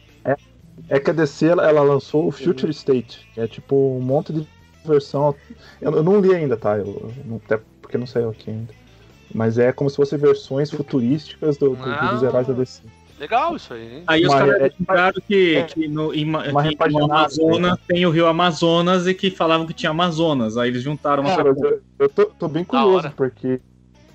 é, 0.88 0.96
é 0.96 1.00
que 1.00 1.10
a 1.10 1.12
DC 1.12 1.46
ela, 1.46 1.82
lançou 1.82 2.26
o 2.26 2.30
Future 2.32 2.70
State, 2.72 3.26
que 3.34 3.40
é 3.40 3.46
tipo 3.46 3.96
um 3.96 4.00
monte 4.00 4.32
de 4.32 4.46
versão. 4.84 5.34
Eu, 5.80 5.92
eu 5.96 6.02
não 6.02 6.20
li 6.20 6.34
ainda, 6.34 6.56
tá? 6.56 6.76
Eu, 6.78 7.12
não- 7.24 7.40
até 7.44 7.60
porque 7.80 7.96
não 7.98 8.06
saiu 8.06 8.30
aqui 8.30 8.50
ainda. 8.50 8.72
Mas 9.34 9.58
é 9.58 9.72
como 9.72 9.88
se 9.90 9.96
fossem 9.96 10.18
versões 10.18 10.70
futurísticas 10.70 11.56
do- 11.56 11.70
do- 11.70 12.10
dos 12.10 12.22
heróis 12.22 12.46
da 12.46 12.52
DC. 12.52 12.82
Legal 13.18 13.54
isso 13.56 13.72
aí, 13.72 13.96
hein? 13.98 14.02
Aí 14.06 14.26
os 14.26 14.34
caras 14.34 14.60
é- 14.60 15.20
que, 15.26 15.62
que 15.64 15.88
no, 15.88 16.12
em, 16.12 16.24
Ma- 16.24 16.44
Uma 16.48 16.62
que 16.68 16.88
no 16.90 17.04
Amazonas 17.04 17.78
tem 17.86 18.04
o 18.04 18.10
rio 18.10 18.26
Amazonas 18.26 19.06
e 19.06 19.14
que 19.14 19.30
falavam 19.30 19.66
que 19.66 19.72
tinha 19.72 19.90
Amazonas. 19.90 20.56
Aí 20.56 20.68
eles 20.68 20.82
juntaram 20.82 21.22
uma 21.22 21.34
Cara, 21.36 21.48
eu, 21.56 21.80
eu 22.00 22.08
tô, 22.08 22.26
tô 22.26 22.48
bem 22.48 22.64
curioso, 22.64 23.10
porque 23.16 23.60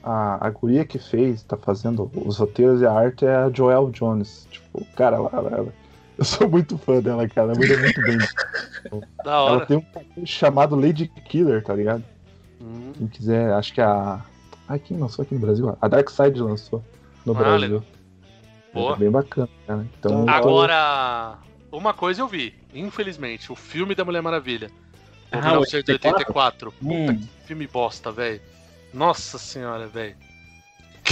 a, 0.03 0.45
a 0.45 0.49
guria 0.49 0.85
que 0.85 0.99
fez, 0.99 1.43
tá 1.43 1.55
fazendo 1.57 2.11
os 2.13 2.37
roteiros 2.37 2.81
e 2.81 2.85
a 2.85 2.91
arte 2.91 3.25
é 3.25 3.33
a 3.35 3.49
Joelle 3.49 3.89
Jones. 3.91 4.47
Tipo, 4.51 4.85
cara, 4.95 5.15
ela, 5.17 5.29
ela- 5.33 5.49
ela- 5.57 5.73
eu 6.19 6.25
sou 6.25 6.49
muito 6.49 6.77
fã 6.77 7.01
dela, 7.01 7.27
cara. 7.27 7.51
Ela 7.53 7.59
manda 7.59 7.77
muito 7.77 8.01
bem. 8.01 8.19
Da 9.25 9.31
Ela 9.31 9.41
hora. 9.41 9.65
tem 9.65 9.75
um 9.77 9.81
papel 9.81 10.25
chamado 10.25 10.73
Lady 10.75 11.07
Killer, 11.25 11.61
tá 11.63 11.73
ligado? 11.73 12.03
Hum. 12.61 12.93
Quem 12.97 13.07
quiser, 13.07 13.51
acho 13.53 13.73
que 13.73 13.81
a. 13.81 14.21
Ai, 14.67 14.79
quem 14.79 14.97
lançou 14.97 15.23
aqui 15.23 15.33
no 15.33 15.41
Brasil? 15.41 15.77
A 15.81 15.87
Dark 15.87 16.09
Side 16.09 16.39
lançou 16.39 16.81
no 17.25 17.33
Ah, 17.33 17.35
Brasil. 17.35 17.59
legal. 17.59 17.83
Boa. 18.73 18.93
É 18.93 18.99
bem 18.99 19.11
bacana, 19.11 19.49
cara. 19.67 19.85
Então, 19.99 20.25
tô- 20.25 20.31
Agora, 20.31 21.37
uma 21.71 21.93
coisa 21.93 22.21
eu 22.21 22.27
vi, 22.27 22.53
infelizmente, 22.73 23.51
o 23.51 23.55
filme 23.55 23.93
da 23.93 24.05
Mulher 24.05 24.21
Maravilha. 24.21 24.71
Ah, 25.31 25.41
1984. 25.41 26.71
Puta 26.71 26.85
Hum. 26.93 27.17
que 27.17 27.27
filme 27.47 27.67
bosta, 27.67 28.11
velho. 28.13 28.39
Nossa 28.93 29.37
senhora, 29.37 29.87
velho. 29.87 30.15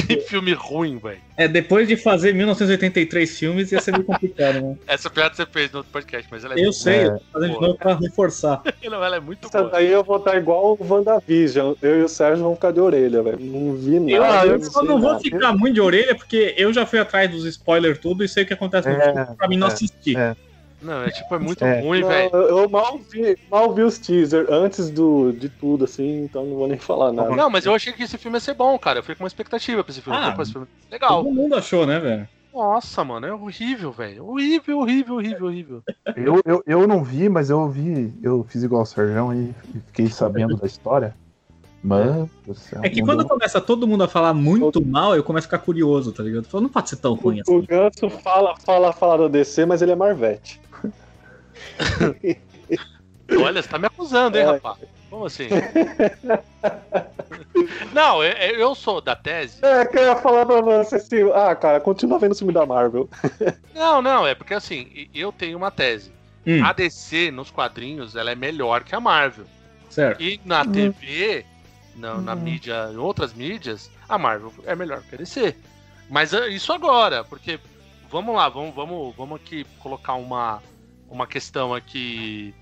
Que 0.06 0.22
filme 0.22 0.54
ruim, 0.54 0.98
velho. 0.98 1.20
É, 1.36 1.48
depois 1.48 1.88
de 1.88 1.96
fazer 1.98 2.34
1983 2.34 3.38
filmes 3.38 3.72
ia 3.72 3.80
ser 3.82 3.92
meio 3.92 4.04
complicado, 4.04 4.62
né? 4.62 4.76
Essa 4.88 5.10
piada 5.10 5.36
você 5.36 5.46
fez 5.46 5.72
no 5.72 5.80
outro 5.80 5.92
podcast, 5.92 6.28
mas 6.32 6.44
ela 6.44 6.54
é 6.54 6.58
Eu 6.60 6.64
muito 6.64 6.76
sei, 6.76 6.96
É. 7.00 7.06
eu 7.08 7.18
tô 7.20 7.24
fazendo 7.34 7.54
de 7.54 7.62
novo 7.62 7.78
pra 7.78 7.96
reforçar. 7.96 8.58
boa. 8.84 9.06
Ela 9.06 9.16
é 9.16 9.20
muito 9.20 9.48
Essa 9.48 9.60
boa. 9.60 9.72
daí 9.72 9.92
eu 9.92 10.04
vou 10.04 10.18
estar 10.18 10.36
igual 10.38 10.78
o 10.80 10.88
WandaVision. 10.88 11.74
Eu 11.82 12.00
e 12.00 12.04
o 12.04 12.08
Sérgio 12.10 12.44
vamos 12.44 12.58
ficar 12.58 12.72
de 12.72 12.80
orelha, 12.80 13.22
velho. 13.24 13.38
Não 13.40 13.76
vi 13.76 13.96
Eu, 14.12 14.22
nada. 14.22 14.48
eu 14.48 14.60
sei 14.62 14.72
só 14.72 14.84
não 14.84 15.00
vou 15.00 15.12
nada. 15.12 15.22
ficar 15.24 15.54
muito 15.54 15.74
de 15.76 15.82
orelha, 15.82 16.16
porque 16.16 16.54
eu 16.58 16.72
já 16.74 16.86
fui 16.86 17.00
atrás 17.00 17.30
dos 17.30 17.46
spoilers 17.46 18.00
tudo 18.00 18.24
e 18.24 18.28
sei 18.30 18.44
o 18.44 18.48
que 18.48 18.54
acontece 18.54 18.90
no 18.90 18.96
É, 18.96 19.14
filme 19.14 19.36
pra 19.38 19.48
mim 19.48 19.58
não 19.58 19.68
é, 19.68 19.72
assistir. 19.72 20.18
é. 20.18 20.36
Não, 20.82 21.04
é 21.04 21.10
tipo, 21.10 21.34
é 21.34 21.40
muito 21.40 21.64
É. 21.66 21.82
ruim, 21.82 22.04
velho. 22.04 22.30
eu 22.34 22.60
eu 22.60 22.70
mal 22.70 23.00
vi, 23.00 23.38
mal 23.50 23.74
vi 23.74 23.82
os 23.82 23.98
teasers 23.98 24.48
antes 24.50 24.90
do, 24.90 25.32
de 25.32 25.50
tudo, 25.50 25.86
assim, 25.86 26.24
então 26.24 26.46
não 26.46 26.56
vou 26.56 26.68
nem 26.68 26.78
falar 26.78 27.12
nada. 27.12 27.36
Não, 27.36 27.50
mas 27.50 27.66
eu 27.66 27.74
achei 27.74 27.92
que 27.94 28.04
esse 28.04 28.18
filme 28.18 28.38
ia 28.38 28.42
ser 28.42 28.54
bom, 28.54 28.78
cara. 28.78 29.00
Eu 29.00 29.04
fui 29.04 29.16
com 29.16 29.24
uma 29.24 29.28
expectativa 29.28 29.84
pra 29.84 29.92
esse 29.92 30.02
filme. 30.02 30.20
Ah. 30.22 30.34
Eu 30.38 30.44
esse 30.44 30.52
filme 30.52 30.68
é 30.90 30.94
legal. 30.94 31.24
Todo 31.24 31.34
mundo 31.34 31.56
achou, 31.56 31.86
né, 31.86 32.00
velho? 32.00 32.28
Nossa, 32.54 33.04
mano, 33.04 33.26
é 33.28 33.34
horrível, 33.34 33.92
velho. 33.92 34.26
Horrível, 34.28 34.80
horrível, 34.80 35.16
horrível, 35.16 35.46
horrível. 35.48 35.84
Eu, 36.16 36.42
eu, 36.46 36.64
eu 36.66 36.88
não 36.88 37.04
vi, 37.04 37.30
mas 37.30 37.50
eu 37.50 37.68
vi. 37.70 38.14
Eu 38.24 38.44
fiz 38.50 38.64
igual 38.64 38.82
o 38.82 38.86
Sérgio 38.86 39.32
e 39.34 39.54
fiquei 39.88 40.08
sabendo 40.10 40.56
da 40.58 40.66
história. 40.66 41.14
Mano 41.84 42.28
do 42.46 42.56
céu. 42.56 42.82
É 42.84 42.90
que 42.90 43.02
quando 43.02 43.20
deu- 43.20 43.28
começa 43.28 43.62
todo 43.62 43.88
mundo 43.88 44.04
a 44.04 44.08
falar 44.08 44.34
muito 44.34 44.84
mal, 44.84 45.16
eu 45.16 45.24
começo 45.24 45.46
a 45.46 45.50
ficar 45.50 45.60
curioso, 45.60 46.12
tá 46.12 46.24
ligado? 46.24 46.46
Falo, 46.46 46.64
não 46.64 46.70
pode 46.70 46.90
ser 46.90 46.96
tão 46.98 47.14
ruim 47.14 47.42
O, 47.48 47.52
o 47.54 47.58
assim. 47.60 47.68
Ganso 47.68 48.10
fala, 48.10 48.56
fala, 48.66 48.92
fala 48.92 49.18
do 49.20 49.30
DC, 49.30 49.66
mas 49.66 49.82
ele 49.84 49.92
é 49.92 49.96
Marvete. 49.96 50.60
Olha, 53.40 53.62
você 53.62 53.68
tá 53.70 53.78
me 53.78 53.88
acusando, 53.88 54.38
hein, 54.38 54.44
É. 54.44 54.48
rapaz? 54.52 54.78
Como 55.10 55.26
assim? 55.26 55.48
Não, 57.94 58.24
eu, 58.24 58.32
eu 58.56 58.76
sou 58.76 59.02
da 59.02 59.16
tese. 59.16 59.60
É, 59.64 59.86
que 59.86 59.98
eu 59.98 60.04
ia 60.04 60.16
falar 60.16 60.46
pra 60.46 60.62
você 60.62 60.96
assim, 60.96 61.30
ah, 61.34 61.56
cara, 61.56 61.80
continua 61.80 62.20
vendo 62.20 62.34
o 62.34 62.36
filme 62.36 62.54
da 62.54 62.66
Marvel. 62.66 63.10
Não, 63.74 64.02
não, 64.02 64.26
é 64.26 64.34
porque 64.36 64.54
assim, 64.54 65.08
eu 65.14 65.32
tenho 65.32 65.58
uma 65.58 65.72
tese. 65.72 66.12
Hum, 66.46 66.64
A 66.64 66.74
DC 66.74 67.32
nos 67.32 67.52
quadrinhos 67.52 68.16
ela 68.16 68.32
é 68.32 68.36
melhor 68.36 68.84
que 68.84 68.96
a 68.96 69.00
Marvel. 69.00 69.46
certo. 69.90 70.22
E 70.22 70.40
na 70.46 70.64
TV, 70.66 71.46
na, 71.96 72.22
na 72.22 72.36
mídia, 72.36 72.90
em 72.94 72.98
outras 72.98 73.34
mídias, 73.34 73.90
a 74.08 74.18
Marvel 74.18 74.54
é 74.66 74.76
melhor 74.76 75.02
que 75.04 75.16
a 75.16 75.18
DC. 75.18 75.56
Mas 76.10 76.34
é 76.34 76.48
isso 76.48 76.72
agora, 76.72 77.24
porque 77.26 77.60
vamos 78.10 78.34
lá, 78.36 78.48
vamos, 78.48 78.74
vamos, 78.74 79.14
vamos 79.16 79.36
aqui 79.42 79.66
colocar 79.80 80.14
uma, 80.16 80.62
uma 81.10 81.26
questão 81.28 81.74
aqui 81.74 82.54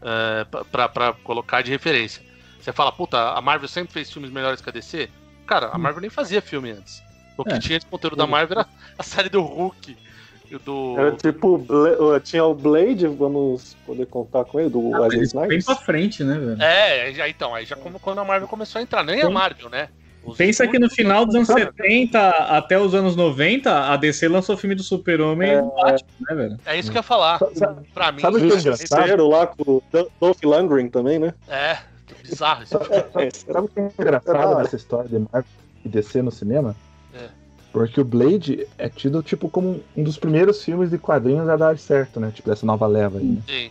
é, 0.00 0.44
pra, 0.70 0.88
pra 0.88 1.12
colocar 1.24 1.62
de 1.62 1.70
referência. 1.70 2.22
Você 2.60 2.72
fala, 2.72 2.92
puta, 2.92 3.30
a 3.32 3.40
Marvel 3.40 3.68
sempre 3.68 3.92
fez 3.92 4.10
filmes 4.10 4.30
melhores 4.30 4.60
que 4.60 4.68
a 4.68 4.72
DC? 4.72 5.08
Cara, 5.46 5.68
a 5.72 5.78
Marvel 5.78 6.00
nem 6.00 6.10
fazia 6.10 6.40
filme 6.40 6.70
antes. 6.70 7.02
O 7.36 7.44
que 7.44 7.54
É. 7.54 7.58
tinha 7.58 7.78
de 7.78 7.86
conteúdo 7.86 8.14
da 8.16 8.26
Marvel 8.26 8.58
era 8.60 8.68
a 8.98 9.02
série 9.02 9.28
do 9.28 9.40
Hulk. 9.42 9.96
e 10.50 10.58
Do... 10.58 10.94
Era 10.98 11.12
tipo, 11.12 11.66
tinha 12.22 12.44
o 12.44 12.54
Blade, 12.54 13.06
vamos 13.08 13.74
poder 13.86 14.06
contar 14.06 14.44
com 14.44 14.60
ele, 14.60 14.68
do 14.70 14.94
Ah, 14.94 15.00
Wesley 15.00 15.20
mas 15.20 15.32
Bem 15.32 15.58
Snipes. 15.58 15.64
pra 15.64 15.76
frente, 15.76 16.22
né, 16.22 16.38
velho? 16.38 16.62
É, 16.62 17.12
já, 17.14 17.28
então, 17.28 17.54
aí 17.54 17.64
já 17.64 17.74
como 17.74 17.98
quando 17.98 18.18
a 18.20 18.24
Marvel 18.24 18.46
começou 18.46 18.78
a 18.78 18.82
entrar, 18.82 19.02
nem 19.02 19.22
a 19.22 19.26
Sim. 19.26 19.32
Marvel, 19.32 19.68
né? 19.70 19.88
Os 20.24 20.36
Pensa 20.36 20.68
que 20.68 20.78
no 20.78 20.88
final 20.88 21.26
dos 21.26 21.34
anos 21.34 21.48
Sabe- 21.48 21.62
70 21.62 22.28
até 22.28 22.78
os 22.78 22.94
anos 22.94 23.16
90, 23.16 23.92
a 23.92 23.96
DC 23.96 24.28
lançou 24.28 24.54
o 24.54 24.58
filme 24.58 24.74
do 24.76 24.82
Super-Homem 24.82 25.60
do 25.60 25.68
Batman, 25.70 26.06
né, 26.20 26.34
velho? 26.36 26.56
É 26.64 26.78
isso 26.78 26.90
que 26.92 26.96
eu 26.96 27.00
ia 27.00 27.02
falar. 27.02 27.38
Sabe- 27.54 27.86
Pra 27.92 28.12
mim, 28.12 28.20
sabe 28.20 28.36
o 28.36 28.38
que 28.40 28.44
é 28.44 28.58
engraçado? 28.58 28.78
Justiceiro 28.78 29.28
lá 29.28 29.46
com 29.48 29.62
o 29.72 29.82
Dolph 30.20 30.38
Lundgren 30.44 30.88
também, 30.88 31.18
né? 31.18 31.34
é 31.48 31.78
bizarro 32.22 32.62
isso. 32.62 32.78
Sabe 32.78 33.66
o 33.66 33.68
que 33.68 33.80
é 33.80 33.90
engraçado 33.98 34.36
hora. 34.48 34.62
dessa 34.62 34.76
história 34.76 35.08
de 35.08 35.18
Marvel 35.18 35.44
e 35.84 35.88
DC 35.88 36.22
no 36.22 36.30
cinema? 36.30 36.76
É. 37.14 37.26
Porque 37.72 38.00
o 38.00 38.04
Blade 38.04 38.66
é 38.78 38.88
tido 38.88 39.22
tipo 39.22 39.48
como 39.48 39.80
um 39.96 40.04
dos 40.04 40.16
primeiros 40.18 40.62
filmes 40.62 40.90
de 40.90 40.98
quadrinhos 40.98 41.48
a 41.48 41.56
dar 41.56 41.76
certo, 41.78 42.20
né? 42.20 42.30
Tipo, 42.32 42.50
dessa 42.50 42.64
nova 42.66 42.86
leva 42.86 43.18
aí, 43.18 43.24
né? 43.24 43.42
Sim. 43.48 43.70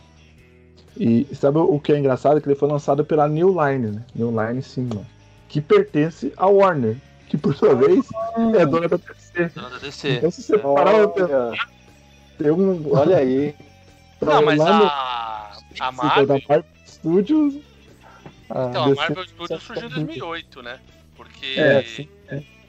E 0.98 1.28
sabe 1.36 1.60
o 1.60 1.80
que 1.80 1.94
é 1.94 1.98
engraçado? 2.00 2.42
Que 2.42 2.48
ele 2.50 2.56
foi 2.56 2.68
lançado 2.68 3.06
pela 3.06 3.28
New 3.28 3.50
Line, 3.50 3.92
né? 3.92 4.02
New 4.14 4.30
Line 4.32 4.62
Cinema. 4.62 5.06
Que 5.52 5.60
pertence 5.60 6.32
à 6.38 6.48
Warner. 6.48 6.96
Que 7.28 7.38
por 7.38 7.54
sua 7.56 7.76
vez 7.76 8.06
é 8.58 8.66
dona 8.66 8.88
da 8.88 8.96
DC. 8.98 9.50
Dona 9.54 9.70
da 9.70 9.78
DC. 9.80 10.10
Então 10.18 10.32
se 10.32 10.42
você 10.44 10.58
parar 10.58 11.08
pra 11.08 11.08
pensar, 11.10 11.38
Olha, 11.50 11.58
tem 12.38 12.52
um. 12.52 12.96
olha 12.98 13.18
aí. 13.18 13.54
Não, 14.22 14.42
mas 14.46 14.58
lá 14.58 14.74
no- 14.80 14.86
a, 14.86 15.52
a 15.80 15.86
da 15.86 15.92
Marvel. 15.92 16.28
Marvel 16.48 16.66
Studios. 16.88 17.56
a 18.50 18.66
Então, 18.70 18.84
a 18.84 18.88
DC 18.90 18.96
Marvel 19.02 19.24
Studios 19.28 19.64
surgiu 19.64 19.88
em 19.88 19.90
2008, 19.90 20.62
né? 20.64 20.80
Porque 21.18 21.60
É, 21.60 21.84
sim, 21.84 22.08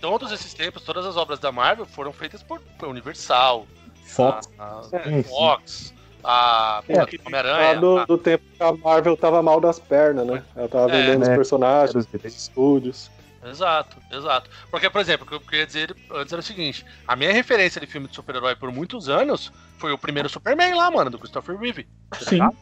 todos 0.01 0.33
esses 0.33 0.53
tempos, 0.53 0.83
todas 0.83 1.07
as 1.07 1.17
obras 1.17 1.39
da 1.39 1.53
Marvel 1.53 1.87
foram 1.87 2.13
feitas 2.13 2.43
por, 2.43 2.61
por 2.79 2.89
Universal, 2.89 3.65
Fox. 4.05 4.49
a, 4.59 4.79
a 4.81 4.83
Sim, 4.83 4.99
sim. 5.05 5.23
Fox, 5.23 5.95
a 6.25 6.83
É, 6.89 7.03
Homem-Aranha. 7.27 7.81
do, 7.81 7.99
a- 7.99 8.05
do 8.05 8.17
tempo 8.19 8.45
que 8.57 8.63
a 8.63 8.73
Marvel 8.73 9.17
tava 9.17 9.43
mal 9.43 9.61
das 9.61 9.79
pernas, 9.79 10.27
né? 10.27 10.43
Ela 10.57 10.69
tava 10.69 10.91
É. 10.93 11.03
vendendo 11.03 11.23
os 11.23 11.29
É. 11.29 11.35
personagens, 11.37 11.95
Os 11.95 12.07
os 12.25 12.25
estúdios. 12.37 13.11
Exato, 13.45 13.97
exato. 14.13 14.49
Porque, 14.71 14.89
por 14.89 15.01
exemplo, 15.01 15.27
o 15.27 15.29
que 15.29 15.35
eu 15.35 15.41
queria 15.41 15.67
dizer 15.67 15.97
antes 16.13 16.33
era 16.33 16.39
o 16.41 16.45
seguinte: 16.45 16.87
a 17.09 17.17
minha 17.17 17.33
referência 17.33 17.81
de 17.81 17.87
filme 17.89 18.07
de 18.07 18.15
super-herói 18.15 18.55
por 18.55 18.71
muitos 18.71 19.09
anos 19.09 19.53
foi 19.79 19.93
o 19.93 19.99
primeiro 19.99 20.29
Superman 20.29 20.75
lá, 20.75 20.91
mano, 20.93 21.11
do 21.11 21.19
Christopher 21.19 21.57
Reeve. 21.59 21.87
tá 22.11 22.19
Sim. 22.21 22.37
ligado? 22.37 22.57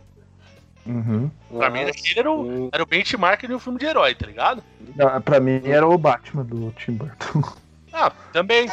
Uhum. 0.87 1.31
Pra 1.59 1.69
mim, 1.69 1.81
aquele 1.83 2.19
era 2.19 2.33
o, 2.33 2.71
era 2.73 2.83
o 2.83 2.87
benchmark 2.87 3.43
de 3.47 3.55
um 3.55 3.59
filme 3.59 3.79
de 3.79 3.85
herói, 3.85 4.15
tá 4.15 4.27
ligado? 4.27 4.63
Ah, 4.99 5.21
Pra 5.21 5.39
mim 5.39 5.61
era 5.65 5.87
o 5.87 5.99
Batman 5.99 6.45
do 6.45 6.73
Tim 6.73 6.93
Burton. 6.93 7.43
Ah, 7.93 8.13
também. 8.33 8.69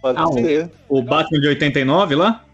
Pode 0.00 0.16
Ah, 0.22 0.26
ser. 0.32 0.70
O 0.88 1.02
Batman 1.02 1.40
de 1.40 1.48
89 1.48 2.14
lá? 2.14 2.44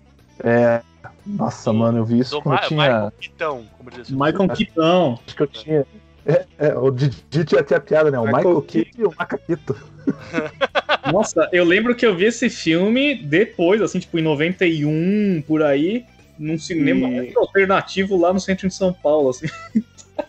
É. 0.43 0.81
Nossa, 1.27 1.73
mano, 1.73 1.99
eu 1.99 2.05
vi 2.05 2.19
isso 2.21 2.37
Do 2.37 2.43
quando 2.43 2.57
Ma 2.57 2.63
eu 2.65 2.69
tinha. 2.69 2.81
Michael 2.81 3.13
Keaton, 3.21 3.65
como 3.79 3.91
diz 3.91 4.01
assim. 4.01 4.13
Michael 4.15 4.49
Keaton. 4.49 5.19
Acho 5.27 5.37
que 5.37 5.43
eu 5.43 5.47
tinha. 5.47 5.87
É, 6.25 6.47
é, 6.59 6.75
o 6.79 6.91
Didi 6.91 7.45
tinha 7.45 7.61
até 7.61 7.75
a 7.75 7.81
piada, 7.81 8.11
né? 8.11 8.19
O 8.19 8.25
Michael 8.27 8.61
Michael 8.63 8.87
e 8.99 9.05
o 9.05 9.13
Macaquito. 9.19 9.77
Nossa, 11.13 11.49
eu 11.53 11.65
lembro 11.65 11.95
que 11.95 12.07
eu 12.07 12.15
vi 12.15 12.27
esse 12.27 12.49
filme 12.49 13.15
depois, 13.17 13.83
assim, 13.83 13.99
tipo, 13.99 14.19
em 14.19 14.23
91, 14.23 15.43
por 15.47 15.63
aí, 15.63 16.05
num 16.39 16.57
cinema 16.59 17.09
E- 17.09 17.33
alternativo 17.37 18.17
lá 18.17 18.33
no 18.33 18.39
centro 18.41 18.69
de 18.69 18.75
São 18.75 18.93
Paulo, 18.93 19.31
assim. 19.31 19.47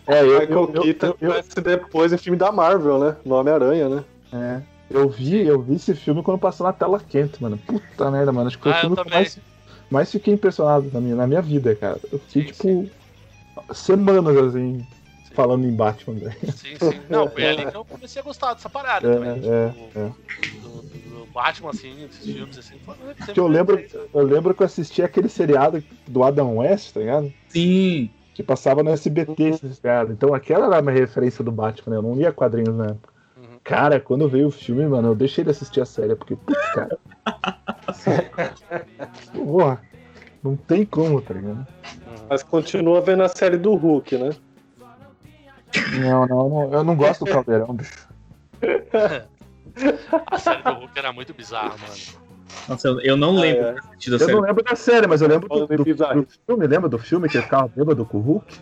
É, 0.06 0.22
eu, 0.22 0.40
Michael 0.40 0.66
Keaton 0.68 1.06
aparece 1.10 1.60
depois 1.62 2.12
em 2.12 2.18
filme 2.18 2.38
da 2.38 2.50
Marvel, 2.50 2.98
né? 2.98 3.16
No 3.24 3.36
Homem-Aranha, 3.36 3.88
né? 3.88 4.04
é, 4.32 4.60
eu 4.90 5.08
vi, 5.08 5.46
eu 5.46 5.60
vi 5.62 5.76
esse 5.76 5.94
filme 5.94 6.22
quando 6.22 6.38
passou 6.38 6.66
na 6.66 6.72
tela 6.72 6.98
quente, 7.00 7.40
mano. 7.40 7.56
Puta 7.58 8.10
merda, 8.10 8.32
mano. 8.32 8.48
Acho 8.48 8.56
que 8.56 8.62
foi 8.64 8.72
Ah, 8.72 8.74
o 8.74 8.78
eu 8.78 8.80
filme 8.80 8.96
que 8.96 9.00
eu 9.00 9.04
também. 9.04 9.18
mais, 9.20 9.38
mais 9.90 10.10
fiquei 10.10 10.34
impressionado 10.34 10.90
na 10.92 11.00
minha, 11.00 11.16
na 11.16 11.26
minha 11.26 11.42
vida, 11.42 11.74
cara. 11.76 12.00
Eu 12.10 12.18
fiquei, 12.18 12.52
Sim, 12.52 12.52
tipo, 12.52 12.90
semanas 13.72 14.36
assim, 14.36 14.86
falando 15.34 15.66
em 15.66 15.72
Batman, 15.74 16.18
velho. 16.18 16.52
Sim, 16.52 16.76
sim. 16.78 17.00
Não, 17.10 17.28
foi 17.28 17.46
ali 17.46 17.66
que 17.70 17.76
eu 17.76 17.84
comecei 17.84 18.20
a 18.20 18.24
gostar 18.24 18.54
dessa 18.54 18.68
parada 18.70 19.08
É, 19.08 19.14
também. 19.14 19.30
é, 19.30 19.68
tipo, 19.70 19.90
é. 19.98 20.24
Do, 20.62 20.82
do 20.82 21.26
Batman, 21.26 21.70
assim, 21.70 22.04
esses 22.04 22.26
filmes, 22.26 22.58
assim. 22.58 22.78
foi- 22.84 22.96
sempre 22.96 23.34
Que 23.34 23.40
eu 23.40 23.46
lembro, 23.46 23.74
interessante. 23.74 24.10
eu 24.14 24.22
lembro 24.24 24.54
que 24.54 24.62
eu 24.62 24.66
assisti 24.66 25.02
aquele 25.02 25.28
seriado 25.28 25.84
do 26.06 26.22
Adam 26.22 26.56
West, 26.58 26.92
tá 26.92 27.00
ligado? 27.00 27.32
Sim. 27.48 28.10
Que 28.34 28.42
passava 28.42 28.82
no 28.82 28.90
SBT 28.90 29.44
esse 29.44 29.74
seriado. 29.74 30.12
Então 30.12 30.34
aquela 30.34 30.66
era 30.66 30.78
a 30.78 30.82
minha 30.82 30.94
referência 30.94 31.44
do 31.44 31.52
Batman, 31.52 31.92
né? 31.92 31.98
Eu 31.98 32.02
não 32.02 32.14
lia 32.14 32.32
quadrinhos 32.32 32.74
na 32.74 32.86
época. 32.86 33.13
Cara, 33.64 33.98
quando 33.98 34.28
veio 34.28 34.48
o 34.48 34.50
filme, 34.50 34.86
mano, 34.86 35.08
eu 35.08 35.14
deixei 35.14 35.42
de 35.42 35.50
assistir 35.50 35.80
a 35.80 35.86
série, 35.86 36.14
porque, 36.14 36.36
putz, 36.36 36.60
cara. 36.74 36.98
Porra, 39.32 39.80
não 40.42 40.54
tem 40.54 40.84
como, 40.84 41.22
tá 41.22 41.32
ligado? 41.32 41.66
Mas 42.28 42.42
continua 42.42 43.00
vendo 43.00 43.22
a 43.22 43.28
série 43.28 43.56
do 43.56 43.74
Hulk, 43.74 44.18
né? 44.18 44.30
Não, 45.98 46.26
não, 46.26 46.48
não, 46.48 46.72
eu 46.74 46.84
não 46.84 46.94
gosto 46.94 47.24
do 47.24 47.30
caldeirão, 47.30 47.74
bicho. 47.74 48.06
A 50.30 50.38
série 50.38 50.62
do 50.62 50.70
Hulk 50.70 50.96
era 50.96 51.12
muito 51.12 51.34
bizarra, 51.34 51.76
mano. 51.78 51.94
Nossa, 52.68 52.86
eu, 52.86 53.00
eu 53.00 53.16
não 53.16 53.34
lembro 53.34 53.62
é. 53.66 53.72
de 53.72 53.80
ter 53.80 53.88
assistido 53.88 54.12
a 54.12 54.16
Eu 54.16 54.18
série. 54.20 54.32
não 54.32 54.40
lembro 54.40 54.62
da 54.62 54.76
série, 54.76 55.06
mas 55.06 55.20
eu 55.22 55.28
lembro 55.28 55.48
do, 55.48 55.66
do, 55.66 55.84
bizarro. 55.84 56.22
do 56.22 56.28
filme. 56.46 56.66
Lembra 56.66 56.88
do 56.88 56.98
filme 56.98 57.28
que 57.28 57.38
ele 57.38 57.44
ficava 57.44 57.66
bêbado 57.66 58.04
com 58.04 58.18
o 58.18 58.20
Hulk? 58.20 58.58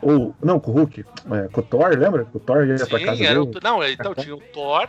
Ou, 0.00 0.34
não, 0.42 0.60
com 0.60 0.70
o 0.70 0.74
Hulk, 0.74 1.04
é, 1.32 1.48
com 1.48 1.60
o 1.60 1.64
Thor, 1.64 1.98
lembra? 1.98 2.26
O 2.32 2.38
Thor 2.38 2.66
ia 2.66 2.76
pra 2.86 3.00
casa 3.00 3.16
Sim, 3.16 3.24
era 3.24 3.42
o. 3.42 3.46
dele. 3.46 3.60
Não, 3.62 3.84
então 3.84 4.14
tinha 4.14 4.34
o 4.34 4.40
Thor 4.40 4.88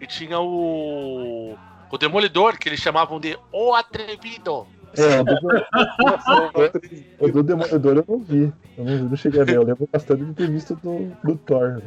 e 0.00 0.06
tinha 0.06 0.38
o. 0.40 1.56
O 1.90 1.98
Demolidor, 1.98 2.58
que 2.58 2.68
eles 2.68 2.80
chamavam 2.80 3.18
de 3.18 3.38
O 3.52 3.74
Atrevido. 3.74 4.66
É, 4.96 5.20
o 5.20 5.24
do, 5.24 5.34
o 7.20 7.32
do 7.32 7.42
Demolidor 7.42 7.96
eu 7.96 8.04
não 8.06 8.18
vi. 8.18 8.52
Eu 8.76 8.84
não, 8.84 8.96
vi, 8.96 9.02
não 9.04 9.16
cheguei 9.16 9.40
a 9.40 9.44
ver. 9.44 9.56
Eu 9.56 9.62
lembro 9.62 9.88
bastante 9.90 10.24
de 10.24 10.34
ter 10.34 10.50
visto 10.50 10.74
do, 10.76 11.12
do 11.22 11.36
Thor. 11.36 11.80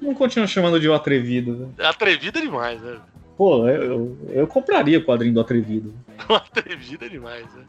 Não 0.00 0.14
continua 0.14 0.46
chamando 0.46 0.80
de 0.80 0.88
O 0.88 0.94
Atrevido? 0.94 1.56
velho? 1.56 1.74
É 1.78 1.86
atrevido 1.86 2.40
demais, 2.40 2.80
né? 2.80 2.98
Pô, 3.36 3.68
eu, 3.68 3.82
eu, 3.82 4.18
eu 4.30 4.46
compraria 4.46 4.98
o 4.98 5.04
quadrinho 5.04 5.34
do 5.34 5.40
Atrevido. 5.40 5.94
O 6.28 6.34
Atrevido 6.34 7.04
é 7.04 7.08
demais, 7.08 7.44
né? 7.54 7.64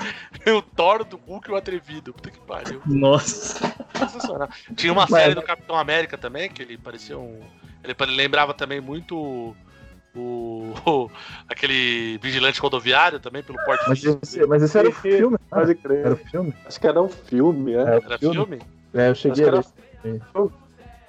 O 0.56 0.62
Thor 0.62 1.04
do 1.04 1.16
Hulk 1.16 1.48
e 1.50 1.52
o 1.52 1.56
Atrevido. 1.56 2.12
Puta 2.14 2.30
que 2.30 2.40
pariu. 2.40 2.80
Nossa. 2.86 3.74
Sensacional. 3.94 4.48
Tinha 4.74 4.92
uma 4.92 5.06
série 5.08 5.34
do 5.34 5.42
Capitão 5.42 5.76
América 5.76 6.16
também, 6.16 6.48
que 6.50 6.62
ele 6.62 6.78
parecia 6.78 7.18
um. 7.18 7.40
Ele 7.84 7.94
lembrava 8.16 8.54
também 8.54 8.80
muito 8.80 9.16
o. 9.16 9.54
o- 10.16 11.10
aquele 11.48 12.18
vigilante 12.22 12.60
rodoviário 12.60 13.20
também, 13.20 13.42
pelo 13.42 13.58
porte 13.64 13.84
Mas 13.88 14.02
esse, 14.04 14.44
mas 14.46 14.62
esse 14.62 14.78
era 14.78 14.88
o 14.88 14.92
filme, 14.92 15.32
né? 15.32 15.38
Pode 15.50 15.70
Era 15.72 15.74
crer. 15.74 16.12
o 16.12 16.16
filme? 16.16 16.54
Acho 16.66 16.80
que 16.80 16.86
era 16.86 17.02
um 17.02 17.08
filme, 17.08 17.72
é. 17.74 17.80
Era 17.80 17.98
o 18.00 18.04
Era 18.04 18.18
filme? 18.18 18.34
filme? 18.34 18.58
É, 18.94 19.06
eu 19.08 19.12
Acho 19.12 19.20
cheguei 19.20 19.44
que 19.44 19.50
a 19.50 19.52
era 19.52 19.64
ver. 20.02 20.22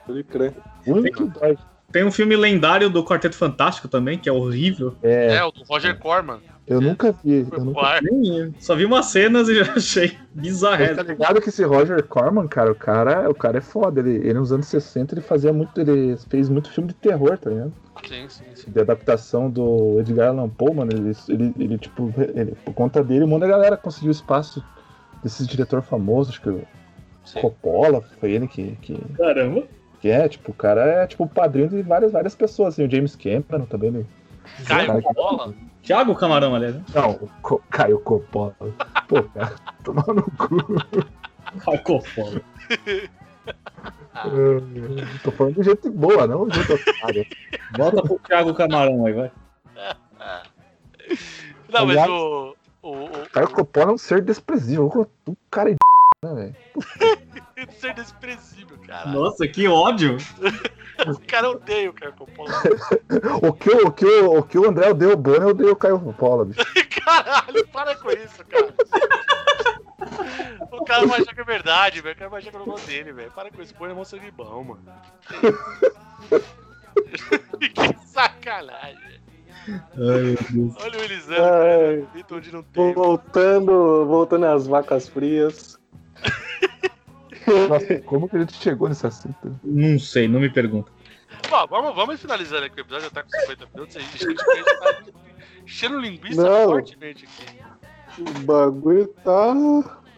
Pode 0.06 0.24
crer. 0.26 0.54
O 0.86 0.94
único 0.94 1.32
que 1.32 1.40
dói. 1.40 1.58
Tem 1.92 2.06
um 2.06 2.12
filme 2.12 2.36
lendário 2.38 2.90
do 2.90 3.04
Quarteto 3.04 3.36
Fantástico 3.36 3.88
também, 3.88 4.18
que 4.18 4.30
é 4.30 4.32
horrível. 4.32 4.96
É, 5.04 5.36
É, 5.36 5.44
o 5.44 5.52
do 5.52 5.64
Roger 5.64 5.98
Corman. 6.00 6.40
Eu 6.68 6.80
nunca 6.80 7.12
vi. 7.12 7.46
Eu 7.52 7.66
nunca. 7.66 8.00
Nem, 8.02 8.54
só 8.60 8.76
vi 8.76 8.86
umas 8.86 9.08
cenas 9.08 9.50
e 9.50 9.56
já 9.64 9.74
achei 9.74 10.18
bizarro. 10.34 10.96
Tá 10.96 11.04
ligado 11.04 11.42
que 11.42 11.50
esse 11.50 11.64
Roger 11.64 12.04
Corman, 12.04 12.48
cara, 12.48 12.72
o 12.72 12.76
cara, 12.76 13.30
o 13.30 13.36
cara 13.36 13.58
é 13.58 13.62
foda. 13.62 14.00
Ele, 14.00 14.16
ele 14.16 14.36
nos 14.36 14.52
anos 14.52 14.68
60 14.68 15.16
ele 15.16 15.22
fazia 15.22 15.52
muito. 15.52 15.80
Ele 15.80 16.16
fez 16.30 16.50
muito 16.50 16.72
filme 16.72 16.90
de 16.90 16.96
terror, 16.96 17.38
tá 17.38 17.50
ligado? 17.50 17.74
Sim, 18.08 18.30
sim, 18.30 18.44
sim. 18.56 18.72
De 18.72 18.80
adaptação 18.80 19.50
do 19.50 20.00
Edgar 20.00 20.30
Allan 20.30 20.50
Poe, 20.50 20.74
mano. 20.74 20.92
Ele, 20.94 21.16
ele, 21.28 21.54
ele, 21.60 21.78
tipo, 21.78 22.14
ele, 22.36 22.56
por 22.64 22.74
conta 22.74 23.04
dele, 23.04 23.26
um 23.26 23.28
monte 23.28 23.42
da 23.42 23.48
galera 23.48 23.76
conseguiu 23.76 24.12
espaço 24.12 24.64
desse 25.24 25.46
diretor 25.46 25.82
famoso, 25.82 26.30
acho 26.30 26.42
que 26.42 26.50
o. 26.50 26.62
Coppola, 27.40 28.02
foi 28.20 28.32
ele 28.32 28.48
que, 28.48 28.76
que, 28.82 29.00
Caramba. 29.16 29.64
que 30.02 30.10
é, 30.10 30.28
tipo, 30.28 30.52
o 30.52 30.54
cara 30.56 30.82
é 30.82 31.08
tipo 31.08 31.24
o 31.24 31.30
padrinho 31.30 31.70
de 31.70 31.82
várias, 31.84 32.12
várias 32.12 32.36
pessoas, 32.36 32.74
assim, 32.74 32.86
o 32.86 32.92
James 32.92 33.16
Cameron 33.16 33.66
também. 33.66 33.90
Ele, 33.90 34.06
Caio 34.68 34.88
Cara, 34.88 35.02
Coppola? 35.02 35.54
Thiago 35.84 36.16
Camarão, 36.16 36.56
aliás. 36.56 36.76
né? 36.76 36.84
não, 36.94 37.12
o 37.12 37.30
Co- 37.42 37.62
Caio 37.70 38.00
Coppola. 38.00 38.56
Pô, 39.08 39.24
cara, 39.24 39.56
tomar 39.84 40.06
no 40.08 40.24
cu. 40.24 40.58
Caio 41.60 42.02
Foda. 42.02 42.42
Eu 44.26 44.62
Tô 45.24 45.32
falando 45.32 45.56
de 45.56 45.64
gente 45.64 45.90
boa, 45.90 46.28
não 46.28 46.48
de 46.48 46.56
gente 46.62 46.72
otária. 46.74 47.26
Volta 47.78 48.04
pro 48.04 48.20
Thiago 48.20 48.54
Camarão 48.54 49.06
aí, 49.06 49.14
vai. 49.14 49.32
Não, 51.70 51.86
mas 51.86 51.98
Aliás- 51.98 52.10
o. 52.10 52.56
O, 52.84 53.04
o, 53.06 53.30
Caio 53.32 53.48
Coppola 53.52 53.92
é 53.92 53.94
um 53.94 53.98
ser 53.98 54.22
desprezível. 54.24 54.92
Um 55.28 55.36
cara 55.52 55.70
é 55.72 55.76
né, 56.26 56.34
velho? 56.34 56.56
o 57.68 57.72
ser 57.80 57.94
desprezível, 57.94 58.76
cara. 58.88 59.12
Nossa, 59.12 59.48
que 59.48 59.68
ódio. 59.68 60.18
O 61.12 61.28
cara 61.28 61.50
odeia 61.50 61.90
o 61.90 61.94
Caio 61.94 62.14
Coppola. 62.14 62.52
O 63.42 63.54
que, 63.54 63.70
o, 63.70 63.92
que, 63.92 64.06
o, 64.06 64.44
que 64.44 64.58
o 64.58 64.70
André 64.70 64.90
odeia 64.92 65.14
o 65.14 65.18
Bono, 65.18 65.42
eu 65.42 65.50
odeio 65.50 65.72
o 65.72 65.76
Caio 65.76 66.00
Coppola, 66.00 66.46
bicho. 66.46 66.60
Caralho, 67.04 67.68
para 67.68 67.96
com 67.96 68.12
isso, 68.12 68.46
cara. 68.46 68.74
O 70.72 70.86
cara 70.86 71.06
vai 71.08 71.22
achar 71.22 71.34
que 71.34 71.42
é 71.42 71.44
verdade, 71.44 72.02
velho. 72.02 72.16
O 72.16 72.18
cara 72.18 72.30
vai 72.30 72.40
achar 72.40 72.50
que 72.52 72.56
eu 72.56 72.60
não 72.60 72.68
gosto 72.68 72.86
dele, 72.88 73.12
velho. 73.12 73.32
Para 73.32 73.52
com 73.52 73.62
isso, 73.62 73.74
põe 73.76 73.92
a 73.92 73.96
mão 73.96 74.06
sangue 74.06 74.32
bom, 74.32 74.64
mano. 74.64 74.84
que 77.60 78.08
sacanagem. 78.08 79.22
Ai. 79.68 80.38
Olha 80.82 81.00
o 81.00 81.04
Elisandro, 81.04 81.44
Ai, 81.44 82.08
Vitor, 82.14 82.38
onde 82.38 82.52
não 82.52 82.64
tem. 82.64 82.94
voltando, 82.94 84.06
voltando 84.06 84.46
às 84.46 84.68
vacas 84.68 85.08
frias. 85.08 85.80
Nossa, 87.70 88.00
como 88.02 88.30
que 88.30 88.36
a 88.38 88.40
gente 88.40 88.54
chegou 88.54 88.88
nesse 88.90 89.06
assunto? 89.08 89.60
Não 89.64 89.98
sei, 90.00 90.28
não 90.28 90.40
me 90.40 90.50
pergunta. 90.50 90.92
Bom, 91.50 91.68
vamos, 91.70 91.96
vamos 91.96 92.20
finalizando 92.22 92.66
aqui 92.66 92.80
o 92.80 92.82
episódio, 92.82 93.06
já 93.06 93.10
tá 93.12 93.24
com 93.24 93.30
50 93.30 93.68
minutos. 93.74 93.96
A 93.96 94.00
gente, 94.00 94.26
a 94.26 94.30
gente 94.30 94.44
tá 94.44 95.02
enchendo 95.64 96.00
linguiça 96.00 96.42
Não. 96.44 96.70
fortemente 96.70 97.26
aqui. 97.26 97.60
O 98.20 98.40
bagulho 98.46 99.08
tá, 99.24 99.54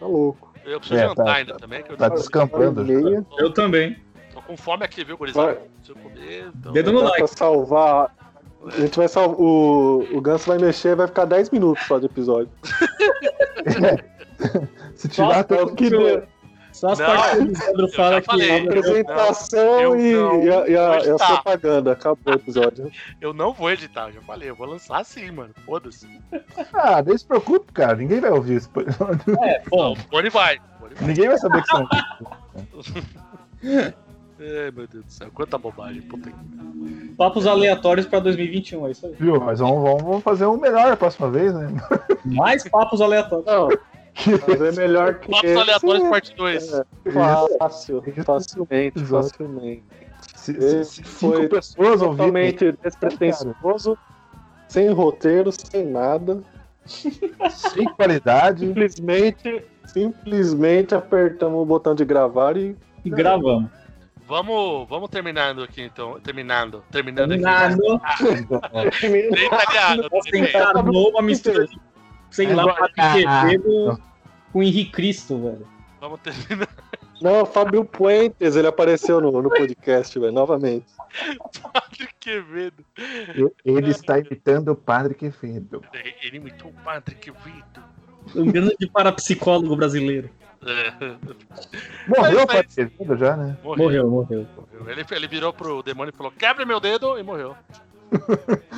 tá 0.00 0.06
louco. 0.06 0.52
Eu 0.64 0.80
preciso 0.80 1.00
É, 1.00 1.08
jantar 1.08 1.24
tá- 1.24 1.34
ainda 1.34 1.54
também, 1.56 1.82
que 1.82 1.92
eu 1.92 1.96
Tá 1.96 2.10
tô, 2.10 2.16
descampando. 2.16 2.82
E 2.82 2.96
meia. 2.96 3.24
Eu 3.38 3.52
também. 3.52 3.96
tô 4.32 4.42
com 4.42 4.56
fome 4.56 4.84
aqui, 4.84 5.04
viu, 5.04 5.16
gurizada? 5.16 5.54
Preciso 5.76 5.94
comer. 5.98 6.50
Então... 6.54 6.72
Dedo 6.72 6.92
no 6.92 7.00
like. 7.02 7.18
pra 7.18 7.26
salvar. 7.28 8.14
A 8.66 8.70
gente 8.80 8.96
vai 8.96 9.06
salvar. 9.08 9.38
O, 9.38 10.06
o 10.16 10.20
Ganso 10.20 10.46
vai 10.48 10.58
mexer 10.58 10.96
vai 10.96 11.06
ficar 11.06 11.26
10 11.26 11.50
minutos 11.50 11.84
só 11.86 11.98
de 11.98 12.06
episódio. 12.06 12.50
Se 14.96 15.08
tiver 15.08 15.26
Nossa, 15.26 15.40
até 15.40 15.66
que 15.66 15.74
que 15.74 15.90
deu. 15.90 16.22
Só 16.74 16.88
as 16.90 16.98
Não, 16.98 17.06
partes 17.06 17.30
que 17.36 17.40
o 17.40 17.44
Lisandro 17.46 17.84
eu 17.84 17.88
fala 17.92 18.20
que. 18.20 18.26
falei. 18.26 18.50
abre- 18.58 18.78
Apresentação 18.80 19.80
eu 19.80 20.00
e, 20.00 20.12
não 20.12 20.42
e 20.42 20.50
a, 20.50 20.52
e 20.52 20.52
a- 20.52 20.58
vou 20.58 20.68
e 20.68 20.76
a 20.76 20.98
editar. 20.98 21.26
propaganda. 21.42 21.92
Acabou 21.92 22.34
o 22.34 22.36
episódio. 22.36 22.90
Eu 23.20 23.32
não 23.32 23.52
vou 23.52 23.70
editar, 23.70 24.08
eu 24.08 24.14
já 24.14 24.20
falei, 24.22 24.50
eu 24.50 24.56
vou 24.56 24.66
lançar 24.66 24.98
assim, 25.00 25.30
mano. 25.30 25.50
Foda-se. 25.64 26.06
Ah, 26.74 27.00
nem 27.00 27.16
se 27.16 27.24
preocupe, 27.24 27.72
cara. 27.72 27.94
Ninguém 27.96 28.20
vai 28.20 28.30
ouvir 28.32 28.56
isso. 28.56 28.68
É, 29.42 29.62
bom, 29.70 29.94
vai. 29.94 30.04
Boni 30.10 30.30
vai. 30.30 30.58
Ninguém 31.00 31.28
vai 31.28 31.38
saber 31.38 31.62
que 31.62 31.68
são. 31.68 31.86
Ai, 33.64 34.70
meu 34.72 34.86
Deus 34.88 35.04
do 35.04 35.12
céu, 35.12 35.28
quanta 35.32 35.56
bobagem, 35.56 36.02
puta 36.02 36.30
que. 36.30 37.08
papos 37.16 37.46
aleatórios 37.46 38.06
pra 38.06 38.18
2021, 38.18 38.88
é 38.88 38.90
isso 38.90 39.06
aí. 39.06 39.14
Viu? 39.18 39.40
Mas 39.40 39.60
vamos, 39.60 39.82
vamos, 39.82 40.02
vamos 40.02 40.22
fazer 40.22 40.46
um 40.46 40.56
melhor 40.58 40.92
a 40.92 40.96
próxima 40.96 41.30
vez, 41.30 41.54
né? 41.54 41.68
Mais 42.24 42.68
papos 42.68 43.00
aleatórios. 43.00 43.46
Não, 43.46 43.68
mas 44.46 44.60
é 44.60 44.72
melhor 44.80 45.18
que. 45.18 45.34
Aleatórios, 45.34 46.08
parte 46.08 46.34
2. 46.36 46.72
É, 46.72 46.84
fácil, 47.58 48.02
facilmente, 48.24 48.98
Exato. 48.98 49.28
facilmente. 49.28 49.84
Se, 50.34 50.52
Esse 50.52 50.84
se 50.84 51.04
cinco 51.04 51.36
foi 51.36 51.48
pessoas. 51.48 52.00
Totalmente 52.00 52.72
despretensioso, 52.82 53.98
sem 54.68 54.90
roteiro, 54.90 55.50
sem 55.52 55.86
nada. 55.86 56.42
Sem 56.86 57.84
qualidade. 57.94 58.66
Simplesmente, 58.66 59.64
simplesmente 59.86 60.94
apertamos 60.94 61.62
o 61.62 61.64
botão 61.64 61.94
de 61.94 62.04
gravar 62.04 62.56
e 62.56 62.76
E 63.04 63.10
gravamos. 63.10 63.70
Vamos, 64.26 64.88
vamos 64.88 65.10
terminando 65.10 65.62
aqui 65.62 65.82
então. 65.82 66.18
Terminando. 66.20 66.82
Terminando 66.90 67.32
aqui. 67.32 67.42
Nada. 67.42 67.76
Tem 69.00 69.16
italiano. 69.16 70.08
Você 70.10 70.30
tem. 70.30 70.44
encarnou 70.44 71.10
uma 71.10 71.22
mistura 71.22 71.66
de, 71.66 71.78
sei 72.34 72.52
lá, 72.52 72.62
Agora- 72.62 72.90
Padre 72.96 73.24
Quevedo 73.24 74.02
com 74.52 74.62
Henrique 74.62 74.90
Cristo, 74.90 75.40
velho. 75.40 75.66
Vamos 76.00 76.20
terminar. 76.20 76.68
Não, 77.22 77.42
o 77.42 77.46
Fábio 77.46 77.84
Puentes, 77.84 78.56
ele 78.56 78.66
apareceu 78.66 79.20
no, 79.20 79.40
no 79.40 79.48
podcast, 79.48 80.18
velho, 80.18 80.32
novamente. 80.32 80.86
Padre 81.72 82.08
Quevedo. 82.18 82.84
Ele 83.64 83.90
está 83.90 84.18
imitando 84.18 84.72
o 84.72 84.76
padre 84.76 85.14
Quevedo. 85.14 85.82
Ele 86.22 86.38
imitou 86.38 86.70
o 86.70 86.84
Padre 86.84 87.14
Quevedo. 87.14 87.82
Um 88.34 88.50
grande 88.50 88.88
parapsicólogo 88.92 89.76
brasileiro. 89.76 90.28
É. 90.66 91.14
Morreu 92.08 92.42
o 92.42 92.46
padre 92.46 92.68
Quevedo 92.74 93.16
já, 93.16 93.36
né? 93.36 93.56
Morreu, 93.62 94.10
morreu. 94.10 94.46
Ele, 94.86 95.04
ele 95.08 95.28
virou 95.28 95.52
pro 95.52 95.82
demônio 95.82 96.12
e 96.12 96.16
falou: 96.16 96.32
quebra 96.32 96.66
meu 96.66 96.80
dedo 96.80 97.16
e 97.18 97.22
morreu. 97.22 97.56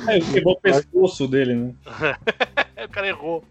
É, 0.07 0.19
quebrou 0.19 0.53
o 0.53 0.59
pescoço 0.61 1.27
dele, 1.27 1.55
né? 1.55 1.73
o 2.85 2.89
cara 2.89 3.07
errou. 3.07 3.43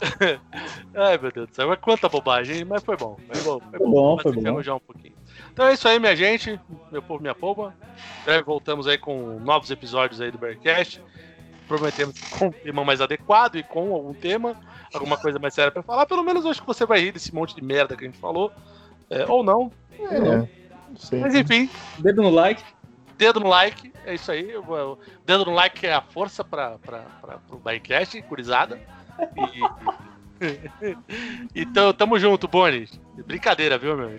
Ai, 0.94 1.18
meu 1.18 1.32
Deus 1.32 1.48
do 1.48 1.54
céu. 1.54 1.68
Mas 1.68 1.78
quanta 1.80 2.08
bobagem, 2.08 2.64
mas 2.64 2.82
foi 2.82 2.96
bom. 2.96 3.16
Foi 3.32 3.42
bom, 3.42 3.60
foi 3.60 3.78
Foi 3.78 3.88
bom, 3.88 4.14
Mas 4.14 4.22
foi 4.22 4.32
se 4.32 4.40
bom. 4.40 4.76
um 4.76 4.80
pouquinho. 4.80 5.14
Então 5.52 5.66
é 5.66 5.74
isso 5.74 5.88
aí, 5.88 5.98
minha 5.98 6.14
gente. 6.14 6.58
Meu 6.90 7.02
povo, 7.02 7.20
minha 7.20 7.34
polva. 7.34 7.74
Em 8.22 8.24
breve 8.24 8.42
voltamos 8.44 8.86
aí 8.86 8.96
com 8.98 9.38
novos 9.40 9.70
episódios 9.70 10.20
aí 10.20 10.30
do 10.30 10.38
Bearcast. 10.38 11.02
Prometemos 11.66 12.18
com 12.38 12.46
um 12.46 12.52
tema 12.52 12.84
mais 12.84 13.00
adequado 13.00 13.56
e 13.56 13.62
com 13.62 13.94
algum 13.94 14.12
tema, 14.12 14.56
alguma 14.92 15.16
coisa 15.16 15.38
mais 15.38 15.54
séria 15.54 15.70
pra 15.70 15.82
falar. 15.82 16.06
Pelo 16.06 16.24
menos 16.24 16.44
acho 16.46 16.60
que 16.60 16.66
você 16.66 16.84
vai 16.84 17.00
rir 17.00 17.12
desse 17.12 17.34
monte 17.34 17.54
de 17.54 17.62
merda 17.62 17.96
que 17.96 18.04
a 18.04 18.08
gente 18.08 18.18
falou. 18.18 18.52
É, 19.08 19.24
ou 19.26 19.42
não. 19.42 19.70
É, 19.98 20.18
não 20.20 20.48
sei. 20.96 21.20
Mas 21.20 21.34
enfim, 21.34 21.68
Dedo 21.98 22.22
no 22.22 22.30
like. 22.30 22.62
Dedo 23.20 23.38
no 23.38 23.48
like. 23.48 23.92
É 24.06 24.14
isso 24.14 24.32
aí. 24.32 24.56
O- 24.56 24.98
Dedo 25.26 25.44
no 25.44 25.52
like 25.52 25.86
é 25.86 25.92
a 25.92 26.00
força 26.00 26.42
para 26.42 26.78
o 27.50 27.56
Bearcast, 27.58 28.20
curizada. 28.22 28.80
E... 29.36 29.60
então, 31.54 31.92
tamo 31.92 32.18
junto, 32.18 32.48
Boni. 32.48 32.88
Brincadeira, 33.26 33.76
viu, 33.76 33.94
meu? 33.96 34.18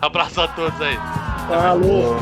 Abraço 0.00 0.40
a 0.40 0.48
todos 0.48 0.80
aí. 0.80 0.96
Falou. 1.46 2.16